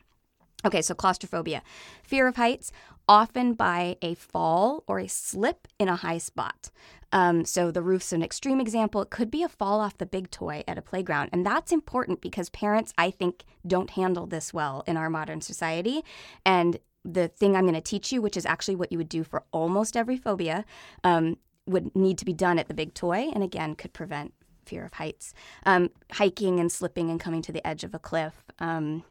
Okay, 0.64 0.82
so 0.82 0.94
claustrophobia. 0.94 1.62
Fear 2.04 2.28
of 2.28 2.36
heights, 2.36 2.70
often 3.08 3.54
by 3.54 3.96
a 4.00 4.14
fall 4.14 4.84
or 4.86 4.98
a 5.00 5.08
slip 5.08 5.66
in 5.78 5.88
a 5.88 5.96
high 5.96 6.18
spot. 6.18 6.70
Um, 7.10 7.44
so 7.44 7.70
the 7.70 7.82
roof's 7.82 8.12
an 8.12 8.22
extreme 8.22 8.60
example. 8.60 9.02
It 9.02 9.10
could 9.10 9.30
be 9.30 9.42
a 9.42 9.48
fall 9.48 9.80
off 9.80 9.98
the 9.98 10.06
big 10.06 10.30
toy 10.30 10.64
at 10.66 10.78
a 10.78 10.82
playground. 10.82 11.30
And 11.32 11.44
that's 11.44 11.72
important 11.72 12.20
because 12.20 12.48
parents, 12.50 12.94
I 12.96 13.10
think, 13.10 13.44
don't 13.66 13.90
handle 13.90 14.26
this 14.26 14.54
well 14.54 14.82
in 14.86 14.96
our 14.96 15.10
modern 15.10 15.40
society. 15.40 16.02
And 16.46 16.78
the 17.04 17.28
thing 17.28 17.56
I'm 17.56 17.64
going 17.64 17.74
to 17.74 17.80
teach 17.80 18.12
you, 18.12 18.22
which 18.22 18.36
is 18.36 18.46
actually 18.46 18.76
what 18.76 18.92
you 18.92 18.98
would 18.98 19.08
do 19.08 19.24
for 19.24 19.42
almost 19.52 19.96
every 19.96 20.16
phobia, 20.16 20.64
um, 21.04 21.36
would 21.66 21.94
need 21.94 22.18
to 22.18 22.24
be 22.24 22.32
done 22.32 22.58
at 22.58 22.68
the 22.68 22.74
big 22.74 22.94
toy. 22.94 23.30
And 23.34 23.42
again, 23.42 23.74
could 23.74 23.92
prevent 23.92 24.32
fear 24.64 24.84
of 24.84 24.94
heights. 24.94 25.34
Um, 25.66 25.90
hiking 26.12 26.60
and 26.60 26.70
slipping 26.70 27.10
and 27.10 27.20
coming 27.20 27.42
to 27.42 27.52
the 27.52 27.66
edge 27.66 27.84
of 27.84 27.94
a 27.94 27.98
cliff. 27.98 28.44
Um, 28.58 29.04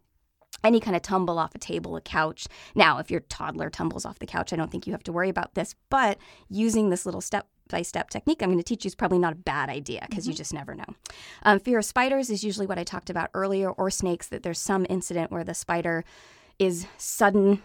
any 0.63 0.79
kind 0.79 0.95
of 0.95 1.01
tumble 1.01 1.39
off 1.39 1.55
a 1.55 1.59
table, 1.59 1.95
a 1.95 2.01
couch. 2.01 2.47
Now, 2.75 2.99
if 2.99 3.09
your 3.09 3.21
toddler 3.21 3.69
tumbles 3.69 4.05
off 4.05 4.19
the 4.19 4.27
couch, 4.27 4.53
I 4.53 4.55
don't 4.55 4.71
think 4.71 4.85
you 4.85 4.93
have 4.93 5.03
to 5.03 5.11
worry 5.11 5.29
about 5.29 5.55
this, 5.55 5.75
but 5.89 6.17
using 6.49 6.89
this 6.89 7.05
little 7.05 7.21
step 7.21 7.47
by 7.69 7.81
step 7.81 8.09
technique 8.09 8.43
I'm 8.43 8.49
going 8.49 8.57
to 8.57 8.63
teach 8.63 8.83
you 8.83 8.89
is 8.89 8.95
probably 8.95 9.17
not 9.17 9.33
a 9.33 9.37
bad 9.37 9.69
idea 9.69 10.05
because 10.09 10.25
mm-hmm. 10.25 10.31
you 10.31 10.37
just 10.37 10.53
never 10.53 10.75
know. 10.75 10.85
Um, 11.43 11.59
fear 11.59 11.79
of 11.79 11.85
spiders 11.85 12.29
is 12.29 12.43
usually 12.43 12.67
what 12.67 12.77
I 12.77 12.83
talked 12.83 13.09
about 13.09 13.29
earlier, 13.33 13.71
or 13.71 13.89
snakes, 13.89 14.27
that 14.27 14.43
there's 14.43 14.59
some 14.59 14.85
incident 14.89 15.31
where 15.31 15.43
the 15.43 15.53
spider 15.53 16.03
is 16.59 16.85
sudden, 16.97 17.63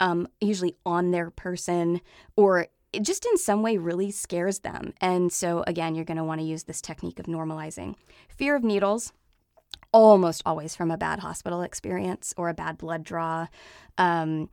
um, 0.00 0.28
usually 0.40 0.76
on 0.86 1.10
their 1.10 1.30
person, 1.30 2.00
or 2.36 2.68
it 2.92 3.02
just 3.02 3.26
in 3.26 3.36
some 3.36 3.62
way 3.62 3.76
really 3.76 4.10
scares 4.10 4.60
them. 4.60 4.94
And 5.00 5.32
so, 5.32 5.62
again, 5.66 5.94
you're 5.94 6.04
going 6.04 6.16
to 6.16 6.24
want 6.24 6.40
to 6.40 6.46
use 6.46 6.64
this 6.64 6.80
technique 6.80 7.18
of 7.18 7.26
normalizing. 7.26 7.96
Fear 8.28 8.56
of 8.56 8.64
needles 8.64 9.12
almost 9.92 10.42
always 10.44 10.76
from 10.76 10.90
a 10.90 10.98
bad 10.98 11.20
hospital 11.20 11.62
experience 11.62 12.34
or 12.36 12.48
a 12.48 12.54
bad 12.54 12.78
blood 12.78 13.04
draw. 13.04 13.46
Um, 13.96 14.50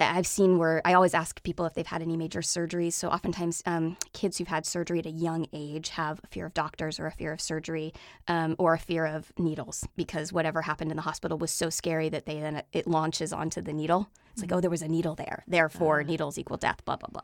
I've 0.00 0.26
seen 0.26 0.58
where 0.58 0.80
I 0.84 0.94
always 0.94 1.14
ask 1.14 1.42
people 1.42 1.66
if 1.66 1.74
they've 1.74 1.86
had 1.86 2.02
any 2.02 2.16
major 2.16 2.40
surgeries. 2.40 2.92
So 2.92 3.08
oftentimes, 3.08 3.62
um, 3.66 3.96
kids 4.12 4.38
who've 4.38 4.48
had 4.48 4.64
surgery 4.64 5.00
at 5.00 5.06
a 5.06 5.10
young 5.10 5.46
age 5.52 5.90
have 5.90 6.20
a 6.22 6.26
fear 6.28 6.46
of 6.46 6.54
doctors 6.54 7.00
or 7.00 7.06
a 7.06 7.10
fear 7.10 7.32
of 7.32 7.40
surgery 7.40 7.92
um, 8.28 8.54
or 8.58 8.74
a 8.74 8.78
fear 8.78 9.06
of 9.06 9.32
needles 9.38 9.86
because 9.96 10.32
whatever 10.32 10.62
happened 10.62 10.90
in 10.90 10.96
the 10.96 11.02
hospital 11.02 11.36
was 11.36 11.50
so 11.50 11.68
scary 11.68 12.08
that 12.08 12.26
they 12.26 12.38
then 12.38 12.62
it 12.72 12.86
launches 12.86 13.32
onto 13.32 13.60
the 13.60 13.72
needle. 13.72 14.08
It's 14.32 14.42
like, 14.42 14.52
oh, 14.52 14.60
there 14.60 14.70
was 14.70 14.82
a 14.82 14.88
needle 14.88 15.16
there, 15.16 15.42
therefore 15.48 16.00
uh. 16.00 16.04
needles 16.04 16.38
equal 16.38 16.58
death. 16.58 16.84
Blah 16.84 16.96
blah 16.96 17.08
blah. 17.10 17.22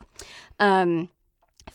Um, 0.59 1.11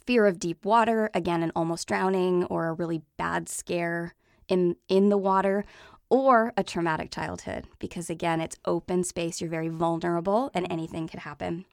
fear 0.06 0.26
of 0.26 0.40
deep 0.40 0.66
water, 0.66 1.10
again, 1.14 1.44
an 1.44 1.52
almost 1.56 1.88
drowning 1.88 2.44
or 2.46 2.68
a 2.68 2.74
really 2.74 3.04
bad 3.18 3.48
scare 3.48 4.16
in 4.50 4.76
in 4.90 5.10
the 5.10 5.18
water 5.18 5.64
or 6.10 6.52
a 6.58 6.64
traumatic 6.64 7.12
childhood 7.12 7.66
because 7.78 8.10
again 8.10 8.42
it's 8.42 8.58
open 8.66 9.04
space. 9.04 9.40
You're 9.40 9.50
very 9.50 9.70
vulnerable 9.70 10.52
and 10.54 10.68
anything 10.70 11.08
could 11.08 11.22
happen. 11.22 11.66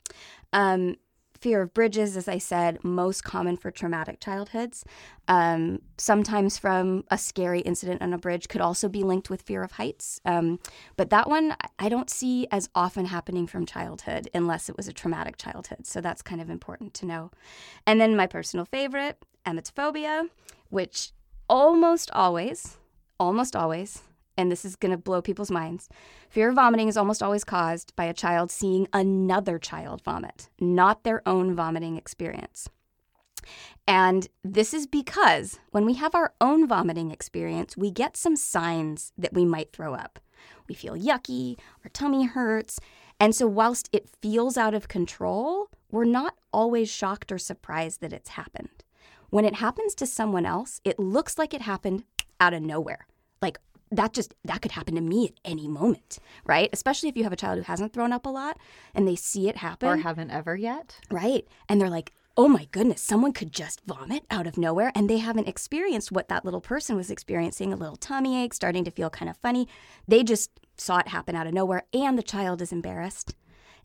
Um, 0.52 0.96
fear 1.40 1.62
of 1.62 1.74
bridges 1.74 2.16
as 2.16 2.28
i 2.28 2.38
said 2.38 2.82
most 2.82 3.22
common 3.22 3.56
for 3.56 3.70
traumatic 3.70 4.20
childhoods 4.20 4.84
um, 5.28 5.80
sometimes 5.98 6.56
from 6.56 7.04
a 7.10 7.18
scary 7.18 7.60
incident 7.60 8.00
on 8.00 8.12
a 8.12 8.18
bridge 8.18 8.48
could 8.48 8.60
also 8.60 8.88
be 8.88 9.02
linked 9.02 9.28
with 9.28 9.42
fear 9.42 9.62
of 9.62 9.72
heights. 9.72 10.20
Um, 10.24 10.60
but 10.96 11.10
that 11.10 11.28
one 11.28 11.56
i 11.78 11.88
don't 11.88 12.10
see 12.10 12.46
as 12.50 12.68
often 12.74 13.06
happening 13.06 13.46
from 13.46 13.66
childhood 13.66 14.30
unless 14.34 14.68
it 14.68 14.76
was 14.76 14.88
a 14.88 14.92
traumatic 14.92 15.36
childhood. 15.36 15.86
So 15.86 16.00
that's 16.00 16.22
kind 16.22 16.40
of 16.40 16.48
important 16.48 16.94
to 16.94 17.06
know. 17.06 17.30
And 17.86 18.00
then 18.00 18.16
my 18.16 18.26
personal 18.26 18.64
favorite 18.64 19.22
emetophobia 19.44 20.28
which 20.68 21.12
almost 21.48 22.10
always, 22.12 22.78
almost 23.18 23.56
always, 23.56 24.02
and 24.36 24.50
this 24.50 24.64
is 24.64 24.76
going 24.76 24.92
to 24.92 24.98
blow 24.98 25.22
people's 25.22 25.50
minds, 25.50 25.88
fear 26.28 26.50
of 26.50 26.56
vomiting 26.56 26.88
is 26.88 26.96
almost 26.96 27.22
always 27.22 27.44
caused 27.44 27.94
by 27.96 28.04
a 28.04 28.14
child 28.14 28.50
seeing 28.50 28.86
another 28.92 29.58
child 29.58 30.02
vomit, 30.02 30.48
not 30.60 31.04
their 31.04 31.26
own 31.26 31.54
vomiting 31.54 31.96
experience. 31.96 32.68
And 33.86 34.28
this 34.42 34.74
is 34.74 34.86
because 34.86 35.60
when 35.70 35.86
we 35.86 35.94
have 35.94 36.14
our 36.14 36.32
own 36.40 36.66
vomiting 36.66 37.10
experience, 37.10 37.76
we 37.76 37.90
get 37.90 38.16
some 38.16 38.36
signs 38.36 39.12
that 39.16 39.32
we 39.32 39.44
might 39.44 39.72
throw 39.72 39.94
up. 39.94 40.18
We 40.68 40.74
feel 40.74 40.94
yucky, 40.94 41.58
our 41.84 41.90
tummy 41.90 42.24
hurts. 42.24 42.80
And 43.20 43.34
so, 43.34 43.46
whilst 43.46 43.88
it 43.92 44.10
feels 44.20 44.56
out 44.56 44.74
of 44.74 44.88
control, 44.88 45.70
we're 45.90 46.04
not 46.04 46.34
always 46.52 46.90
shocked 46.90 47.30
or 47.30 47.38
surprised 47.38 48.00
that 48.00 48.12
it's 48.12 48.30
happened. 48.30 48.84
When 49.36 49.44
it 49.44 49.56
happens 49.56 49.94
to 49.96 50.06
someone 50.06 50.46
else, 50.46 50.80
it 50.82 50.98
looks 50.98 51.36
like 51.36 51.52
it 51.52 51.60
happened 51.60 52.04
out 52.40 52.54
of 52.54 52.62
nowhere. 52.62 53.06
Like 53.42 53.58
that 53.90 54.14
just 54.14 54.32
that 54.46 54.62
could 54.62 54.72
happen 54.72 54.94
to 54.94 55.02
me 55.02 55.26
at 55.26 55.34
any 55.44 55.68
moment, 55.68 56.18
right? 56.46 56.70
Especially 56.72 57.10
if 57.10 57.18
you 57.18 57.24
have 57.24 57.34
a 57.34 57.36
child 57.36 57.58
who 57.58 57.64
hasn't 57.64 57.92
thrown 57.92 58.14
up 58.14 58.24
a 58.24 58.30
lot 58.30 58.58
and 58.94 59.06
they 59.06 59.14
see 59.14 59.50
it 59.50 59.58
happen 59.58 59.90
or 59.90 59.96
haven't 59.98 60.30
ever 60.30 60.56
yet. 60.56 61.00
Right. 61.10 61.46
And 61.68 61.78
they're 61.78 61.90
like, 61.90 62.14
"Oh 62.34 62.48
my 62.48 62.66
goodness, 62.70 63.02
someone 63.02 63.34
could 63.34 63.52
just 63.52 63.82
vomit 63.84 64.24
out 64.30 64.46
of 64.46 64.56
nowhere 64.56 64.90
and 64.94 65.10
they 65.10 65.18
haven't 65.18 65.48
experienced 65.48 66.10
what 66.10 66.28
that 66.28 66.46
little 66.46 66.62
person 66.62 66.96
was 66.96 67.10
experiencing, 67.10 67.74
a 67.74 67.76
little 67.76 67.96
tummy 67.96 68.42
ache, 68.42 68.54
starting 68.54 68.84
to 68.84 68.90
feel 68.90 69.10
kind 69.10 69.28
of 69.28 69.36
funny. 69.36 69.68
They 70.08 70.22
just 70.22 70.50
saw 70.78 71.00
it 71.00 71.08
happen 71.08 71.36
out 71.36 71.46
of 71.46 71.52
nowhere 71.52 71.82
and 71.92 72.16
the 72.16 72.22
child 72.22 72.62
is 72.62 72.72
embarrassed 72.72 73.34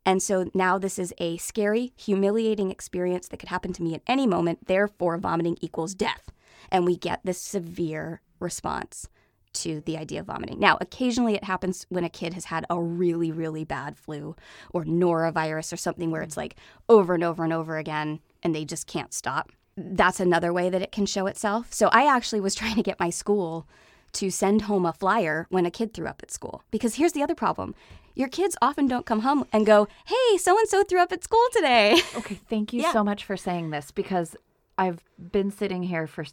And 0.05 0.21
so 0.21 0.49
now 0.53 0.77
this 0.77 0.97
is 0.97 1.13
a 1.17 1.37
scary, 1.37 1.93
humiliating 1.95 2.71
experience 2.71 3.27
that 3.27 3.37
could 3.37 3.49
happen 3.49 3.73
to 3.73 3.83
me 3.83 3.93
at 3.93 4.01
any 4.07 4.25
moment. 4.25 4.67
Therefore, 4.67 5.17
vomiting 5.17 5.57
equals 5.61 5.93
death. 5.93 6.31
And 6.71 6.85
we 6.85 6.95
get 6.95 7.21
this 7.23 7.39
severe 7.39 8.21
response 8.39 9.07
to 9.53 9.81
the 9.81 9.97
idea 9.97 10.21
of 10.21 10.27
vomiting. 10.27 10.59
Now, 10.59 10.77
occasionally 10.79 11.35
it 11.35 11.43
happens 11.43 11.85
when 11.89 12.03
a 12.03 12.09
kid 12.09 12.33
has 12.33 12.45
had 12.45 12.65
a 12.69 12.81
really, 12.81 13.31
really 13.31 13.63
bad 13.63 13.97
flu 13.97 14.35
or 14.71 14.85
norovirus 14.85 15.73
or 15.73 15.77
something 15.77 16.09
where 16.09 16.21
it's 16.21 16.37
like 16.37 16.55
over 16.87 17.13
and 17.13 17.23
over 17.23 17.43
and 17.43 17.53
over 17.53 17.77
again 17.77 18.19
and 18.43 18.55
they 18.55 18.65
just 18.65 18.87
can't 18.87 19.13
stop. 19.13 19.51
That's 19.75 20.19
another 20.19 20.53
way 20.53 20.69
that 20.69 20.81
it 20.81 20.91
can 20.91 21.05
show 21.05 21.27
itself. 21.27 21.73
So 21.73 21.89
I 21.91 22.07
actually 22.13 22.41
was 22.41 22.55
trying 22.61 22.75
to 22.75 22.83
get 22.83 22.99
my 22.99 23.09
school 23.09 23.67
to 24.13 24.29
send 24.29 24.63
home 24.63 24.85
a 24.85 24.93
flyer 24.93 25.47
when 25.49 25.65
a 25.65 25.71
kid 25.71 25.93
threw 25.93 26.07
up 26.07 26.21
at 26.23 26.31
school. 26.31 26.63
Because 26.71 26.95
here's 26.95 27.13
the 27.13 27.23
other 27.23 27.35
problem 27.35 27.75
your 28.13 28.27
kids 28.27 28.57
often 28.61 28.87
don't 28.87 29.05
come 29.05 29.21
home 29.21 29.45
and 29.53 29.65
go, 29.65 29.87
hey, 30.05 30.37
so 30.37 30.57
and 30.59 30.67
so 30.67 30.83
threw 30.83 30.99
up 31.01 31.11
at 31.13 31.23
school 31.23 31.45
today. 31.53 32.01
Okay, 32.15 32.37
thank 32.49 32.73
you 32.73 32.81
Yeah. 32.81 32.91
so 32.91 33.03
much 33.05 33.23
for 33.23 33.37
saying 33.37 33.69
this 33.69 33.89
because 33.91 34.35
I've 34.77 35.01
been 35.31 35.49
sitting 35.49 35.83
here 35.83 36.07
for 36.07 36.25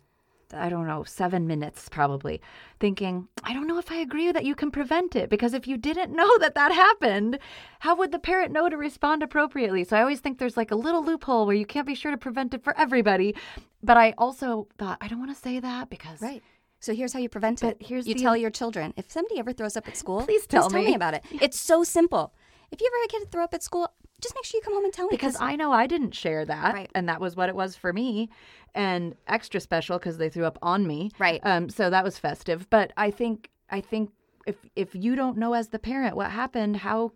I 0.55 0.71
don't 0.71 0.87
know, 0.87 1.05
7 1.05 1.47
minutes 1.47 1.91
probably 1.91 2.41
thinking, 2.81 3.29
I 3.45 3.53
don't 3.53 3.67
know 3.67 3.77
if 3.79 3.93
I 3.93 3.97
agree 3.97 4.33
that 4.33 4.47
you 4.47 4.55
can 4.55 4.71
prevent 4.71 5.15
it 5.15 5.29
because 5.29 5.53
if 5.53 5.69
you 5.69 5.77
didn't 5.77 6.11
know 6.11 6.39
that 6.39 6.55
that 6.55 6.73
happened, 6.73 7.39
how 7.81 7.95
would 7.97 8.13
the 8.13 8.19
parent 8.19 8.51
know 8.51 8.67
to 8.71 8.77
respond 8.79 9.23
appropriately? 9.23 9.85
So 9.85 9.95
I 9.97 10.01
always 10.01 10.21
think 10.21 10.39
there's 10.39 10.57
like 10.57 10.71
a 10.71 10.75
little 10.75 11.05
loophole 11.05 11.45
where 11.45 11.55
you 11.55 11.67
can't 11.67 11.87
be 11.87 11.95
sure 11.95 12.11
to 12.11 12.17
prevent 12.17 12.55
it 12.55 12.65
for 12.65 12.75
everybody. 12.79 13.35
But 13.83 13.99
I 13.99 14.15
also 14.17 14.69
thought 14.79 14.97
I 15.03 15.07
don't 15.09 15.19
want 15.21 15.35
to 15.37 15.41
say 15.41 15.61
that 15.61 15.91
because 15.91 16.23
Right. 16.23 16.43
So 16.81 16.95
here's 16.95 17.13
how 17.13 17.19
you 17.19 17.29
prevent 17.29 17.63
it. 17.63 17.79
But 17.79 17.87
here's 17.87 18.07
you 18.07 18.15
the- 18.15 18.21
tell 18.21 18.37
your 18.37 18.51
children 18.51 18.95
if 18.97 19.11
somebody 19.11 19.39
ever 19.39 19.53
throws 19.53 19.77
up 19.77 19.89
at 19.89 19.97
school, 19.97 20.23
Please 20.23 20.47
tell 20.47 20.71
me. 20.71 20.87
me. 20.87 20.95
about 20.95 21.15
it. 21.15 21.25
It's 21.31 21.59
so 21.61 21.83
simple. 21.85 22.33
If 22.71 22.81
you 22.81 22.87
ever 22.87 23.01
had 23.03 23.07
a 23.07 23.25
kid 23.25 23.33
throw 23.33 23.45
up 23.45 23.55
at 23.55 23.63
school, 23.63 23.89
just 24.21 24.35
make 24.35 24.45
sure 24.45 24.59
you 24.59 24.63
come 24.63 24.75
home 24.75 24.85
and 24.85 24.93
tell 24.93 25.07
me. 25.07 25.11
because 25.13 25.37
I 25.41 25.57
know 25.57 25.73
I 25.73 25.87
didn't 25.87 26.13
share 26.15 26.45
that, 26.45 26.75
Right. 26.75 26.91
and 26.95 27.09
that 27.09 27.21
was 27.21 27.35
what 27.37 27.49
it 27.49 27.55
was 27.55 27.77
for 27.77 27.93
me, 27.93 28.29
and 28.75 29.15
extra 29.27 29.61
special 29.61 29.99
because 29.99 30.19
they 30.19 30.29
threw 30.29 30.45
up 30.45 30.59
on 30.61 30.87
me. 30.87 31.11
Right. 31.19 31.41
Um. 31.45 31.69
So 31.71 31.89
that 31.91 32.05
was 32.05 32.19
festive. 32.19 32.69
But 32.71 32.93
I 32.97 33.11
think 33.11 33.51
I 33.71 33.81
think 33.81 34.11
if 34.47 34.57
if 34.77 34.95
you 34.95 35.15
don't 35.17 35.37
know 35.39 35.55
as 35.55 35.69
the 35.69 35.79
parent 35.79 36.17
what 36.17 36.31
happened, 36.31 36.79
how 36.79 37.13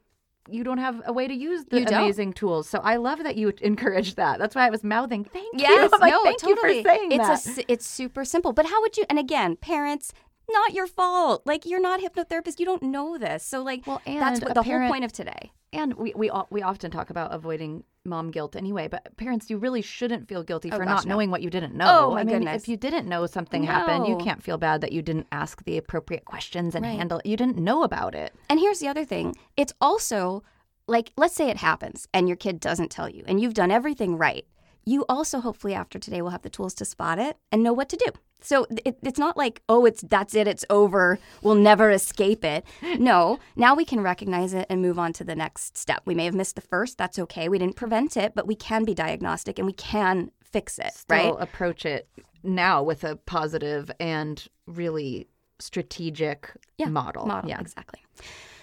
you 0.48 0.64
don't 0.64 0.78
have 0.78 1.00
a 1.06 1.12
way 1.12 1.28
to 1.28 1.34
use 1.34 1.64
the 1.66 1.80
You 1.80 1.86
don't. 1.86 2.02
amazing 2.02 2.32
tools. 2.32 2.68
So 2.68 2.78
I 2.80 2.96
love 2.96 3.22
that 3.22 3.36
you 3.36 3.52
encouraged 3.60 4.16
that. 4.16 4.38
That's 4.38 4.54
why 4.54 4.66
I 4.66 4.70
was 4.70 4.82
mouthing. 4.82 5.24
Thank 5.24 5.46
you. 5.54 5.60
Yes, 5.72 5.92
like, 6.00 6.10
no, 6.10 6.22
thank 6.24 6.40
totally. 6.40 6.78
you 6.78 6.82
for 6.82 6.88
saying 6.88 7.12
it's 7.12 7.44
that. 7.44 7.58
A, 7.58 7.72
it's 7.72 7.86
super 7.86 8.24
simple. 8.24 8.52
But 8.52 8.66
how 8.66 8.80
would 8.80 8.96
you? 8.96 9.04
And 9.08 9.18
again, 9.18 9.56
parents, 9.56 10.12
not 10.52 10.74
your 10.74 10.86
fault. 10.86 11.42
Like 11.46 11.66
you're 11.66 11.80
not 11.80 12.00
hypnotherapist. 12.00 12.58
You 12.60 12.66
don't 12.66 12.82
know 12.82 13.18
this. 13.18 13.44
So 13.44 13.62
like, 13.62 13.86
Well, 13.86 14.00
that's 14.06 14.40
what 14.40 14.54
the 14.54 14.62
parent- 14.62 14.84
whole 14.84 14.92
point 14.92 15.04
of 15.04 15.12
today. 15.12 15.52
And 15.74 15.94
we 15.94 16.12
we 16.14 16.30
we 16.50 16.60
often 16.62 16.90
talk 16.90 17.08
about 17.10 17.32
avoiding 17.32 17.84
mom 18.04 18.30
guilt 18.30 18.56
anyway, 18.56 18.88
but 18.88 19.16
parents, 19.16 19.48
you 19.48 19.56
really 19.56 19.80
shouldn't 19.80 20.28
feel 20.28 20.42
guilty 20.42 20.70
Oh, 20.70 20.76
for 20.76 20.84
gosh, 20.84 20.96
not 20.96 21.06
no. 21.06 21.14
knowing 21.14 21.30
what 21.30 21.40
you 21.40 21.48
didn't 21.50 21.74
know. 21.74 22.08
Oh, 22.10 22.14
my 22.14 22.20
I 22.20 22.24
mean, 22.24 22.38
goodness. 22.40 22.62
if 22.64 22.68
you 22.68 22.76
didn't 22.76 23.08
know 23.08 23.24
something 23.26 23.62
happened, 23.62 24.06
you 24.08 24.16
can't 24.18 24.42
feel 24.42 24.58
bad 24.58 24.80
that 24.82 24.92
you 24.92 25.00
didn't 25.02 25.28
ask 25.32 25.64
the 25.64 25.78
appropriate 25.78 26.24
questions 26.24 26.74
and 26.74 26.84
Right. 26.84 26.96
handle 26.98 27.18
it. 27.20 27.26
You 27.26 27.36
didn't 27.36 27.58
know 27.58 27.84
about 27.84 28.14
it. 28.14 28.34
And 28.50 28.58
here's 28.60 28.80
the 28.80 28.88
other 28.88 29.04
thing. 29.04 29.34
It's 29.56 29.72
also 29.80 30.42
like, 30.88 31.12
let's 31.16 31.34
say 31.34 31.48
it 31.48 31.58
happens 31.58 32.08
and 32.12 32.26
your 32.28 32.36
kid 32.36 32.58
doesn't 32.60 32.90
tell 32.90 33.08
you, 33.08 33.22
and 33.26 33.40
you've 33.40 33.54
done 33.54 33.70
everything 33.70 34.18
right. 34.18 34.44
You 34.84 35.04
also 35.08 35.40
hopefully 35.40 35.74
after 35.74 35.98
today 35.98 36.22
will 36.22 36.30
have 36.30 36.42
the 36.42 36.50
tools 36.50 36.74
to 36.74 36.84
spot 36.84 37.18
it 37.18 37.36
and 37.50 37.62
know 37.62 37.72
what 37.72 37.88
to 37.90 37.96
do. 37.96 38.06
So 38.44 38.66
it, 38.84 38.98
it's 39.02 39.20
not 39.20 39.36
like, 39.36 39.62
oh, 39.68 39.84
it's 39.84 40.02
that's 40.02 40.34
it, 40.34 40.48
it's 40.48 40.64
over, 40.68 41.20
we'll 41.42 41.54
never 41.54 41.90
escape 41.92 42.44
it. 42.44 42.64
No, 42.98 43.38
now 43.54 43.76
we 43.76 43.84
can 43.84 44.00
recognize 44.00 44.52
it 44.52 44.66
and 44.68 44.82
move 44.82 44.98
on 44.98 45.12
to 45.14 45.24
the 45.24 45.36
next 45.36 45.78
step. 45.78 46.02
We 46.04 46.14
may 46.16 46.24
have 46.24 46.34
missed 46.34 46.56
the 46.56 46.60
first, 46.60 46.98
that's 46.98 47.20
okay. 47.20 47.48
We 47.48 47.58
didn't 47.58 47.76
prevent 47.76 48.16
it, 48.16 48.34
but 48.34 48.46
we 48.48 48.56
can 48.56 48.84
be 48.84 48.94
diagnostic 48.94 49.58
and 49.60 49.66
we 49.66 49.72
can 49.74 50.32
fix 50.42 50.78
it, 50.80 50.92
Still 50.94 51.16
right? 51.34 51.34
approach 51.38 51.86
it 51.86 52.08
now 52.42 52.82
with 52.82 53.04
a 53.04 53.14
positive 53.14 53.92
and 54.00 54.44
really 54.66 55.28
strategic 55.60 56.50
Yeah, 56.78 56.88
model. 56.88 57.26
model. 57.26 57.48
Yeah. 57.48 57.60
Exactly. 57.60 58.00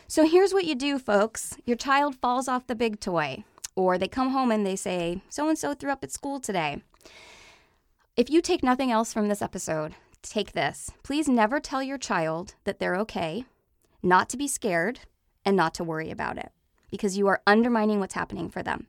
So 0.07 0.27
here's 0.27 0.53
what 0.53 0.65
you 0.65 0.75
do, 0.75 0.99
folks. 0.99 1.55
Your 1.65 1.77
child 1.77 2.15
falls 2.15 2.47
off 2.47 2.67
the 2.67 2.75
big 2.75 2.99
toy, 2.99 3.43
or 3.79 3.97
they 3.97 4.07
come 4.07 4.31
home 4.31 4.51
and 4.51 4.65
they 4.65 4.75
say, 4.75 5.21
so 5.29 5.47
and 5.47 5.57
so 5.57 5.73
threw 5.73 5.91
up 5.91 6.03
at 6.03 6.11
school 6.11 6.39
today. 6.39 6.83
If 8.17 8.29
you 8.29 8.41
take 8.41 8.61
nothing 8.61 8.91
else 8.91 9.13
from 9.13 9.29
this 9.29 9.41
episode, 9.41 9.95
take 10.21 10.51
this. 10.51 10.91
Please 11.01 11.29
never 11.29 11.61
tell 11.61 11.81
your 11.81 11.97
child 11.97 12.55
that 12.65 12.79
they're 12.79 12.97
okay, 12.97 13.45
not 14.03 14.27
to 14.29 14.37
be 14.37 14.47
scared, 14.47 14.99
and 15.45 15.55
not 15.55 15.73
to 15.75 15.83
worry 15.85 16.11
about 16.11 16.37
it, 16.37 16.51
because 16.91 17.17
you 17.17 17.27
are 17.27 17.41
undermining 17.47 18.01
what's 18.01 18.15
happening 18.15 18.49
for 18.49 18.61
them. 18.61 18.87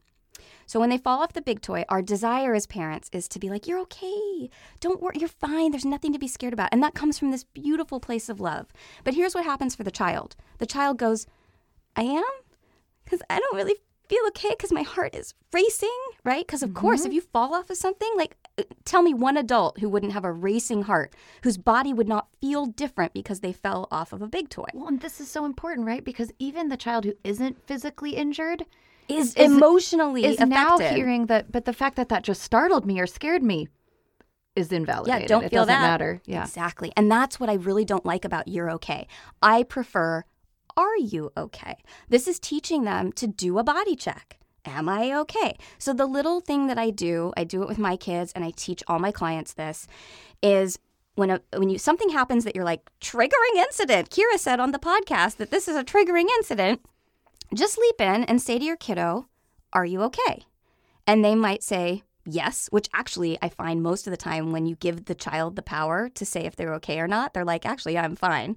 So 0.67 0.81
when 0.81 0.91
they 0.91 0.99
fall 0.99 1.23
off 1.23 1.33
the 1.33 1.43
big 1.43 1.61
toy, 1.61 1.85
our 1.89 2.03
desire 2.03 2.55
as 2.55 2.67
parents 2.67 3.09
is 3.13 3.29
to 3.29 3.39
be 3.39 3.49
like, 3.49 3.67
you're 3.67 3.81
okay. 3.81 4.51
Don't 4.81 5.01
worry, 5.01 5.17
you're 5.19 5.29
fine. 5.29 5.71
There's 5.71 5.85
nothing 5.85 6.13
to 6.13 6.19
be 6.19 6.29
scared 6.29 6.53
about. 6.53 6.71
And 6.73 6.83
that 6.83 6.95
comes 6.95 7.19
from 7.19 7.31
this 7.31 7.45
beautiful 7.45 8.01
place 8.01 8.29
of 8.29 8.41
love. 8.41 8.73
But 9.05 9.15
here's 9.15 9.35
what 9.35 9.45
happens 9.45 9.75
for 9.77 9.85
the 9.85 9.91
child 9.91 10.37
the 10.59 10.67
child 10.67 10.99
goes, 10.99 11.27
I 11.95 12.03
am? 12.03 12.25
Because 13.05 13.23
I 13.31 13.39
don't 13.39 13.57
really 13.57 13.77
feel 14.11 14.27
okay 14.29 14.51
because 14.51 14.73
my 14.73 14.83
heart 14.83 15.15
is 15.15 15.35
racing, 15.53 16.01
right? 16.25 16.45
Because, 16.47 16.63
of 16.65 16.75
course, 16.75 17.05
if 17.05 17.13
you 17.13 17.21
fall 17.21 17.55
off 17.55 17.71
of 17.71 17.77
something, 17.77 18.13
like 18.17 18.37
uh, 18.59 18.65
tell 18.85 19.03
me 19.03 19.15
one 19.15 19.37
adult 19.37 19.79
who 19.79 19.89
wouldn't 19.89 20.13
have 20.13 20.25
a 20.25 20.33
racing 20.33 20.83
heart, 20.83 21.15
whose 21.45 21.57
body 21.57 21.93
would 21.93 22.09
not 22.09 22.27
feel 22.41 22.67
different 22.67 23.13
because 23.15 23.39
they 23.41 23.53
fell 23.53 23.87
off 23.91 24.13
of 24.13 24.21
a 24.21 24.27
big 24.27 24.49
toy. 24.49 24.67
Well, 24.75 24.89
and 24.89 25.01
this 25.01 25.21
is 25.21 25.31
so 25.31 25.45
important, 25.45 25.87
right? 25.87 26.05
Because 26.05 26.33
even 26.41 26.69
the 26.69 26.77
child 26.77 27.05
who 27.05 27.15
isn't 27.23 27.65
physically 27.67 28.17
injured 28.17 28.65
Is, 29.09 29.35
is- 29.37 29.53
emotionally 29.53 30.25
is 30.25 30.35
affected. 30.37 30.51
now 30.51 30.79
hearing 30.79 31.27
that, 31.27 31.53
but 31.53 31.65
the 31.65 31.73
fact 31.73 31.95
that 31.97 32.09
that 32.09 32.25
just 32.25 32.43
startled 32.43 32.85
me 32.85 32.99
or 33.01 33.07
scared 33.07 33.43
me 33.45 33.69
is 34.57 34.73
invalidated. 34.73 35.23
Yeah, 35.23 35.27
don't 35.29 35.45
it 35.45 35.51
feel 35.51 35.61
doesn't 35.63 35.81
that. 35.81 35.89
matter. 35.89 36.21
Yeah. 36.27 36.43
Exactly. 36.43 36.93
And 36.97 37.11
that's 37.11 37.39
what 37.39 37.49
I 37.49 37.55
really 37.55 37.85
don't 37.85 38.05
like 38.05 38.25
about 38.25 38.49
you're 38.49 38.71
okay. 38.73 39.07
I 39.41 39.63
prefer 39.63 40.25
are 40.77 40.97
you 40.97 41.33
okay? 41.37 41.77
This 42.09 42.29
is 42.29 42.39
teaching 42.39 42.85
them 42.85 43.13
to 43.13 43.27
do 43.27 43.59
a 43.59 43.65
body 43.65 43.97
check. 43.97 44.39
Am 44.65 44.89
I 44.89 45.13
okay? 45.21 45.57
So 45.79 45.93
the 45.93 46.07
little 46.07 46.41
thing 46.41 46.67
that 46.67 46.79
I 46.79 46.91
do, 46.91 47.33
I 47.37 47.45
do 47.45 47.63
it 47.63 47.69
with 47.69 47.79
my 47.79 47.97
kids 47.97 48.33
and 48.33 48.45
I 48.45 48.53
teach 48.55 48.83
all 48.87 48.99
my 48.99 49.11
clients 49.11 49.55
this 49.55 49.87
is 50.43 50.79
when 51.15 51.31
a, 51.31 51.41
when 51.57 51.71
you 51.71 51.79
something 51.79 52.11
happens 52.11 52.45
that 52.45 52.55
you're 52.55 52.65
like 52.65 52.91
triggering 53.01 53.57
incident. 53.57 54.11
Kira 54.11 54.39
said 54.39 54.61
on 54.61 54.73
the 54.73 54.79
podcast 54.79 55.37
that 55.37 55.51
this 55.51 55.67
is 55.67 55.77
a 55.77 55.85
triggering 55.85 56.29
incident. 56.39 56.81
Just 57.55 57.79
leap 57.79 58.01
in 58.01 58.25
and 58.25 58.41
say 58.41 58.59
to 58.59 58.65
your 58.65 58.77
kiddo, 58.77 59.29
"Are 59.73 59.87
you 59.87 60.03
okay?" 60.03 60.45
And 61.07 61.25
they 61.25 61.35
might 61.35 61.63
say, 61.63 62.03
yes, 62.25 62.69
which 62.71 62.89
actually 62.95 63.39
I 63.43 63.49
find 63.49 63.83
most 63.83 64.07
of 64.07 64.11
the 64.11 64.17
time 64.17 64.53
when 64.53 64.67
you 64.67 64.77
give 64.77 65.07
the 65.07 65.15
child 65.15 65.57
the 65.57 65.63
power 65.63 66.09
to 66.11 66.25
say 66.25 66.45
if 66.45 66.57
they're 66.57 66.75
okay 66.75 67.01
or 67.01 67.09
not, 67.09 67.35
they're 67.35 67.45
like, 67.45 67.67
actually, 67.67 67.99
I'm 67.99 68.17
fine. 68.17 68.57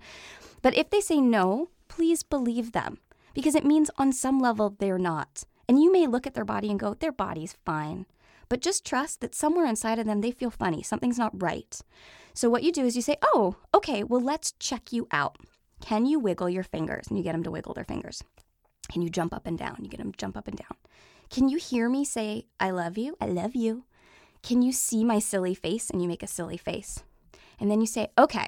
But 0.61 0.77
if 0.77 0.89
they 0.89 1.01
say 1.01 1.19
no, 1.19 1.69
please 1.95 2.23
believe 2.23 2.71
them 2.71 2.97
because 3.35 3.53
it 3.53 3.65
means 3.65 3.91
on 3.97 4.11
some 4.11 4.39
level 4.39 4.75
they're 4.79 4.97
not. 4.97 5.43
And 5.67 5.79
you 5.79 5.91
may 5.91 6.07
look 6.07 6.25
at 6.25 6.33
their 6.33 6.43
body 6.43 6.71
and 6.71 6.79
go, 6.79 6.95
their 6.95 7.11
body's 7.11 7.55
fine. 7.65 8.07
But 8.49 8.61
just 8.61 8.85
trust 8.85 9.21
that 9.21 9.35
somewhere 9.35 9.67
inside 9.67 9.99
of 9.99 10.07
them 10.07 10.21
they 10.21 10.31
feel 10.31 10.49
funny. 10.49 10.81
Something's 10.81 11.19
not 11.19 11.41
right. 11.41 11.79
So 12.33 12.49
what 12.49 12.63
you 12.63 12.71
do 12.71 12.83
is 12.83 12.95
you 12.95 13.03
say, 13.03 13.17
oh, 13.21 13.57
okay, 13.75 14.03
well, 14.03 14.21
let's 14.21 14.53
check 14.53 14.91
you 14.91 15.07
out. 15.11 15.37
Can 15.81 16.07
you 16.07 16.19
wiggle 16.19 16.49
your 16.49 16.63
fingers? 16.63 17.05
And 17.07 17.17
you 17.17 17.23
get 17.23 17.33
them 17.33 17.43
to 17.43 17.51
wiggle 17.51 17.75
their 17.75 17.83
fingers. 17.83 18.23
Can 18.91 19.03
you 19.03 19.09
jump 19.09 19.33
up 19.33 19.45
and 19.45 19.57
down? 19.57 19.77
You 19.81 19.87
get 19.87 19.99
them 19.99 20.11
to 20.11 20.17
jump 20.17 20.35
up 20.35 20.47
and 20.47 20.57
down. 20.57 20.77
Can 21.29 21.47
you 21.47 21.57
hear 21.57 21.89
me 21.89 22.03
say, 22.03 22.47
I 22.59 22.71
love 22.71 22.97
you? 22.97 23.15
I 23.21 23.27
love 23.27 23.55
you. 23.55 23.85
Can 24.41 24.63
you 24.63 24.71
see 24.71 25.03
my 25.03 25.19
silly 25.19 25.53
face? 25.53 25.91
And 25.91 26.01
you 26.01 26.07
make 26.07 26.23
a 26.23 26.27
silly 26.27 26.57
face. 26.57 27.03
And 27.59 27.69
then 27.69 27.81
you 27.81 27.87
say, 27.87 28.09
okay, 28.17 28.47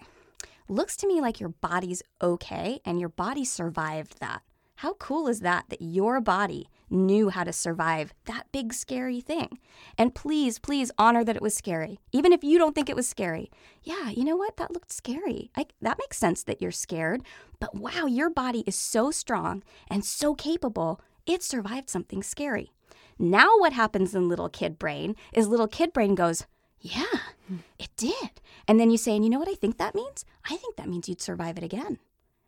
looks 0.68 0.98
to 0.98 1.08
me 1.08 1.22
like 1.22 1.40
your 1.40 1.50
body's 1.50 2.02
okay 2.22 2.80
and 2.86 3.00
your 3.00 3.10
body 3.10 3.46
survived 3.46 4.20
that. 4.20 4.42
How 4.80 4.94
cool 4.96 5.28
is 5.28 5.40
that 5.40 5.66
that 5.70 5.82
your 5.82 6.20
body 6.20 6.68
knew 6.90 7.30
how 7.30 7.46
to 7.46 7.54
survive 7.54 8.14
that 8.26 8.52
big 8.52 8.74
scary 8.74 9.22
thing? 9.22 9.60
And 9.98 10.14
please, 10.14 10.60
please 10.60 10.92
honor 10.98 11.24
that 11.24 11.36
it 11.36 11.42
was 11.42 11.56
scary. 11.56 12.00
Even 12.12 12.34
if 12.34 12.44
you 12.44 12.58
don't 12.58 12.76
think 12.76 12.90
it 12.90 12.96
was 12.96 13.08
scary. 13.08 13.50
Yeah, 13.84 14.10
you 14.10 14.26
know 14.26 14.36
what? 14.36 14.58
That 14.58 14.74
looked 14.74 14.92
scary. 14.92 15.50
I, 15.56 15.68
that 15.82 15.98
makes 15.98 16.18
sense 16.18 16.44
that 16.44 16.62
you're 16.62 16.72
scared. 16.72 17.22
But 17.60 17.76
wow, 17.76 18.06
your 18.06 18.30
body 18.30 18.64
is 18.68 18.76
so 18.76 19.12
strong 19.12 19.64
and 19.90 20.04
so 20.04 20.36
capable, 20.36 21.00
it 21.26 21.42
survived 21.42 21.90
something 21.90 22.22
scary. 22.22 22.74
Now, 23.18 23.58
what 23.58 23.72
happens 23.72 24.14
in 24.14 24.28
little 24.28 24.50
kid 24.50 24.78
brain 24.78 25.16
is 25.32 25.48
little 25.48 25.70
kid 25.70 25.94
brain 25.94 26.16
goes, 26.16 26.46
Yeah, 26.86 27.20
hmm. 27.48 27.58
it 27.80 27.90
did. 27.98 28.42
And 28.68 28.80
then 28.80 28.92
you 28.92 28.98
say, 28.98 29.16
And 29.16 29.26
you 29.26 29.32
know 29.32 29.40
what 29.40 29.50
I 29.50 29.56
think 29.56 29.80
that 29.80 29.96
means? 29.96 30.24
I 30.48 30.56
think 30.56 30.76
that 30.76 30.88
means 30.88 31.10
you'd 31.10 31.20
survive 31.20 31.58
it 31.58 31.64
again. 31.64 31.98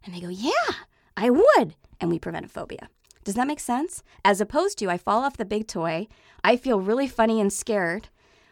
And 0.05 0.13
they 0.13 0.19
go, 0.19 0.29
Yeah, 0.29 0.51
I 1.15 1.31
would. 1.31 1.73
And 1.99 2.11
we 2.11 2.19
prevent 2.19 2.45
a 2.45 2.49
phobia. 2.49 2.89
Does 3.23 3.33
that 3.33 3.47
make 3.47 3.59
sense? 3.59 4.03
As 4.23 4.39
opposed 4.39 4.77
to, 4.77 4.91
I 4.91 4.99
fall 4.99 5.23
off 5.23 5.37
the 5.37 5.43
big 5.43 5.67
toy, 5.67 6.07
I 6.43 6.55
feel 6.55 6.79
really 6.79 7.07
funny 7.07 7.41
and 7.41 7.51
scared. 7.51 8.09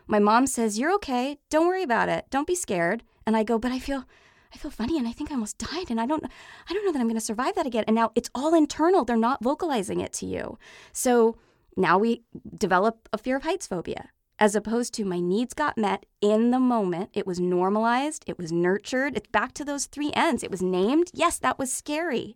My 0.07 0.17
mom 0.17 0.47
says, 0.47 0.79
You're 0.79 0.91
okay. 0.95 1.37
Don't 1.51 1.67
worry 1.67 1.83
about 1.83 2.09
it. 2.09 2.25
Don't 2.31 2.47
be 2.47 2.55
scared. 2.55 3.03
And 3.27 3.37
I 3.37 3.43
go, 3.43 3.59
But 3.59 3.71
I 3.71 3.77
feel. 3.77 4.05
I 4.53 4.57
feel 4.57 4.71
funny 4.71 4.97
and 4.97 5.05
I 5.05 5.11
think 5.11 5.31
I 5.31 5.33
almost 5.33 5.57
died 5.57 5.87
and 5.89 5.99
I 5.99 6.05
don't 6.05 6.23
I 6.23 6.73
don't 6.73 6.85
know 6.85 6.93
that 6.93 6.99
I'm 6.99 7.07
going 7.07 7.19
to 7.19 7.25
survive 7.25 7.55
that 7.55 7.65
again. 7.65 7.83
And 7.87 7.95
now 7.95 8.13
it's 8.15 8.29
all 8.33 8.53
internal. 8.55 9.03
They're 9.03 9.17
not 9.17 9.43
vocalizing 9.43 9.99
it 9.99 10.13
to 10.13 10.25
you. 10.25 10.57
So 10.93 11.35
now 11.75 11.97
we 11.97 12.23
develop 12.57 13.09
a 13.11 13.17
fear 13.17 13.35
of 13.35 13.43
heights 13.43 13.67
phobia 13.67 14.11
as 14.39 14.55
opposed 14.55 14.93
to 14.93 15.05
my 15.05 15.19
needs 15.19 15.53
got 15.53 15.77
met 15.77 16.05
in 16.21 16.51
the 16.51 16.59
moment. 16.59 17.09
It 17.13 17.25
was 17.25 17.39
normalized, 17.39 18.23
it 18.27 18.37
was 18.37 18.51
nurtured. 18.51 19.15
It's 19.15 19.29
back 19.29 19.53
to 19.53 19.65
those 19.65 19.85
three 19.85 20.11
Ns. 20.17 20.43
It 20.43 20.51
was 20.51 20.61
named. 20.61 21.11
Yes, 21.13 21.39
that 21.39 21.57
was 21.57 21.71
scary. 21.71 22.35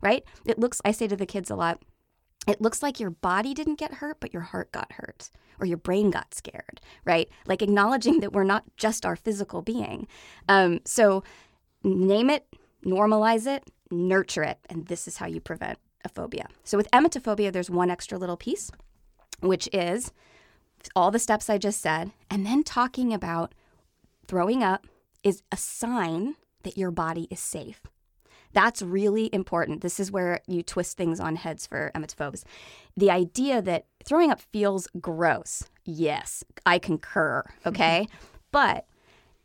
Right? 0.00 0.24
It 0.46 0.58
looks 0.58 0.80
I 0.84 0.92
say 0.92 1.08
to 1.08 1.16
the 1.16 1.26
kids 1.26 1.50
a 1.50 1.56
lot, 1.56 1.82
it 2.46 2.60
looks 2.60 2.82
like 2.82 2.98
your 2.98 3.10
body 3.10 3.52
didn't 3.52 3.78
get 3.78 3.94
hurt, 3.94 4.18
but 4.20 4.32
your 4.32 4.42
heart 4.42 4.72
got 4.72 4.92
hurt 4.92 5.30
or 5.60 5.66
your 5.66 5.76
brain 5.76 6.10
got 6.10 6.34
scared, 6.34 6.80
right? 7.04 7.28
Like 7.46 7.62
acknowledging 7.62 8.20
that 8.20 8.32
we're 8.32 8.44
not 8.44 8.64
just 8.76 9.04
our 9.04 9.14
physical 9.14 9.60
being. 9.60 10.08
Um, 10.48 10.80
so 10.84 11.22
name 11.84 12.30
it, 12.30 12.46
normalize 12.84 13.46
it, 13.46 13.64
nurture 13.90 14.42
it, 14.42 14.58
and 14.70 14.86
this 14.86 15.06
is 15.06 15.18
how 15.18 15.26
you 15.26 15.40
prevent 15.40 15.78
a 16.02 16.08
phobia. 16.08 16.48
So 16.64 16.78
with 16.78 16.90
emetophobia, 16.92 17.52
there's 17.52 17.70
one 17.70 17.90
extra 17.90 18.16
little 18.16 18.38
piece, 18.38 18.70
which 19.40 19.68
is 19.72 20.12
all 20.94 21.10
the 21.10 21.18
steps 21.18 21.50
I 21.50 21.58
just 21.58 21.80
said, 21.80 22.12
and 22.30 22.46
then 22.46 22.62
talking 22.62 23.12
about 23.12 23.54
throwing 24.26 24.62
up 24.62 24.86
is 25.22 25.42
a 25.52 25.56
sign 25.56 26.36
that 26.62 26.78
your 26.78 26.90
body 26.90 27.26
is 27.30 27.40
safe. 27.40 27.80
That's 28.52 28.82
really 28.82 29.30
important. 29.32 29.80
This 29.80 30.00
is 30.00 30.10
where 30.10 30.40
you 30.46 30.62
twist 30.62 30.96
things 30.96 31.20
on 31.20 31.36
heads 31.36 31.66
for 31.66 31.92
emetophobes. 31.94 32.42
The 32.96 33.10
idea 33.10 33.62
that 33.62 33.86
throwing 34.04 34.30
up 34.30 34.40
feels 34.40 34.88
gross. 35.00 35.64
Yes, 35.84 36.44
I 36.66 36.78
concur, 36.78 37.44
okay? 37.66 38.06
but 38.50 38.86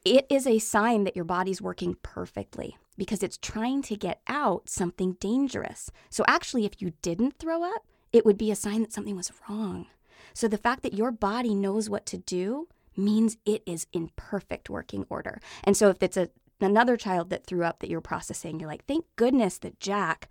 it 0.03 0.25
is 0.29 0.47
a 0.47 0.59
sign 0.59 1.03
that 1.03 1.15
your 1.15 1.25
body's 1.25 1.61
working 1.61 1.97
perfectly 2.01 2.77
because 2.97 3.23
it's 3.23 3.37
trying 3.37 3.81
to 3.83 3.95
get 3.95 4.21
out 4.27 4.69
something 4.69 5.13
dangerous. 5.19 5.91
So 6.09 6.23
actually, 6.27 6.65
if 6.65 6.81
you 6.81 6.93
didn't 7.01 7.37
throw 7.37 7.63
up, 7.63 7.85
it 8.13 8.25
would 8.25 8.37
be 8.37 8.51
a 8.51 8.55
sign 8.55 8.81
that 8.81 8.93
something 8.93 9.15
was 9.15 9.31
wrong. 9.49 9.87
So 10.35 10.47
the 10.47 10.59
fact 10.59 10.83
that 10.83 10.93
your 10.93 11.11
body 11.11 11.55
knows 11.55 11.89
what 11.89 12.05
to 12.07 12.17
do 12.17 12.67
means 12.95 13.37
it 13.45 13.63
is 13.65 13.87
in 13.91 14.11
perfect 14.15 14.69
working 14.69 15.05
order. 15.09 15.39
And 15.63 15.75
so 15.75 15.89
if 15.89 16.03
it's 16.03 16.17
a 16.17 16.29
another 16.61 16.97
child 16.97 17.29
that 17.29 17.45
threw 17.45 17.63
up 17.63 17.79
that 17.79 17.89
you're 17.89 18.01
processing, 18.01 18.59
you're 18.59 18.69
like, 18.69 18.85
thank 18.85 19.05
goodness 19.15 19.57
that 19.57 19.79
Jack, 19.79 20.29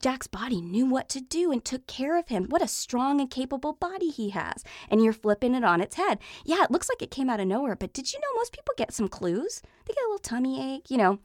Jack's 0.00 0.26
body 0.26 0.60
knew 0.60 0.86
what 0.86 1.08
to 1.10 1.20
do 1.20 1.52
and 1.52 1.64
took 1.64 1.86
care 1.86 2.18
of 2.18 2.28
him. 2.28 2.46
What 2.48 2.62
a 2.62 2.68
strong 2.68 3.20
and 3.20 3.30
capable 3.30 3.74
body 3.74 4.08
he 4.08 4.30
has. 4.30 4.64
And 4.88 5.02
you're 5.02 5.12
flipping 5.12 5.54
it 5.54 5.64
on 5.64 5.80
its 5.80 5.96
head. 5.96 6.18
Yeah, 6.44 6.64
it 6.64 6.70
looks 6.70 6.88
like 6.88 7.02
it 7.02 7.10
came 7.10 7.30
out 7.30 7.40
of 7.40 7.46
nowhere, 7.46 7.76
but 7.76 7.92
did 7.92 8.12
you 8.12 8.18
know 8.20 8.34
most 8.34 8.52
people 8.52 8.74
get 8.76 8.92
some 8.92 9.08
clues? 9.08 9.62
They 9.86 9.94
get 9.94 10.02
a 10.02 10.08
little 10.08 10.18
tummy 10.18 10.74
ache, 10.74 10.90
you 10.90 10.96
know. 10.96 11.18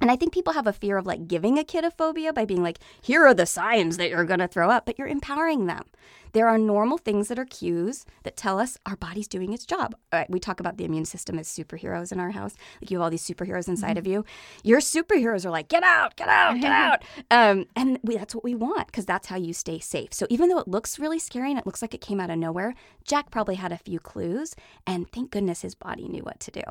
And 0.00 0.10
I 0.10 0.16
think 0.16 0.32
people 0.32 0.52
have 0.52 0.66
a 0.66 0.72
fear 0.72 0.96
of 0.98 1.06
like 1.06 1.26
giving 1.26 1.58
a 1.58 1.64
kid 1.64 1.84
a 1.84 1.90
phobia 1.90 2.32
by 2.32 2.44
being 2.44 2.62
like, 2.62 2.78
here 3.00 3.26
are 3.26 3.34
the 3.34 3.46
signs 3.46 3.96
that 3.96 4.10
you're 4.10 4.24
going 4.24 4.40
to 4.40 4.48
throw 4.48 4.70
up, 4.70 4.86
but 4.86 4.98
you're 4.98 5.08
empowering 5.08 5.66
them. 5.66 5.84
There 6.32 6.48
are 6.48 6.58
normal 6.58 6.98
things 6.98 7.28
that 7.28 7.38
are 7.38 7.46
cues 7.46 8.04
that 8.24 8.36
tell 8.36 8.60
us 8.60 8.76
our 8.84 8.96
body's 8.96 9.26
doing 9.26 9.54
its 9.54 9.64
job. 9.64 9.94
we 10.28 10.38
talk 10.38 10.60
about 10.60 10.76
the 10.76 10.84
immune 10.84 11.06
system 11.06 11.38
as 11.38 11.48
superheroes 11.48 12.12
in 12.12 12.20
our 12.20 12.32
house. 12.32 12.54
Like 12.78 12.90
you 12.90 12.98
have 12.98 13.04
all 13.04 13.10
these 13.10 13.26
superheroes 13.26 13.68
inside 13.68 13.92
mm-hmm. 13.92 13.98
of 14.00 14.06
you. 14.06 14.24
Your 14.62 14.80
superheroes 14.80 15.46
are 15.46 15.50
like, 15.50 15.68
get 15.68 15.82
out, 15.82 16.14
get 16.16 16.28
out, 16.28 16.60
get 16.60 16.72
out. 16.72 17.02
Um, 17.30 17.64
and 17.74 17.98
we, 18.02 18.18
that's 18.18 18.34
what 18.34 18.44
we 18.44 18.54
want 18.54 18.86
because 18.88 19.06
that's 19.06 19.28
how 19.28 19.36
you 19.36 19.54
stay 19.54 19.78
safe. 19.78 20.12
So 20.12 20.26
even 20.28 20.50
though 20.50 20.58
it 20.58 20.68
looks 20.68 20.98
really 20.98 21.18
scary 21.18 21.50
and 21.50 21.58
it 21.58 21.64
looks 21.64 21.80
like 21.80 21.94
it 21.94 22.02
came 22.02 22.20
out 22.20 22.28
of 22.28 22.38
nowhere, 22.38 22.74
Jack 23.04 23.30
probably 23.30 23.54
had 23.54 23.72
a 23.72 23.78
few 23.78 23.98
clues. 23.98 24.54
And 24.86 25.10
thank 25.10 25.30
goodness 25.30 25.62
his 25.62 25.74
body 25.74 26.06
knew 26.06 26.22
what 26.22 26.38
to 26.40 26.50
do. 26.50 26.62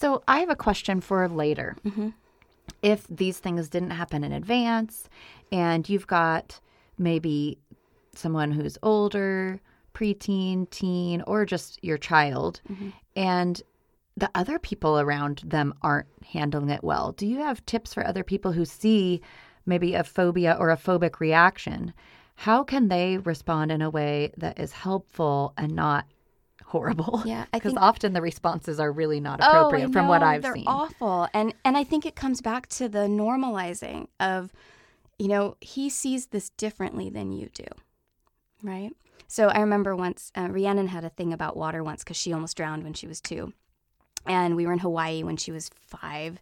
So 0.00 0.22
I 0.28 0.38
have 0.38 0.48
a 0.48 0.54
question 0.54 1.00
for 1.00 1.26
later. 1.28 1.76
Mm-hmm. 1.84 2.10
If 2.82 3.04
these 3.08 3.38
things 3.40 3.68
didn't 3.68 3.90
happen 3.90 4.22
in 4.22 4.32
advance 4.32 5.08
and 5.50 5.88
you've 5.88 6.06
got 6.06 6.60
maybe 6.98 7.58
someone 8.14 8.52
who's 8.52 8.78
older, 8.84 9.58
preteen, 9.94 10.70
teen, 10.70 11.22
or 11.22 11.44
just 11.44 11.82
your 11.82 11.98
child, 11.98 12.60
mm-hmm. 12.70 12.90
and 13.16 13.60
the 14.16 14.30
other 14.36 14.60
people 14.60 15.00
around 15.00 15.42
them 15.44 15.74
aren't 15.82 16.06
handling 16.32 16.70
it 16.70 16.84
well. 16.84 17.10
Do 17.10 17.26
you 17.26 17.38
have 17.38 17.66
tips 17.66 17.92
for 17.92 18.06
other 18.06 18.22
people 18.22 18.52
who 18.52 18.64
see 18.64 19.20
maybe 19.66 19.94
a 19.94 20.04
phobia 20.04 20.56
or 20.60 20.70
a 20.70 20.76
phobic 20.76 21.18
reaction? 21.18 21.92
How 22.36 22.62
can 22.62 22.86
they 22.86 23.18
respond 23.18 23.72
in 23.72 23.82
a 23.82 23.90
way 23.90 24.32
that 24.36 24.60
is 24.60 24.70
helpful 24.70 25.54
and 25.56 25.74
not 25.74 26.06
horrible? 26.68 27.22
Yeah, 27.24 27.46
because 27.52 27.74
often 27.76 28.12
the 28.12 28.22
responses 28.22 28.78
are 28.78 28.92
really 28.92 29.20
not 29.20 29.40
appropriate 29.40 29.88
oh, 29.88 29.92
from 29.92 30.08
what 30.08 30.22
I've 30.22 30.42
they're 30.42 30.54
seen. 30.54 30.64
Awful, 30.66 31.28
and 31.34 31.54
and 31.64 31.76
I 31.76 31.84
think 31.84 32.06
it 32.06 32.14
comes 32.14 32.40
back 32.40 32.68
to 32.70 32.88
the 32.88 33.00
normalizing 33.00 34.08
of, 34.20 34.52
you 35.18 35.28
know, 35.28 35.56
he 35.60 35.88
sees 35.88 36.26
this 36.26 36.50
differently 36.50 37.10
than 37.10 37.32
you 37.32 37.48
do. 37.52 37.66
Right. 38.62 38.92
So 39.26 39.48
I 39.48 39.60
remember 39.60 39.94
once 39.94 40.32
uh, 40.36 40.48
Rhiannon 40.50 40.88
had 40.88 41.04
a 41.04 41.10
thing 41.10 41.32
about 41.32 41.56
water 41.56 41.82
once 41.84 42.02
because 42.02 42.16
she 42.16 42.32
almost 42.32 42.56
drowned 42.56 42.84
when 42.84 42.94
she 42.94 43.06
was 43.06 43.20
two. 43.20 43.52
And 44.26 44.56
we 44.56 44.66
were 44.66 44.72
in 44.72 44.80
Hawaii 44.80 45.22
when 45.22 45.36
she 45.36 45.52
was 45.52 45.70
five. 45.74 46.40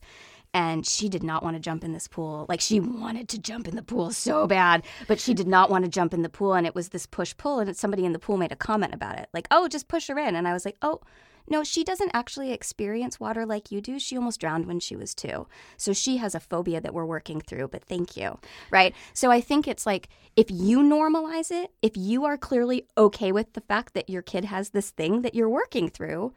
And 0.57 0.87
she 0.87 1.11
did 1.11 1.23
not 1.23 1.43
want 1.43 1.55
to 1.55 1.61
jump 1.61 1.85
in 1.85 1.93
this 1.93 2.09
pool. 2.09 2.47
Like 2.49 2.63
she 2.63 2.81
wanted 2.81 3.29
to 3.29 3.39
jump 3.39 3.69
in 3.69 3.77
the 3.77 3.83
pool 3.83 4.11
so 4.11 4.47
bad, 4.47 4.87
but 5.07 5.21
she 5.21 5.35
did 5.35 5.47
not 5.47 5.69
want 5.69 5.85
to 5.85 5.91
jump 5.91 6.15
in 6.15 6.23
the 6.23 6.31
pool. 6.31 6.55
And 6.55 6.67
it 6.67 6.75
was 6.75 6.89
this 6.89 7.05
push 7.05 7.37
pull. 7.37 7.61
And 7.61 7.77
somebody 7.77 8.07
in 8.07 8.15
the 8.15 8.19
pool 8.19 8.39
made 8.39 8.53
a 8.53 8.57
comment 8.57 8.95
about 8.95 9.19
it 9.19 9.29
like, 9.35 9.47
oh, 9.51 9.69
just 9.69 9.87
push 9.87 10.09
her 10.09 10.19
in. 10.19 10.35
And 10.35 10.49
I 10.49 10.55
was 10.55 10.65
like, 10.65 10.79
oh, 10.81 11.03
no, 11.47 11.63
she 11.63 11.85
doesn't 11.85 12.11
actually 12.15 12.53
experience 12.53 13.21
water 13.21 13.45
like 13.45 13.71
you 13.71 13.83
do. 13.83 13.99
She 13.99 14.17
almost 14.17 14.41
drowned 14.41 14.65
when 14.65 14.81
she 14.81 14.97
was 14.97 15.15
two. 15.15 15.47
So 15.77 15.93
she 15.93 16.17
has 16.17 16.35
a 16.35 16.41
phobia 16.41 16.81
that 16.81 16.95
we're 16.95 17.05
working 17.05 17.43
through, 17.43 17.69
but 17.69 17.85
thank 17.85 18.17
you. 18.17 18.39
Right? 18.71 18.95
So 19.13 19.31
I 19.31 19.43
think 19.43 19.69
it's 19.69 19.85
like 19.85 20.09
if 20.37 20.51
you 20.51 20.79
normalize 20.79 21.51
it, 21.51 21.71
if 21.83 21.99
you 21.99 22.25
are 22.25 22.39
clearly 22.39 22.87
okay 22.97 23.31
with 23.31 23.53
the 23.53 23.61
fact 23.61 23.93
that 23.93 24.09
your 24.09 24.23
kid 24.23 24.47
has 24.47 24.71
this 24.71 24.91
thing 24.91 25.21
that 25.21 25.35
you're 25.35 25.51
working 25.51 25.91
through, 25.91 26.33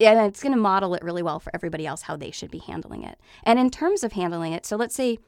and 0.00 0.18
it's 0.20 0.42
going 0.42 0.54
to 0.54 0.60
model 0.60 0.94
it 0.94 1.02
really 1.02 1.22
well 1.22 1.40
for 1.40 1.50
everybody 1.54 1.86
else 1.86 2.02
how 2.02 2.16
they 2.16 2.30
should 2.30 2.50
be 2.50 2.58
handling 2.58 3.02
it. 3.02 3.18
And 3.42 3.58
in 3.58 3.70
terms 3.70 4.04
of 4.04 4.12
handling 4.12 4.52
it, 4.52 4.66
so 4.66 4.76
let's 4.76 4.94
say 4.94 5.18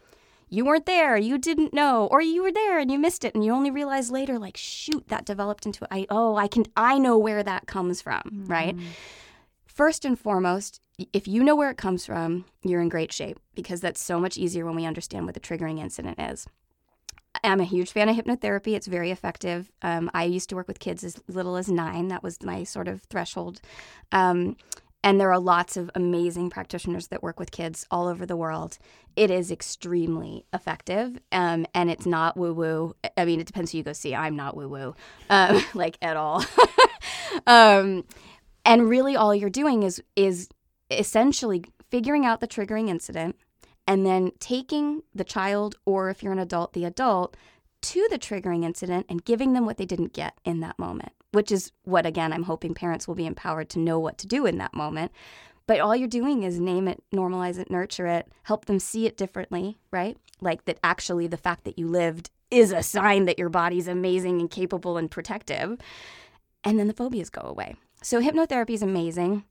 you 0.50 0.64
weren't 0.64 0.86
there, 0.86 1.16
you 1.16 1.38
didn't 1.38 1.74
know, 1.74 2.06
or 2.10 2.20
you 2.20 2.42
were 2.42 2.52
there 2.52 2.78
and 2.78 2.90
you 2.90 2.98
missed 2.98 3.24
it 3.24 3.34
and 3.34 3.44
you 3.44 3.52
only 3.52 3.70
realized 3.70 4.10
later 4.10 4.38
like 4.38 4.56
shoot 4.56 5.08
that 5.08 5.24
developed 5.24 5.66
into 5.66 5.86
I 5.90 6.06
oh, 6.10 6.36
I 6.36 6.48
can 6.48 6.64
I 6.76 6.98
know 6.98 7.18
where 7.18 7.42
that 7.42 7.66
comes 7.66 8.00
from, 8.00 8.22
mm-hmm. 8.24 8.46
right? 8.46 8.76
First 9.66 10.04
and 10.04 10.18
foremost, 10.18 10.80
if 11.12 11.28
you 11.28 11.44
know 11.44 11.54
where 11.54 11.70
it 11.70 11.76
comes 11.76 12.04
from, 12.04 12.44
you're 12.62 12.80
in 12.80 12.88
great 12.88 13.12
shape 13.12 13.38
because 13.54 13.80
that's 13.80 14.00
so 14.00 14.18
much 14.18 14.36
easier 14.36 14.64
when 14.64 14.74
we 14.74 14.86
understand 14.86 15.26
what 15.26 15.34
the 15.34 15.40
triggering 15.40 15.78
incident 15.78 16.18
is. 16.18 16.46
I'm 17.44 17.60
a 17.60 17.64
huge 17.64 17.92
fan 17.92 18.08
of 18.08 18.16
hypnotherapy. 18.16 18.74
It's 18.74 18.86
very 18.86 19.10
effective. 19.10 19.70
Um, 19.82 20.10
I 20.14 20.24
used 20.24 20.48
to 20.50 20.56
work 20.56 20.68
with 20.68 20.80
kids 20.80 21.04
as 21.04 21.20
little 21.28 21.56
as 21.56 21.68
nine. 21.68 22.08
That 22.08 22.22
was 22.22 22.42
my 22.42 22.64
sort 22.64 22.88
of 22.88 23.02
threshold. 23.04 23.60
Um, 24.12 24.56
and 25.04 25.20
there 25.20 25.30
are 25.30 25.38
lots 25.38 25.76
of 25.76 25.90
amazing 25.94 26.50
practitioners 26.50 27.08
that 27.08 27.22
work 27.22 27.38
with 27.38 27.50
kids 27.50 27.86
all 27.90 28.08
over 28.08 28.26
the 28.26 28.36
world. 28.36 28.78
It 29.16 29.30
is 29.30 29.50
extremely 29.50 30.44
effective, 30.52 31.18
um, 31.30 31.66
and 31.74 31.88
it's 31.90 32.06
not 32.06 32.36
woo 32.36 32.52
woo. 32.52 32.94
I 33.16 33.24
mean, 33.24 33.40
it 33.40 33.46
depends 33.46 33.70
who 33.70 33.78
you 33.78 33.84
go 33.84 33.92
see. 33.92 34.14
I'm 34.14 34.36
not 34.36 34.56
woo 34.56 34.68
woo, 34.68 34.94
um, 35.30 35.64
like 35.74 35.98
at 36.02 36.16
all. 36.16 36.44
um, 37.46 38.04
and 38.64 38.88
really, 38.88 39.16
all 39.16 39.34
you're 39.34 39.50
doing 39.50 39.82
is 39.82 40.02
is 40.16 40.48
essentially 40.90 41.64
figuring 41.90 42.26
out 42.26 42.40
the 42.40 42.48
triggering 42.48 42.88
incident, 42.88 43.36
and 43.88 44.06
then 44.06 44.30
taking 44.38 45.02
the 45.12 45.24
child, 45.24 45.74
or 45.84 46.10
if 46.10 46.22
you're 46.22 46.32
an 46.32 46.38
adult, 46.38 46.74
the 46.74 46.84
adult, 46.84 47.36
to 47.80 48.06
the 48.10 48.18
triggering 48.18 48.64
incident 48.64 49.06
and 49.08 49.24
giving 49.24 49.52
them 49.54 49.66
what 49.66 49.78
they 49.78 49.86
didn't 49.86 50.12
get 50.12 50.34
in 50.44 50.60
that 50.60 50.78
moment 50.78 51.12
which 51.32 51.52
is 51.52 51.72
what, 51.84 52.06
again, 52.06 52.32
I'm 52.32 52.44
hoping 52.44 52.74
parents 52.74 53.06
will 53.06 53.14
be 53.14 53.26
empowered 53.26 53.68
to 53.70 53.78
know 53.78 53.98
what 53.98 54.18
to 54.18 54.26
do 54.26 54.46
in 54.46 54.58
that 54.58 54.74
moment. 54.74 55.12
But 55.66 55.80
all 55.80 55.94
you're 55.94 56.08
doing 56.08 56.42
is 56.42 56.58
name 56.58 56.88
it, 56.88 57.02
normalize 57.14 57.58
it, 57.58 57.70
nurture 57.70 58.06
it, 58.06 58.28
help 58.44 58.64
them 58.64 58.78
see 58.78 59.06
it 59.06 59.18
differently, 59.18 59.78
right? 59.90 60.16
Like 60.40 60.64
that 60.64 60.78
actually 60.82 61.26
the 61.26 61.36
fact 61.36 61.64
that 61.64 61.78
you 61.78 61.86
lived 61.86 62.30
is 62.50 62.72
a 62.72 62.82
sign 62.82 63.26
that 63.26 63.38
your 63.38 63.50
body's 63.50 63.88
amazing 63.88 64.40
and 64.40 64.50
capable 64.50 64.96
and 64.96 65.10
protective. 65.10 65.78
And 66.64 66.78
then 66.78 66.86
the 66.86 66.94
phobias 66.94 67.28
go 67.28 67.42
away. 67.42 67.76
So 68.02 68.22
hypnotherapy 68.22 68.70
is 68.70 68.82
amazing, 68.82 69.44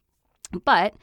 but 0.65 0.95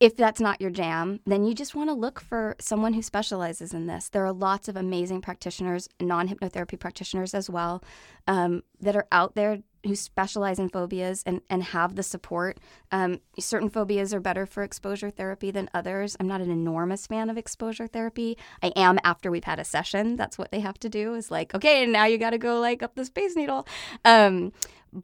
if 0.00 0.16
that's 0.16 0.40
not 0.40 0.62
your 0.62 0.70
jam, 0.70 1.20
then 1.26 1.44
you 1.44 1.54
just 1.54 1.74
want 1.74 1.90
to 1.90 1.94
look 1.94 2.20
for 2.20 2.56
someone 2.58 2.94
who 2.94 3.02
specializes 3.02 3.74
in 3.74 3.86
this. 3.86 4.08
There 4.08 4.24
are 4.24 4.32
lots 4.32 4.66
of 4.66 4.76
amazing 4.76 5.20
practitioners, 5.20 5.88
non 6.00 6.26
hypnotherapy 6.26 6.78
practitioners 6.78 7.34
as 7.34 7.50
well, 7.50 7.84
um, 8.26 8.62
that 8.80 8.96
are 8.96 9.06
out 9.12 9.34
there 9.34 9.58
who 9.84 9.94
specialize 9.94 10.58
in 10.58 10.70
phobias 10.70 11.22
and, 11.26 11.42
and 11.50 11.62
have 11.62 11.96
the 11.96 12.02
support. 12.02 12.58
Um, 12.90 13.20
certain 13.38 13.68
phobias 13.68 14.12
are 14.14 14.20
better 14.20 14.46
for 14.46 14.62
exposure 14.62 15.10
therapy 15.10 15.50
than 15.50 15.70
others. 15.74 16.16
I'm 16.18 16.28
not 16.28 16.40
an 16.40 16.50
enormous 16.50 17.06
fan 17.06 17.28
of 17.28 17.36
exposure 17.36 17.86
therapy. 17.86 18.38
I 18.62 18.72
am 18.76 18.98
after 19.04 19.30
we've 19.30 19.44
had 19.44 19.58
a 19.58 19.64
session. 19.64 20.16
That's 20.16 20.38
what 20.38 20.50
they 20.50 20.60
have 20.60 20.78
to 20.80 20.88
do 20.88 21.14
is 21.14 21.30
like, 21.30 21.54
okay, 21.54 21.84
now 21.86 22.06
you 22.06 22.16
got 22.18 22.30
to 22.30 22.38
go 22.38 22.58
like 22.58 22.82
up 22.82 22.94
the 22.94 23.04
space 23.04 23.36
needle. 23.36 23.66
Um, 24.04 24.52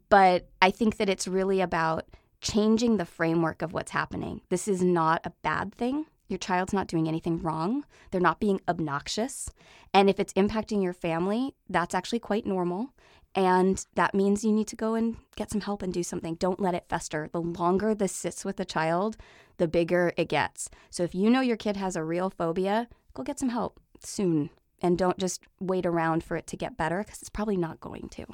but 0.09 0.47
I 0.61 0.71
think 0.71 0.97
that 0.97 1.09
it's 1.09 1.27
really 1.27 1.61
about 1.61 2.05
changing 2.41 2.97
the 2.97 3.05
framework 3.05 3.61
of 3.61 3.73
what's 3.73 3.91
happening. 3.91 4.41
This 4.49 4.67
is 4.67 4.83
not 4.83 5.21
a 5.25 5.33
bad 5.41 5.73
thing. 5.73 6.05
your 6.27 6.37
child's 6.37 6.73
not 6.73 6.87
doing 6.87 7.07
anything 7.07 7.41
wrong. 7.41 7.85
They're 8.11 8.21
not 8.21 8.39
being 8.39 8.61
obnoxious. 8.67 9.49
And 9.93 10.09
if 10.09 10.19
it's 10.19 10.33
impacting 10.33 10.83
your 10.83 10.93
family, 10.93 11.55
that's 11.69 11.95
actually 11.95 12.19
quite 12.19 12.45
normal. 12.45 12.93
And 13.33 13.85
that 13.95 14.15
means 14.15 14.43
you 14.43 14.51
need 14.51 14.67
to 14.69 14.75
go 14.75 14.95
and 14.95 15.17
get 15.35 15.51
some 15.51 15.61
help 15.61 15.81
and 15.81 15.93
do 15.93 16.03
something. 16.03 16.35
Don't 16.35 16.59
let 16.59 16.73
it 16.73 16.85
fester. 16.89 17.29
The 17.31 17.41
longer 17.41 17.93
this 17.93 18.11
sits 18.11 18.43
with 18.43 18.57
the 18.57 18.65
child, 18.65 19.15
the 19.57 19.67
bigger 19.67 20.11
it 20.17 20.29
gets. 20.29 20.69
So 20.89 21.03
if 21.03 21.13
you 21.13 21.29
know 21.29 21.41
your 21.41 21.57
kid 21.57 21.77
has 21.77 21.95
a 21.95 22.03
real 22.03 22.29
phobia, 22.29 22.87
go 23.13 23.23
get 23.23 23.39
some 23.39 23.49
help 23.49 23.79
soon. 24.03 24.49
And 24.81 24.97
don't 24.97 25.17
just 25.17 25.43
wait 25.59 25.85
around 25.85 26.23
for 26.23 26.37
it 26.37 26.45
to 26.47 26.57
get 26.57 26.77
better 26.77 27.03
because 27.03 27.21
it's 27.21 27.29
probably 27.29 27.57
not 27.57 27.79
going 27.79 28.09
to. 28.09 28.25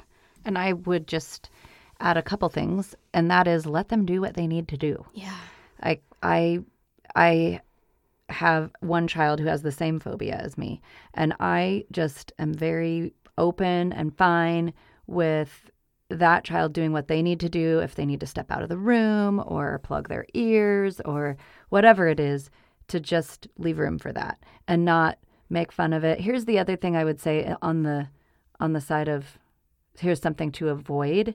And 0.44 0.58
I 0.58 0.74
would 0.74 1.06
just 1.06 1.48
add 2.00 2.16
a 2.16 2.22
couple 2.22 2.48
things, 2.48 2.94
and 3.12 3.30
that 3.30 3.46
is 3.46 3.66
let 3.66 3.88
them 3.88 4.04
do 4.04 4.20
what 4.20 4.34
they 4.34 4.46
need 4.46 4.68
to 4.68 4.76
do. 4.76 5.04
Yeah. 5.12 5.36
I 5.82 6.00
I 6.22 6.60
I 7.14 7.60
have 8.28 8.70
one 8.80 9.06
child 9.06 9.40
who 9.40 9.46
has 9.46 9.62
the 9.62 9.72
same 9.72 10.00
phobia 10.00 10.36
as 10.36 10.58
me, 10.58 10.80
and 11.14 11.34
I 11.40 11.84
just 11.92 12.32
am 12.38 12.54
very 12.54 13.14
open 13.36 13.92
and 13.92 14.16
fine 14.16 14.72
with 15.06 15.70
that 16.08 16.44
child 16.44 16.72
doing 16.72 16.92
what 16.92 17.08
they 17.08 17.22
need 17.22 17.40
to 17.40 17.48
do 17.48 17.80
if 17.80 17.94
they 17.94 18.06
need 18.06 18.20
to 18.20 18.26
step 18.26 18.50
out 18.50 18.62
of 18.62 18.68
the 18.68 18.78
room 18.78 19.42
or 19.46 19.78
plug 19.80 20.08
their 20.08 20.26
ears 20.34 21.00
or 21.04 21.36
whatever 21.70 22.08
it 22.08 22.20
is 22.20 22.50
to 22.88 23.00
just 23.00 23.48
leave 23.58 23.78
room 23.78 23.98
for 23.98 24.12
that 24.12 24.38
and 24.68 24.84
not 24.84 25.18
make 25.48 25.72
fun 25.72 25.92
of 25.92 26.04
it. 26.04 26.20
Here's 26.20 26.44
the 26.44 26.58
other 26.58 26.76
thing 26.76 26.96
I 26.96 27.04
would 27.04 27.20
say 27.20 27.44
eh, 27.44 27.54
on 27.62 27.82
the 27.82 28.08
on 28.60 28.72
the 28.72 28.80
side 28.80 29.08
of 29.08 29.38
here's 29.98 30.20
something 30.20 30.52
to 30.52 30.68
avoid 30.68 31.34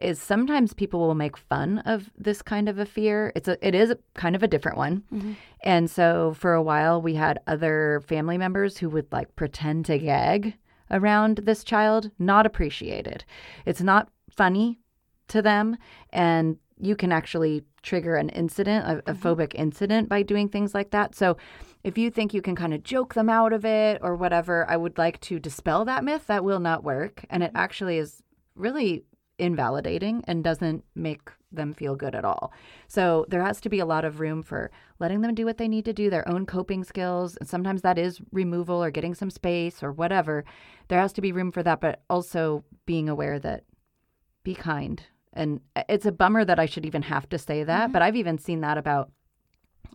is 0.00 0.20
sometimes 0.20 0.72
people 0.72 1.00
will 1.00 1.14
make 1.14 1.36
fun 1.36 1.78
of 1.80 2.10
this 2.16 2.42
kind 2.42 2.68
of 2.68 2.78
a 2.78 2.86
fear. 2.86 3.32
It's 3.34 3.48
a 3.48 3.66
it 3.66 3.74
is 3.74 3.94
kind 4.14 4.36
of 4.36 4.42
a 4.42 4.48
different 4.48 4.78
one. 4.78 5.02
Mm-hmm. 5.12 5.32
And 5.62 5.90
so 5.90 6.34
for 6.38 6.54
a 6.54 6.62
while 6.62 7.00
we 7.00 7.14
had 7.14 7.38
other 7.46 8.02
family 8.06 8.38
members 8.38 8.78
who 8.78 8.88
would 8.90 9.10
like 9.12 9.34
pretend 9.36 9.86
to 9.86 9.98
gag 9.98 10.54
around 10.90 11.38
this 11.38 11.64
child, 11.64 12.10
not 12.18 12.46
appreciated. 12.46 13.24
It's 13.64 13.82
not 13.82 14.08
funny 14.30 14.78
to 15.28 15.42
them 15.42 15.76
and 16.12 16.58
you 16.78 16.94
can 16.94 17.10
actually 17.10 17.64
trigger 17.82 18.16
an 18.16 18.28
incident, 18.30 18.84
a, 18.84 18.98
a 18.98 19.14
mm-hmm. 19.14 19.26
phobic 19.26 19.54
incident 19.54 20.08
by 20.08 20.22
doing 20.22 20.48
things 20.48 20.74
like 20.74 20.90
that. 20.90 21.14
So 21.14 21.36
if 21.84 21.96
you 21.96 22.10
think 22.10 22.34
you 22.34 22.42
can 22.42 22.56
kind 22.56 22.74
of 22.74 22.82
joke 22.82 23.14
them 23.14 23.28
out 23.28 23.52
of 23.52 23.64
it 23.64 24.00
or 24.02 24.16
whatever, 24.16 24.68
I 24.68 24.76
would 24.76 24.98
like 24.98 25.20
to 25.22 25.38
dispel 25.38 25.84
that 25.84 26.04
myth. 26.04 26.26
That 26.26 26.44
will 26.44 26.60
not 26.60 26.84
work. 26.84 27.24
And 27.30 27.42
it 27.42 27.52
actually 27.54 27.98
is 27.98 28.22
really 28.54 29.04
invalidating 29.38 30.24
and 30.26 30.42
doesn't 30.42 30.84
make 30.94 31.30
them 31.52 31.72
feel 31.72 31.96
good 31.96 32.14
at 32.14 32.24
all. 32.24 32.52
So 32.88 33.26
there 33.28 33.42
has 33.42 33.60
to 33.62 33.68
be 33.68 33.78
a 33.78 33.86
lot 33.86 34.04
of 34.04 34.20
room 34.20 34.42
for 34.42 34.70
letting 34.98 35.20
them 35.20 35.34
do 35.34 35.44
what 35.44 35.58
they 35.58 35.68
need 35.68 35.84
to 35.86 35.92
do, 35.92 36.10
their 36.10 36.28
own 36.28 36.46
coping 36.46 36.84
skills. 36.84 37.36
And 37.36 37.48
sometimes 37.48 37.82
that 37.82 37.98
is 37.98 38.20
removal 38.32 38.82
or 38.82 38.90
getting 38.90 39.14
some 39.14 39.30
space 39.30 39.82
or 39.82 39.92
whatever. 39.92 40.44
There 40.88 41.00
has 41.00 41.12
to 41.14 41.20
be 41.20 41.32
room 41.32 41.52
for 41.52 41.62
that, 41.62 41.80
but 41.80 42.02
also 42.08 42.64
being 42.84 43.08
aware 43.08 43.38
that 43.38 43.64
be 44.42 44.54
kind. 44.54 45.02
And 45.32 45.60
it's 45.88 46.06
a 46.06 46.12
bummer 46.12 46.44
that 46.44 46.58
I 46.58 46.66
should 46.66 46.86
even 46.86 47.02
have 47.02 47.28
to 47.28 47.38
say 47.38 47.62
that, 47.64 47.84
mm-hmm. 47.84 47.92
but 47.92 48.02
I've 48.02 48.16
even 48.16 48.38
seen 48.38 48.62
that 48.62 48.78
about 48.78 49.10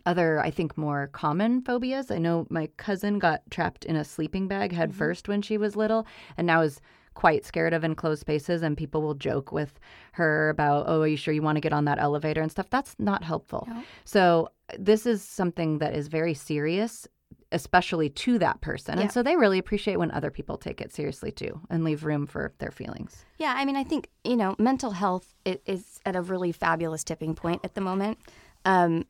other, 0.06 0.40
I 0.40 0.50
think, 0.50 0.76
more 0.76 1.08
common 1.12 1.62
phobias. 1.62 2.10
I 2.10 2.18
know 2.18 2.46
my 2.50 2.68
cousin 2.76 3.18
got 3.18 3.42
trapped 3.50 3.84
in 3.84 3.96
a 3.96 4.04
sleeping 4.04 4.48
bag 4.48 4.72
head 4.72 4.90
mm-hmm. 4.90 4.98
first 4.98 5.28
when 5.28 5.42
she 5.42 5.58
was 5.58 5.76
little 5.76 6.06
and 6.36 6.46
now 6.46 6.60
is 6.62 6.80
quite 7.14 7.44
scared 7.44 7.72
of 7.72 7.84
enclosed 7.84 8.20
spaces 8.20 8.62
and 8.62 8.76
people 8.76 9.02
will 9.02 9.14
joke 9.14 9.52
with 9.52 9.78
her 10.12 10.50
about 10.50 10.84
oh 10.88 11.02
are 11.02 11.06
you 11.06 11.16
sure 11.16 11.34
you 11.34 11.42
want 11.42 11.56
to 11.56 11.60
get 11.60 11.72
on 11.72 11.84
that 11.84 11.98
elevator? 11.98 12.40
and 12.40 12.50
stuff. 12.50 12.70
That's 12.70 12.94
not 12.98 13.22
helpful. 13.24 13.66
No. 13.68 13.82
so 14.04 14.48
this 14.78 15.06
is 15.06 15.22
something 15.22 15.78
that 15.78 15.94
is 15.94 16.08
very 16.08 16.34
serious 16.34 17.06
especially 17.50 18.08
to 18.08 18.38
that 18.38 18.60
person. 18.60 18.96
Yeah. 18.96 19.02
and 19.02 19.12
so 19.12 19.22
they 19.22 19.36
really 19.36 19.58
appreciate 19.58 19.96
when 19.98 20.10
other 20.10 20.30
people 20.30 20.56
take 20.56 20.80
it 20.80 20.92
seriously 20.92 21.30
too 21.30 21.60
and 21.70 21.84
leave 21.84 22.04
room 22.04 22.26
for 22.26 22.52
their 22.58 22.70
feelings. 22.70 23.24
Yeah 23.38 23.54
i 23.56 23.64
mean 23.64 23.76
i 23.76 23.84
think 23.84 24.08
you 24.24 24.36
know 24.36 24.54
mental 24.58 24.92
health 24.92 25.34
is 25.44 26.00
at 26.06 26.16
a 26.16 26.22
really 26.22 26.52
fabulous 26.52 27.04
tipping 27.04 27.34
point 27.34 27.60
at 27.64 27.74
the 27.74 27.80
moment 27.80 28.18
um, 28.64 29.06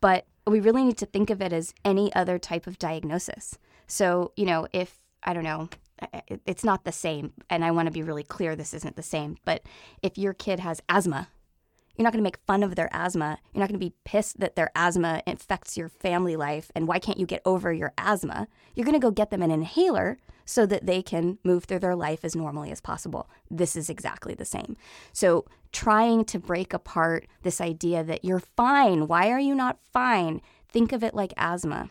but 0.00 0.26
we 0.46 0.60
really 0.60 0.84
need 0.84 0.98
to 0.98 1.06
think 1.06 1.30
of 1.30 1.40
it 1.40 1.52
as 1.52 1.74
any 1.84 2.12
other 2.14 2.38
type 2.38 2.66
of 2.66 2.78
diagnosis. 2.78 3.58
So 3.86 4.32
you 4.36 4.46
know 4.46 4.66
if 4.72 4.98
i 5.24 5.32
don't 5.32 5.44
know 5.44 5.68
it's 6.46 6.64
not 6.64 6.84
the 6.84 6.92
same. 6.92 7.32
And 7.50 7.64
I 7.64 7.70
want 7.70 7.86
to 7.86 7.92
be 7.92 8.02
really 8.02 8.22
clear 8.22 8.54
this 8.54 8.74
isn't 8.74 8.96
the 8.96 9.02
same. 9.02 9.36
But 9.44 9.62
if 10.02 10.18
your 10.18 10.32
kid 10.32 10.60
has 10.60 10.80
asthma, 10.88 11.28
you're 11.96 12.04
not 12.04 12.12
going 12.12 12.22
to 12.22 12.26
make 12.26 12.38
fun 12.46 12.62
of 12.62 12.74
their 12.74 12.88
asthma. 12.92 13.38
You're 13.52 13.60
not 13.60 13.68
going 13.68 13.78
to 13.78 13.86
be 13.86 13.94
pissed 14.04 14.40
that 14.40 14.56
their 14.56 14.70
asthma 14.74 15.22
infects 15.26 15.76
your 15.76 15.88
family 15.88 16.36
life 16.36 16.70
and 16.74 16.88
why 16.88 16.98
can't 16.98 17.18
you 17.18 17.26
get 17.26 17.42
over 17.44 17.72
your 17.72 17.92
asthma? 17.98 18.48
You're 18.74 18.86
going 18.86 18.98
to 18.98 19.04
go 19.04 19.10
get 19.10 19.30
them 19.30 19.42
an 19.42 19.50
inhaler 19.50 20.18
so 20.44 20.66
that 20.66 20.86
they 20.86 21.02
can 21.02 21.38
move 21.44 21.64
through 21.64 21.78
their 21.80 21.94
life 21.94 22.24
as 22.24 22.34
normally 22.34 22.70
as 22.70 22.80
possible. 22.80 23.28
This 23.50 23.76
is 23.76 23.90
exactly 23.90 24.34
the 24.34 24.44
same. 24.44 24.76
So, 25.12 25.44
trying 25.70 26.24
to 26.26 26.38
break 26.38 26.74
apart 26.74 27.26
this 27.42 27.60
idea 27.60 28.04
that 28.04 28.24
you're 28.24 28.40
fine, 28.40 29.06
why 29.06 29.30
are 29.30 29.40
you 29.40 29.54
not 29.54 29.78
fine? 29.92 30.42
Think 30.68 30.92
of 30.92 31.02
it 31.02 31.14
like 31.14 31.32
asthma 31.36 31.90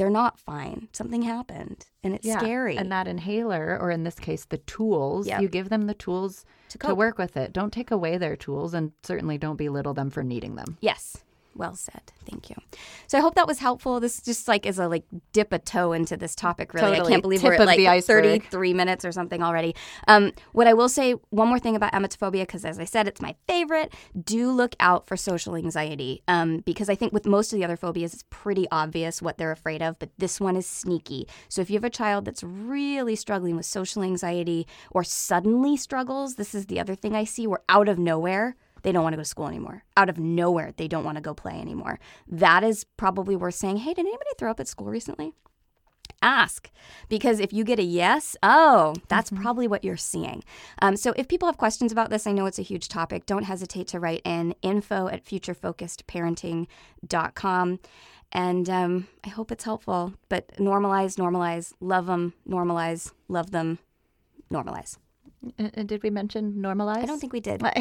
they're 0.00 0.08
not 0.08 0.38
fine. 0.38 0.88
Something 0.92 1.20
happened 1.20 1.84
and 2.02 2.14
it's 2.14 2.26
yeah. 2.26 2.38
scary. 2.38 2.78
And 2.78 2.90
that 2.90 3.06
inhaler, 3.06 3.78
or 3.78 3.90
in 3.90 4.02
this 4.02 4.14
case, 4.14 4.46
the 4.46 4.56
tools, 4.56 5.26
yep. 5.26 5.42
you 5.42 5.48
give 5.48 5.68
them 5.68 5.86
the 5.86 5.92
tools 5.92 6.46
to, 6.70 6.78
to 6.78 6.94
work 6.94 7.18
with 7.18 7.36
it. 7.36 7.52
Don't 7.52 7.70
take 7.70 7.90
away 7.90 8.16
their 8.16 8.34
tools 8.34 8.72
and 8.72 8.92
certainly 9.02 9.36
don't 9.36 9.56
belittle 9.56 9.92
them 9.92 10.08
for 10.08 10.22
needing 10.22 10.54
them. 10.54 10.78
Yes. 10.80 11.18
Well 11.60 11.74
said. 11.74 12.00
Thank 12.24 12.48
you. 12.48 12.56
So 13.06 13.18
I 13.18 13.20
hope 13.20 13.34
that 13.34 13.46
was 13.46 13.58
helpful. 13.58 14.00
This 14.00 14.22
just 14.22 14.48
like 14.48 14.64
is 14.64 14.78
a 14.78 14.88
like 14.88 15.04
dip 15.34 15.52
a 15.52 15.58
toe 15.58 15.92
into 15.92 16.16
this 16.16 16.34
topic. 16.34 16.72
Really, 16.72 16.92
totally. 16.92 17.06
I 17.06 17.10
can't 17.10 17.20
believe 17.20 17.40
Tip 17.42 17.48
we're 17.48 17.54
at 17.56 17.66
like 17.66 18.04
thirty 18.04 18.38
three 18.38 18.72
minutes 18.72 19.04
or 19.04 19.12
something 19.12 19.42
already. 19.42 19.76
Um, 20.08 20.32
what 20.52 20.66
I 20.66 20.72
will 20.72 20.88
say 20.88 21.12
one 21.28 21.48
more 21.48 21.58
thing 21.58 21.76
about 21.76 21.92
emetophobia 21.92 22.44
because 22.44 22.64
as 22.64 22.78
I 22.78 22.86
said, 22.86 23.06
it's 23.06 23.20
my 23.20 23.34
favorite. 23.46 23.92
Do 24.24 24.50
look 24.50 24.74
out 24.80 25.06
for 25.06 25.18
social 25.18 25.54
anxiety 25.54 26.22
um, 26.28 26.60
because 26.60 26.88
I 26.88 26.94
think 26.94 27.12
with 27.12 27.26
most 27.26 27.52
of 27.52 27.58
the 27.58 27.64
other 27.66 27.76
phobias, 27.76 28.14
it's 28.14 28.24
pretty 28.30 28.66
obvious 28.72 29.20
what 29.20 29.36
they're 29.36 29.52
afraid 29.52 29.82
of, 29.82 29.98
but 29.98 30.08
this 30.16 30.40
one 30.40 30.56
is 30.56 30.64
sneaky. 30.64 31.28
So 31.50 31.60
if 31.60 31.68
you 31.68 31.76
have 31.76 31.84
a 31.84 31.90
child 31.90 32.24
that's 32.24 32.42
really 32.42 33.16
struggling 33.16 33.56
with 33.56 33.66
social 33.66 34.02
anxiety 34.02 34.66
or 34.90 35.04
suddenly 35.04 35.76
struggles, 35.76 36.36
this 36.36 36.54
is 36.54 36.66
the 36.66 36.80
other 36.80 36.94
thing 36.94 37.14
I 37.14 37.24
see. 37.24 37.46
We're 37.46 37.58
out 37.68 37.86
of 37.86 37.98
nowhere 37.98 38.56
they 38.82 38.92
don't 38.92 39.02
want 39.02 39.14
to 39.14 39.16
go 39.16 39.22
to 39.22 39.28
school 39.28 39.46
anymore. 39.46 39.84
Out 39.96 40.08
of 40.08 40.18
nowhere, 40.18 40.72
they 40.76 40.88
don't 40.88 41.04
want 41.04 41.16
to 41.16 41.22
go 41.22 41.34
play 41.34 41.60
anymore. 41.60 41.98
That 42.28 42.64
is 42.64 42.84
probably 42.96 43.36
worth 43.36 43.54
saying, 43.54 43.78
hey, 43.78 43.94
did 43.94 44.06
anybody 44.06 44.30
throw 44.38 44.50
up 44.50 44.60
at 44.60 44.68
school 44.68 44.88
recently? 44.88 45.32
Ask 46.22 46.70
because 47.08 47.40
if 47.40 47.50
you 47.50 47.64
get 47.64 47.78
a 47.78 47.82
yes, 47.82 48.36
oh, 48.42 48.94
that's 49.08 49.30
mm-hmm. 49.30 49.42
probably 49.42 49.66
what 49.66 49.84
you're 49.84 49.96
seeing. 49.96 50.44
Um, 50.82 50.96
so 50.96 51.14
if 51.16 51.28
people 51.28 51.46
have 51.46 51.56
questions 51.56 51.92
about 51.92 52.10
this, 52.10 52.26
I 52.26 52.32
know 52.32 52.44
it's 52.44 52.58
a 52.58 52.62
huge 52.62 52.88
topic. 52.88 53.24
Don't 53.24 53.44
hesitate 53.44 53.88
to 53.88 54.00
write 54.00 54.20
in 54.24 54.54
info 54.60 55.08
at 55.08 55.24
futurefocusedparenting.com. 55.24 57.80
And 58.32 58.70
um, 58.70 59.08
I 59.24 59.30
hope 59.30 59.50
it's 59.50 59.64
helpful. 59.64 60.12
But 60.28 60.46
normalize, 60.56 61.16
normalize, 61.16 61.72
love 61.80 62.06
them, 62.06 62.34
normalize, 62.46 63.12
love 63.28 63.50
them, 63.50 63.78
normalize. 64.52 64.98
And 65.58 65.88
did 65.88 66.02
we 66.02 66.10
mention 66.10 66.54
normalize? 66.54 67.02
I 67.02 67.06
don't 67.06 67.18
think 67.18 67.32
we 67.32 67.40
did. 67.40 67.62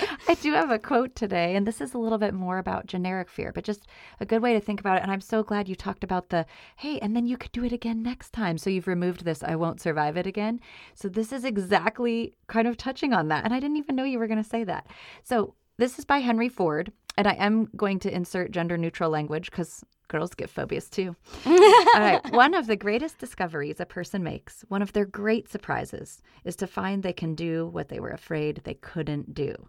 I 0.28 0.34
do 0.34 0.52
have 0.52 0.70
a 0.70 0.78
quote 0.78 1.14
today, 1.14 1.54
and 1.56 1.66
this 1.66 1.80
is 1.80 1.94
a 1.94 1.98
little 1.98 2.18
bit 2.18 2.34
more 2.34 2.58
about 2.58 2.86
generic 2.86 3.28
fear, 3.28 3.52
but 3.52 3.64
just 3.64 3.86
a 4.20 4.26
good 4.26 4.42
way 4.42 4.52
to 4.52 4.60
think 4.60 4.80
about 4.80 4.98
it. 4.98 5.02
And 5.02 5.12
I'm 5.12 5.20
so 5.20 5.42
glad 5.42 5.68
you 5.68 5.74
talked 5.74 6.04
about 6.04 6.28
the 6.28 6.46
hey, 6.76 6.98
and 7.00 7.14
then 7.14 7.26
you 7.26 7.36
could 7.36 7.52
do 7.52 7.64
it 7.64 7.72
again 7.72 8.02
next 8.02 8.32
time. 8.32 8.58
So 8.58 8.70
you've 8.70 8.86
removed 8.86 9.24
this, 9.24 9.42
I 9.42 9.56
won't 9.56 9.80
survive 9.80 10.16
it 10.16 10.26
again. 10.26 10.60
So 10.94 11.08
this 11.08 11.32
is 11.32 11.44
exactly 11.44 12.34
kind 12.46 12.66
of 12.66 12.76
touching 12.76 13.12
on 13.12 13.28
that. 13.28 13.44
And 13.44 13.52
I 13.52 13.60
didn't 13.60 13.76
even 13.76 13.96
know 13.96 14.04
you 14.04 14.18
were 14.18 14.26
going 14.26 14.42
to 14.42 14.48
say 14.48 14.64
that. 14.64 14.86
So 15.22 15.54
this 15.78 15.98
is 15.98 16.04
by 16.04 16.18
Henry 16.18 16.48
Ford, 16.48 16.92
and 17.16 17.26
I 17.26 17.32
am 17.32 17.68
going 17.76 17.98
to 18.00 18.14
insert 18.14 18.52
gender 18.52 18.76
neutral 18.76 19.10
language 19.10 19.50
because 19.50 19.84
girls 20.08 20.34
get 20.34 20.50
phobias 20.50 20.90
too. 20.90 21.16
All 21.46 21.52
right. 21.94 22.20
One 22.32 22.54
of 22.54 22.66
the 22.66 22.76
greatest 22.76 23.18
discoveries 23.18 23.80
a 23.80 23.86
person 23.86 24.22
makes, 24.22 24.64
one 24.68 24.82
of 24.82 24.92
their 24.92 25.06
great 25.06 25.48
surprises, 25.48 26.22
is 26.44 26.54
to 26.56 26.66
find 26.66 27.02
they 27.02 27.12
can 27.12 27.34
do 27.34 27.66
what 27.66 27.88
they 27.88 27.98
were 27.98 28.10
afraid 28.10 28.60
they 28.64 28.74
couldn't 28.74 29.34
do 29.34 29.68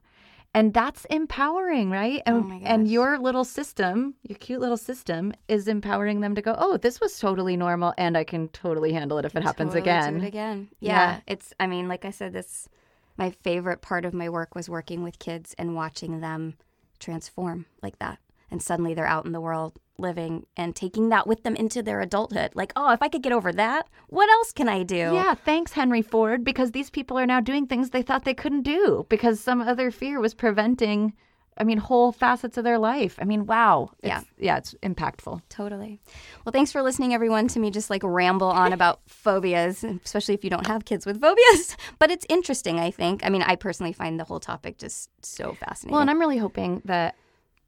and 0.53 0.73
that's 0.73 1.05
empowering 1.05 1.89
right? 1.89 2.21
And, 2.25 2.51
oh 2.51 2.59
and 2.63 2.87
your 2.87 3.17
little 3.17 3.43
system 3.43 4.15
your 4.23 4.37
cute 4.37 4.61
little 4.61 4.77
system 4.77 5.33
is 5.47 5.67
empowering 5.67 6.21
them 6.21 6.35
to 6.35 6.41
go 6.41 6.55
oh 6.57 6.77
this 6.77 6.99
was 6.99 7.19
totally 7.19 7.57
normal 7.57 7.93
and 7.97 8.17
i 8.17 8.23
can 8.23 8.47
totally 8.49 8.93
handle 8.93 9.17
it 9.17 9.25
if 9.25 9.35
it 9.35 9.43
happens 9.43 9.73
totally 9.73 9.81
again 9.81 10.19
do 10.19 10.25
it 10.25 10.27
again. 10.27 10.69
Yeah, 10.79 10.91
yeah 10.91 11.19
it's 11.27 11.53
i 11.59 11.67
mean 11.67 11.87
like 11.87 12.05
i 12.05 12.11
said 12.11 12.33
this 12.33 12.69
my 13.17 13.29
favorite 13.29 13.81
part 13.81 14.05
of 14.05 14.13
my 14.13 14.29
work 14.29 14.55
was 14.55 14.69
working 14.69 15.03
with 15.03 15.19
kids 15.19 15.55
and 15.57 15.75
watching 15.75 16.21
them 16.21 16.55
transform 16.99 17.65
like 17.81 17.99
that 17.99 18.19
and 18.53 18.61
suddenly 18.61 18.93
they're 18.93 19.05
out 19.05 19.25
in 19.25 19.33
the 19.33 19.41
world 19.41 19.79
living 19.97 20.45
and 20.55 20.75
taking 20.75 21.09
that 21.09 21.27
with 21.27 21.43
them 21.43 21.55
into 21.55 21.83
their 21.83 21.99
adulthood. 22.01 22.51
Like, 22.55 22.71
oh, 22.75 22.91
if 22.91 23.01
I 23.01 23.09
could 23.09 23.23
get 23.23 23.33
over 23.33 23.51
that, 23.51 23.87
what 24.07 24.29
else 24.29 24.51
can 24.53 24.69
I 24.69 24.83
do? 24.83 24.95
Yeah, 24.95 25.33
thanks, 25.33 25.73
Henry 25.73 26.01
Ford, 26.01 26.43
because 26.43 26.71
these 26.71 26.89
people 26.89 27.19
are 27.19 27.25
now 27.25 27.41
doing 27.41 27.67
things 27.67 27.89
they 27.89 28.01
thought 28.01 28.23
they 28.23 28.33
couldn't 28.33 28.61
do 28.61 29.05
because 29.09 29.39
some 29.39 29.61
other 29.61 29.91
fear 29.91 30.19
was 30.19 30.33
preventing 30.33 31.13
I 31.55 31.63
mean, 31.63 31.77
whole 31.77 32.11
facets 32.11 32.57
of 32.57 32.63
their 32.63 32.79
life. 32.79 33.17
I 33.21 33.25
mean, 33.25 33.45
wow. 33.45 33.91
It's, 33.99 34.07
Yeah. 34.07 34.21
Yeah, 34.39 34.57
it's 34.57 34.73
impactful. 34.81 35.41
Totally. 35.49 35.99
Well, 36.43 36.51
thanks 36.51 36.71
for 36.71 36.81
listening, 36.81 37.13
everyone, 37.13 37.47
to 37.49 37.59
me 37.59 37.69
just 37.69 37.91
like 37.91 38.01
ramble 38.03 38.47
on 38.47 38.73
about 38.79 39.01
phobias, 39.07 39.83
especially 39.83 40.33
if 40.33 40.43
you 40.43 40.49
don't 40.49 40.65
have 40.65 40.85
kids 40.85 41.05
with 41.05 41.21
phobias. 41.21 41.77
But 41.99 42.09
it's 42.11 42.25
interesting, 42.27 42.79
I 42.79 42.91
think. 42.91 43.23
I 43.23 43.29
mean, 43.29 43.43
I 43.43 43.55
personally 43.55 43.93
find 43.93 44.19
the 44.19 44.23
whole 44.23 44.39
topic 44.39 44.77
just 44.77 45.09
so 45.21 45.53
fascinating. 45.53 45.91
Well, 45.91 46.01
and 46.01 46.09
I'm 46.09 46.19
really 46.19 46.37
hoping 46.37 46.81
that 46.85 47.15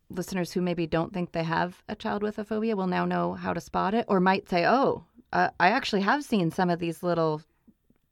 listeners 0.10 0.51
who 0.51 0.62
maybe 0.62 0.88
don't 0.88 1.14
think 1.14 1.32
they 1.32 1.43
have 1.43 1.84
a 1.89 1.95
child 1.95 2.24
with 2.24 2.38
a 2.38 2.45
phobia 2.45 2.76
will 2.76 2.88
now 2.88 3.06
know 3.06 3.34
how 3.34 3.53
to 3.53 3.62
spot 3.62 3.93
it 3.93 4.06
or 4.08 4.20
might 4.20 4.49
say, 4.49 4.66
oh, 4.66 5.03
uh, 5.34 5.49
I 5.60 5.70
actually 5.70 6.01
have 6.01 6.24
seen 6.24 6.51
some 6.51 6.70
of 6.70 6.80
these 6.80 7.03
little 7.03 7.41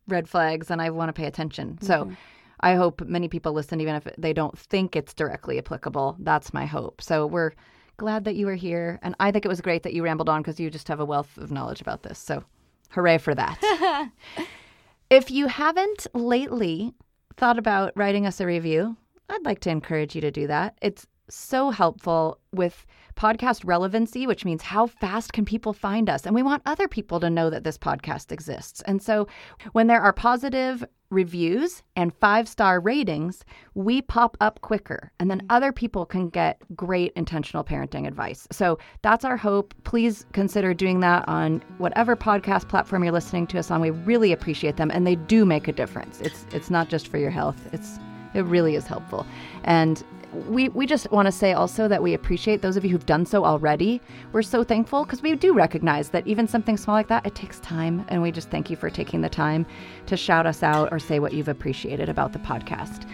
red 0.07 0.27
flags 0.27 0.69
and 0.69 0.81
I 0.81 0.89
want 0.89 1.09
to 1.09 1.13
pay 1.13 1.25
attention. 1.25 1.77
So 1.81 2.11
I 2.59 2.75
hope 2.75 3.01
many 3.01 3.27
people 3.27 3.53
listen, 3.53 3.81
even 3.81 3.95
if 3.95 4.07
they 4.17 4.33
don't 4.33 4.57
think 4.57 4.95
it's 4.95 5.13
directly 5.13 5.57
applicable. 5.57 6.17
That's 6.19 6.53
my 6.53 6.65
hope. 6.65 7.01
So 7.01 7.25
we're 7.25 7.51
glad 7.97 8.23
that 8.25 8.35
you 8.35 8.45
were 8.45 8.55
here. 8.55 8.99
And 9.01 9.15
I 9.19 9.31
think 9.31 9.45
it 9.45 9.49
was 9.49 9.61
great 9.61 9.83
that 9.83 9.93
you 9.93 10.03
rambled 10.03 10.29
on 10.29 10.41
because 10.41 10.59
you 10.59 10.69
just 10.69 10.87
have 10.87 10.99
a 10.99 11.05
wealth 11.05 11.37
of 11.37 11.51
knowledge 11.51 11.81
about 11.81 12.03
this. 12.03 12.19
So 12.19 12.43
hooray 12.89 13.17
for 13.17 13.35
that. 13.35 14.09
if 15.09 15.29
you 15.29 15.47
haven't 15.47 16.07
lately 16.13 16.93
thought 17.37 17.59
about 17.59 17.93
writing 17.95 18.25
us 18.25 18.39
a 18.39 18.45
review, 18.45 18.95
I'd 19.29 19.45
like 19.45 19.59
to 19.61 19.69
encourage 19.69 20.15
you 20.15 20.21
to 20.21 20.31
do 20.31 20.47
that. 20.47 20.77
It's 20.81 21.07
so 21.33 21.69
helpful 21.69 22.39
with 22.51 22.85
podcast 23.15 23.61
relevancy, 23.65 24.25
which 24.27 24.45
means 24.45 24.61
how 24.61 24.87
fast 24.87 25.33
can 25.33 25.45
people 25.45 25.73
find 25.73 26.09
us? 26.09 26.25
And 26.25 26.35
we 26.35 26.43
want 26.43 26.63
other 26.65 26.87
people 26.87 27.19
to 27.19 27.29
know 27.29 27.49
that 27.49 27.63
this 27.63 27.77
podcast 27.77 28.31
exists. 28.31 28.81
And 28.85 29.01
so 29.01 29.27
when 29.73 29.87
there 29.87 30.01
are 30.01 30.13
positive 30.13 30.83
reviews 31.09 31.83
and 31.95 32.13
five 32.15 32.47
star 32.47 32.79
ratings, 32.79 33.45
we 33.75 34.01
pop 34.01 34.35
up 34.41 34.59
quicker. 34.61 35.11
And 35.19 35.29
then 35.29 35.39
mm-hmm. 35.39 35.51
other 35.51 35.71
people 35.71 36.05
can 36.05 36.29
get 36.29 36.61
great 36.75 37.13
intentional 37.15 37.63
parenting 37.63 38.07
advice. 38.07 38.47
So 38.51 38.79
that's 39.03 39.23
our 39.23 39.37
hope. 39.37 39.73
Please 39.83 40.25
consider 40.33 40.73
doing 40.73 41.01
that 41.01 41.27
on 41.27 41.63
whatever 41.77 42.15
podcast 42.15 42.67
platform 42.67 43.03
you're 43.03 43.13
listening 43.13 43.47
to 43.47 43.59
us 43.59 43.69
on. 43.69 43.79
We 43.79 43.91
really 43.91 44.31
appreciate 44.31 44.77
them 44.77 44.89
and 44.91 45.05
they 45.05 45.15
do 45.15 45.45
make 45.45 45.67
a 45.67 45.71
difference. 45.73 46.19
It's 46.21 46.45
it's 46.51 46.69
not 46.69 46.89
just 46.89 47.07
for 47.07 47.17
your 47.17 47.31
health. 47.31 47.69
It's 47.71 47.99
it 48.33 48.45
really 48.45 48.75
is 48.75 48.87
helpful. 48.87 49.25
And 49.63 50.03
we, 50.33 50.69
we 50.69 50.85
just 50.85 51.11
want 51.11 51.25
to 51.27 51.31
say 51.31 51.53
also 51.53 51.87
that 51.87 52.01
we 52.01 52.13
appreciate 52.13 52.61
those 52.61 52.77
of 52.77 52.83
you 52.83 52.91
who've 52.91 53.05
done 53.05 53.25
so 53.25 53.45
already. 53.45 54.01
We're 54.31 54.41
so 54.41 54.63
thankful 54.63 55.03
because 55.03 55.21
we 55.21 55.35
do 55.35 55.53
recognize 55.53 56.09
that 56.09 56.27
even 56.27 56.47
something 56.47 56.77
small 56.77 56.95
like 56.95 57.07
that, 57.07 57.25
it 57.25 57.35
takes 57.35 57.59
time. 57.59 58.05
And 58.09 58.21
we 58.21 58.31
just 58.31 58.49
thank 58.49 58.69
you 58.69 58.75
for 58.75 58.89
taking 58.89 59.21
the 59.21 59.29
time 59.29 59.65
to 60.07 60.17
shout 60.17 60.45
us 60.45 60.63
out 60.63 60.91
or 60.91 60.99
say 60.99 61.19
what 61.19 61.33
you've 61.33 61.47
appreciated 61.47 62.09
about 62.09 62.33
the 62.33 62.39
podcast. 62.39 63.07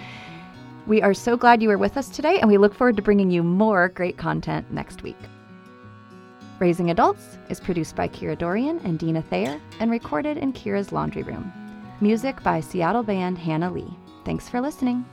We 0.88 1.02
are 1.02 1.14
so 1.14 1.38
glad 1.38 1.62
you 1.62 1.70
were 1.70 1.78
with 1.78 1.98
us 1.98 2.10
today, 2.10 2.40
and 2.40 2.50
we 2.50 2.58
look 2.58 2.74
forward 2.74 2.96
to 2.96 3.04
bringing 3.04 3.30
you 3.30 3.44
more 3.44 3.90
great 3.90 4.18
content 4.18 4.72
next 4.72 5.04
week. 5.04 5.20
Raising 6.60 6.90
Adults 6.90 7.38
is 7.50 7.60
produced 7.60 7.96
by 7.96 8.08
Kira 8.08 8.38
Dorian 8.38 8.80
and 8.84 8.98
Dina 8.98 9.22
Thayer 9.22 9.62
and 9.80 9.92
recorded 9.92 10.38
in 10.38 10.52
Kira's 10.52 10.92
laundry 10.92 11.24
room. 11.24 11.54
Music 12.02 12.42
by 12.44 12.60
Seattle 12.60 13.04
band 13.04 13.38
Hannah 13.38 13.72
Lee. 13.72 13.98
Thanks 14.26 14.50
for 14.50 14.62
listening. 14.62 15.06